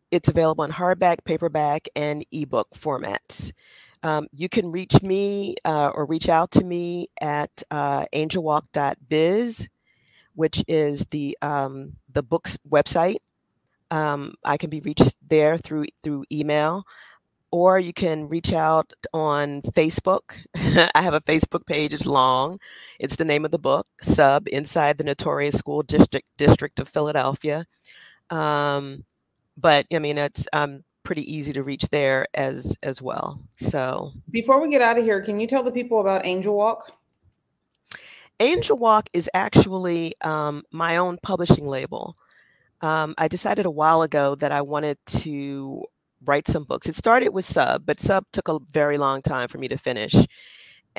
it's 0.09 0.29
available 0.29 0.63
in 0.63 0.71
hardback, 0.71 1.25
paperback, 1.25 1.89
and 1.97 2.25
ebook 2.31 2.69
formats. 2.73 3.51
Um, 4.03 4.27
you 4.31 4.47
can 4.47 4.71
reach 4.71 5.01
me 5.01 5.55
uh, 5.65 5.89
or 5.93 6.05
reach 6.05 6.29
out 6.29 6.51
to 6.51 6.63
me 6.63 7.07
at 7.21 7.63
uh, 7.69 8.05
angelwalk.biz, 8.13 9.67
which 10.35 10.63
is 10.67 11.05
the 11.11 11.37
um, 11.41 11.93
the 12.11 12.23
book's 12.23 12.57
website. 12.69 13.17
Um, 13.91 14.35
I 14.45 14.57
can 14.57 14.69
be 14.69 14.81
reached 14.81 15.15
there 15.27 15.57
through 15.57 15.87
through 16.03 16.25
email, 16.31 16.85
or 17.51 17.79
you 17.79 17.93
can 17.93 18.29
reach 18.29 18.53
out 18.53 18.93
on 19.13 19.61
Facebook. 19.63 20.35
I 20.55 21.01
have 21.01 21.13
a 21.13 21.21
Facebook 21.21 21.65
page. 21.65 21.93
It's 21.93 22.07
long. 22.07 22.59
It's 22.99 23.17
the 23.17 23.25
name 23.25 23.43
of 23.43 23.51
the 23.51 23.59
book, 23.59 23.87
Sub 24.01 24.47
Inside 24.47 24.97
the 24.97 25.03
Notorious 25.03 25.57
School 25.57 25.83
District 25.83 26.27
District 26.37 26.79
of 26.79 26.87
Philadelphia. 26.87 27.65
Um, 28.29 29.03
but 29.57 29.85
I 29.93 29.99
mean, 29.99 30.17
it's 30.17 30.47
um, 30.53 30.83
pretty 31.03 31.23
easy 31.33 31.53
to 31.53 31.63
reach 31.63 31.83
there 31.89 32.27
as 32.33 32.75
as 32.83 33.01
well. 33.01 33.41
So 33.57 34.11
before 34.31 34.61
we 34.61 34.69
get 34.69 34.81
out 34.81 34.97
of 34.97 35.03
here, 35.03 35.21
can 35.21 35.39
you 35.39 35.47
tell 35.47 35.63
the 35.63 35.71
people 35.71 35.99
about 36.01 36.25
Angel 36.25 36.55
Walk? 36.55 36.91
Angel 38.39 38.77
Walk 38.77 39.09
is 39.13 39.29
actually 39.33 40.13
um, 40.21 40.63
my 40.71 40.97
own 40.97 41.17
publishing 41.21 41.65
label. 41.65 42.15
Um, 42.81 43.13
I 43.17 43.27
decided 43.27 43.65
a 43.65 43.71
while 43.71 44.01
ago 44.01 44.35
that 44.35 44.53
I 44.53 44.61
wanted 44.61 44.97
to 45.07 45.83
write 46.25 46.47
some 46.47 46.63
books. 46.63 46.87
It 46.87 46.95
started 46.95 47.29
with 47.29 47.45
Sub, 47.45 47.85
but 47.85 47.99
Sub 47.99 48.23
took 48.31 48.47
a 48.47 48.59
very 48.71 48.97
long 48.97 49.21
time 49.21 49.49
for 49.49 49.57
me 49.57 49.67
to 49.67 49.77
finish 49.77 50.15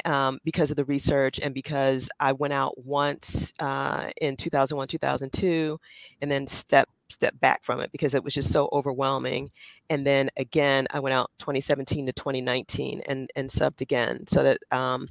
um, 0.05 0.38
because 0.45 0.70
of 0.70 0.76
the 0.76 0.84
research 0.84 1.41
and 1.41 1.55
because 1.55 2.09
I 2.18 2.32
went 2.32 2.55
out 2.55 2.84
once 2.84 3.53
uh, 3.59 4.11
in 4.20 4.36
2001, 4.36 4.88
2002, 4.88 5.78
and 6.22 6.30
then 6.30 6.47
stepped 6.47 6.93
step 7.11 7.34
back 7.41 7.64
from 7.64 7.80
it 7.80 7.91
because 7.93 8.14
it 8.14 8.22
was 8.22 8.34
just 8.34 8.53
so 8.53 8.68
overwhelming. 8.72 9.51
And 9.88 10.07
then 10.07 10.30
again, 10.36 10.86
I 10.93 11.01
went 11.01 11.14
out 11.14 11.30
2017 11.38 12.07
to 12.07 12.12
2019 12.12 13.03
and 13.07 13.30
and 13.36 13.51
subbed 13.51 13.80
again 13.80 14.26
so 14.26 14.43
that 14.45 14.59
um, 14.70 15.09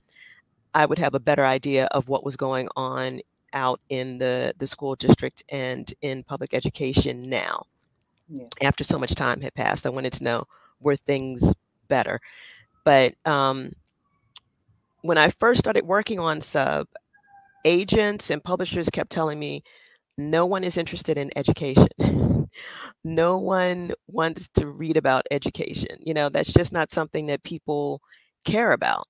I 0.73 0.85
would 0.85 0.99
have 0.99 1.13
a 1.13 1.19
better 1.19 1.45
idea 1.45 1.85
of 1.91 2.07
what 2.07 2.23
was 2.23 2.35
going 2.35 2.69
on 2.75 3.21
out 3.53 3.81
in 3.89 4.17
the 4.17 4.53
the 4.57 4.67
school 4.67 4.95
district 4.95 5.43
and 5.49 5.93
in 6.01 6.23
public 6.23 6.53
education 6.53 7.21
now. 7.21 7.63
Yeah. 8.29 8.45
After 8.61 8.83
so 8.83 8.99
much 8.99 9.15
time 9.15 9.41
had 9.41 9.55
passed, 9.55 9.85
I 9.85 9.89
wanted 9.89 10.13
to 10.13 10.23
know 10.23 10.45
were 10.79 10.95
things 10.95 11.53
better. 11.87 12.19
But 12.85 13.15
um, 13.25 13.73
when 15.01 15.17
I 15.17 15.29
first 15.39 15.59
started 15.59 15.85
working 15.85 16.19
on 16.19 16.41
sub, 16.41 16.87
agents 17.65 18.29
and 18.29 18.43
publishers 18.43 18.89
kept 18.89 19.11
telling 19.11 19.39
me 19.39 19.63
no 20.17 20.45
one 20.45 20.63
is 20.63 20.77
interested 20.77 21.17
in 21.17 21.31
education. 21.37 21.87
no 23.03 23.37
one 23.37 23.93
wants 24.07 24.49
to 24.49 24.67
read 24.67 24.97
about 24.97 25.25
education. 25.31 25.97
You 26.01 26.13
know, 26.13 26.29
that's 26.29 26.53
just 26.53 26.71
not 26.73 26.91
something 26.91 27.27
that 27.27 27.43
people 27.43 28.01
care 28.45 28.71
about. 28.73 29.05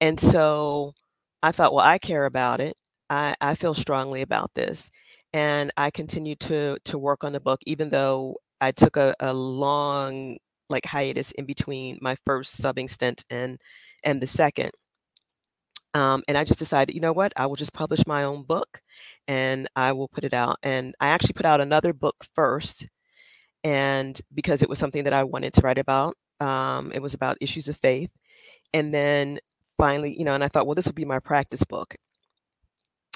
And 0.00 0.20
so 0.20 0.94
I 1.42 1.52
thought, 1.52 1.74
well, 1.74 1.84
I 1.86 1.98
care 1.98 2.26
about 2.26 2.60
it. 2.60 2.74
I, 3.10 3.34
I 3.40 3.54
feel 3.54 3.74
strongly 3.74 4.22
about 4.22 4.50
this. 4.54 4.90
And 5.32 5.72
I 5.76 5.90
continued 5.90 6.40
to 6.40 6.78
to 6.86 6.98
work 6.98 7.24
on 7.24 7.32
the 7.32 7.40
book, 7.40 7.60
even 7.66 7.90
though 7.90 8.36
I 8.60 8.70
took 8.72 8.96
a, 8.96 9.14
a 9.20 9.34
long 9.34 10.36
like 10.70 10.86
hiatus 10.86 11.32
in 11.32 11.44
between 11.46 11.98
my 12.00 12.16
first 12.26 12.60
subbing 12.62 12.88
stint 12.90 13.24
and 13.30 13.58
and 14.04 14.20
the 14.22 14.26
second. 14.28 14.70
Um, 15.94 16.22
and 16.28 16.36
I 16.36 16.44
just 16.44 16.58
decided, 16.58 16.94
you 16.94 17.00
know 17.00 17.12
what? 17.12 17.32
I 17.36 17.46
will 17.46 17.56
just 17.56 17.72
publish 17.72 18.06
my 18.06 18.24
own 18.24 18.42
book 18.42 18.82
and 19.28 19.68
I 19.76 19.92
will 19.92 20.08
put 20.08 20.24
it 20.24 20.34
out. 20.34 20.58
And 20.62 20.94
I 21.00 21.08
actually 21.08 21.34
put 21.34 21.46
out 21.46 21.60
another 21.60 21.92
book 21.92 22.16
first. 22.34 22.88
And 23.64 24.20
because 24.34 24.62
it 24.62 24.68
was 24.68 24.78
something 24.78 25.04
that 25.04 25.12
I 25.14 25.24
wanted 25.24 25.54
to 25.54 25.62
write 25.62 25.78
about, 25.78 26.16
um, 26.40 26.92
it 26.92 27.02
was 27.02 27.14
about 27.14 27.38
issues 27.40 27.68
of 27.68 27.76
faith. 27.78 28.10
And 28.74 28.94
then 28.94 29.38
finally, 29.78 30.18
you 30.18 30.24
know, 30.24 30.34
and 30.34 30.44
I 30.44 30.48
thought, 30.48 30.66
well, 30.66 30.74
this 30.76 30.86
will 30.86 30.94
be 30.94 31.04
my 31.06 31.20
practice 31.20 31.64
book. 31.64 31.96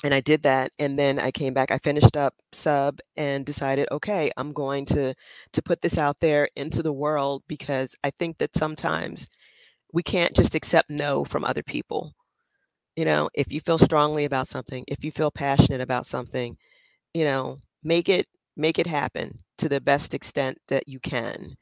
And 0.04 0.14
I 0.14 0.20
did 0.20 0.42
that. 0.44 0.70
And 0.78 0.98
then 0.98 1.18
I 1.18 1.30
came 1.32 1.54
back, 1.54 1.70
I 1.72 1.78
finished 1.78 2.16
up 2.16 2.34
sub 2.52 3.00
and 3.16 3.44
decided, 3.44 3.88
okay, 3.90 4.30
I'm 4.36 4.52
going 4.52 4.84
to 4.86 5.14
to 5.52 5.62
put 5.62 5.82
this 5.82 5.98
out 5.98 6.20
there 6.20 6.48
into 6.56 6.82
the 6.82 6.92
world 6.92 7.42
because 7.48 7.96
I 8.04 8.10
think 8.10 8.38
that 8.38 8.54
sometimes 8.54 9.28
we 9.92 10.02
can't 10.02 10.34
just 10.36 10.54
accept 10.56 10.90
no 10.90 11.24
from 11.24 11.44
other 11.44 11.62
people 11.64 12.14
you 12.98 13.04
know 13.04 13.30
if 13.32 13.52
you 13.52 13.60
feel 13.60 13.78
strongly 13.78 14.24
about 14.24 14.48
something 14.48 14.84
if 14.88 15.04
you 15.04 15.12
feel 15.12 15.30
passionate 15.30 15.80
about 15.80 16.04
something 16.04 16.56
you 17.14 17.24
know 17.24 17.56
make 17.84 18.08
it 18.08 18.26
make 18.56 18.80
it 18.80 18.88
happen 18.88 19.38
to 19.56 19.68
the 19.68 19.80
best 19.80 20.14
extent 20.14 20.58
that 20.68 20.88
you 20.88 20.98
can. 21.00 21.56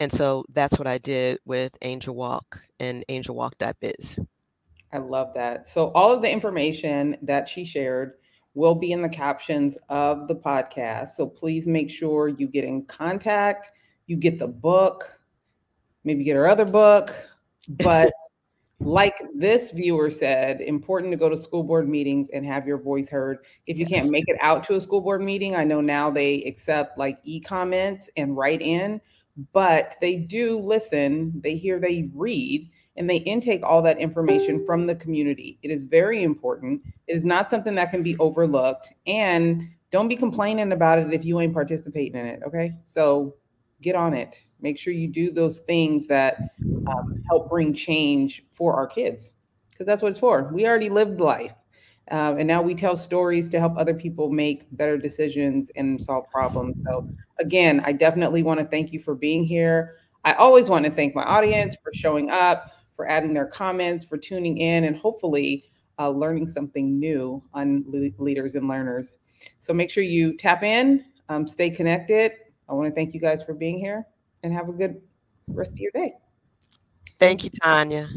And 0.00 0.10
so 0.10 0.44
that's 0.54 0.78
what 0.78 0.86
i 0.86 0.96
did 0.96 1.38
with 1.44 1.76
angel 1.82 2.14
walk 2.14 2.60
and 2.80 3.04
angelwalk.biz 3.10 4.18
i 4.92 4.98
love 4.98 5.34
that. 5.34 5.68
So 5.68 5.90
all 5.92 6.10
of 6.10 6.22
the 6.22 6.30
information 6.30 7.18
that 7.20 7.46
she 7.48 7.66
shared 7.66 8.14
will 8.54 8.74
be 8.74 8.92
in 8.92 9.02
the 9.02 9.08
captions 9.10 9.76
of 9.90 10.26
the 10.26 10.34
podcast. 10.34 11.10
So 11.10 11.26
please 11.26 11.66
make 11.66 11.90
sure 11.90 12.28
you 12.28 12.46
get 12.46 12.64
in 12.64 12.84
contact 12.86 13.72
you 14.06 14.16
get 14.16 14.38
the 14.38 14.48
book 14.48 15.20
maybe 16.02 16.24
get 16.24 16.34
her 16.34 16.48
other 16.48 16.64
book 16.64 17.14
but 17.68 18.10
like 18.80 19.16
this 19.34 19.72
viewer 19.72 20.08
said, 20.08 20.60
important 20.60 21.12
to 21.12 21.16
go 21.16 21.28
to 21.28 21.36
school 21.36 21.64
board 21.64 21.88
meetings 21.88 22.28
and 22.32 22.46
have 22.46 22.66
your 22.66 22.78
voice 22.78 23.08
heard. 23.08 23.38
If 23.66 23.76
you 23.76 23.86
yes. 23.88 24.00
can't 24.00 24.12
make 24.12 24.28
it 24.28 24.36
out 24.40 24.62
to 24.64 24.76
a 24.76 24.80
school 24.80 25.00
board 25.00 25.20
meeting, 25.20 25.56
I 25.56 25.64
know 25.64 25.80
now 25.80 26.10
they 26.10 26.42
accept 26.44 26.96
like 26.96 27.18
e 27.24 27.40
comments 27.40 28.08
and 28.16 28.36
write 28.36 28.62
in, 28.62 29.00
but 29.52 29.96
they 30.00 30.16
do 30.16 30.58
listen, 30.60 31.32
they 31.42 31.56
hear, 31.56 31.80
they 31.80 32.08
read, 32.14 32.70
and 32.96 33.08
they 33.08 33.18
intake 33.18 33.64
all 33.64 33.82
that 33.82 33.98
information 33.98 34.60
mm. 34.60 34.66
from 34.66 34.86
the 34.86 34.94
community. 34.94 35.58
It 35.62 35.70
is 35.70 35.82
very 35.82 36.22
important. 36.22 36.82
It 37.06 37.16
is 37.16 37.24
not 37.24 37.50
something 37.50 37.74
that 37.76 37.90
can 37.90 38.02
be 38.02 38.16
overlooked. 38.18 38.92
And 39.06 39.68
don't 39.90 40.08
be 40.08 40.16
complaining 40.16 40.72
about 40.72 40.98
it 40.98 41.12
if 41.12 41.24
you 41.24 41.40
ain't 41.40 41.54
participating 41.54 42.20
in 42.20 42.26
it. 42.26 42.42
Okay. 42.46 42.72
So 42.84 43.34
get 43.80 43.94
on 43.94 44.14
it. 44.14 44.40
Make 44.60 44.78
sure 44.78 44.92
you 44.92 45.08
do 45.08 45.30
those 45.30 45.60
things 45.60 46.06
that 46.08 46.50
um, 46.88 47.22
help 47.28 47.48
bring 47.48 47.74
change 47.74 48.44
for 48.52 48.74
our 48.74 48.86
kids, 48.86 49.32
because 49.70 49.86
that's 49.86 50.02
what 50.02 50.10
it's 50.10 50.18
for. 50.18 50.50
We 50.52 50.66
already 50.66 50.88
lived 50.88 51.20
life. 51.20 51.52
Um, 52.10 52.38
and 52.38 52.48
now 52.48 52.62
we 52.62 52.74
tell 52.74 52.96
stories 52.96 53.50
to 53.50 53.60
help 53.60 53.76
other 53.76 53.92
people 53.92 54.30
make 54.30 54.64
better 54.76 54.96
decisions 54.96 55.70
and 55.76 56.00
solve 56.00 56.24
problems. 56.30 56.76
So, 56.86 57.06
again, 57.38 57.82
I 57.84 57.92
definitely 57.92 58.42
want 58.42 58.60
to 58.60 58.66
thank 58.66 58.92
you 58.92 59.00
for 59.00 59.14
being 59.14 59.44
here. 59.44 59.96
I 60.24 60.32
always 60.32 60.70
want 60.70 60.86
to 60.86 60.90
thank 60.90 61.14
my 61.14 61.24
audience 61.24 61.76
for 61.82 61.92
showing 61.92 62.30
up, 62.30 62.72
for 62.96 63.06
adding 63.08 63.34
their 63.34 63.46
comments, 63.46 64.06
for 64.06 64.16
tuning 64.16 64.58
in, 64.58 64.84
and 64.84 64.96
hopefully 64.96 65.66
uh, 65.98 66.08
learning 66.08 66.48
something 66.48 66.98
new 66.98 67.42
on 67.52 67.84
le- 67.86 68.10
leaders 68.22 68.54
and 68.54 68.68
learners. 68.68 69.12
So, 69.60 69.74
make 69.74 69.90
sure 69.90 70.02
you 70.02 70.34
tap 70.34 70.62
in, 70.62 71.04
um, 71.28 71.46
stay 71.46 71.68
connected, 71.68 72.32
I 72.68 72.74
want 72.74 72.88
to 72.88 72.94
thank 72.94 73.14
you 73.14 73.20
guys 73.20 73.42
for 73.42 73.54
being 73.54 73.78
here 73.78 74.06
and 74.42 74.52
have 74.52 74.68
a 74.68 74.72
good 74.72 75.00
rest 75.48 75.72
of 75.72 75.78
your 75.78 75.92
day. 75.92 76.14
Thank 77.18 77.44
you, 77.44 77.50
Tanya. 77.50 78.08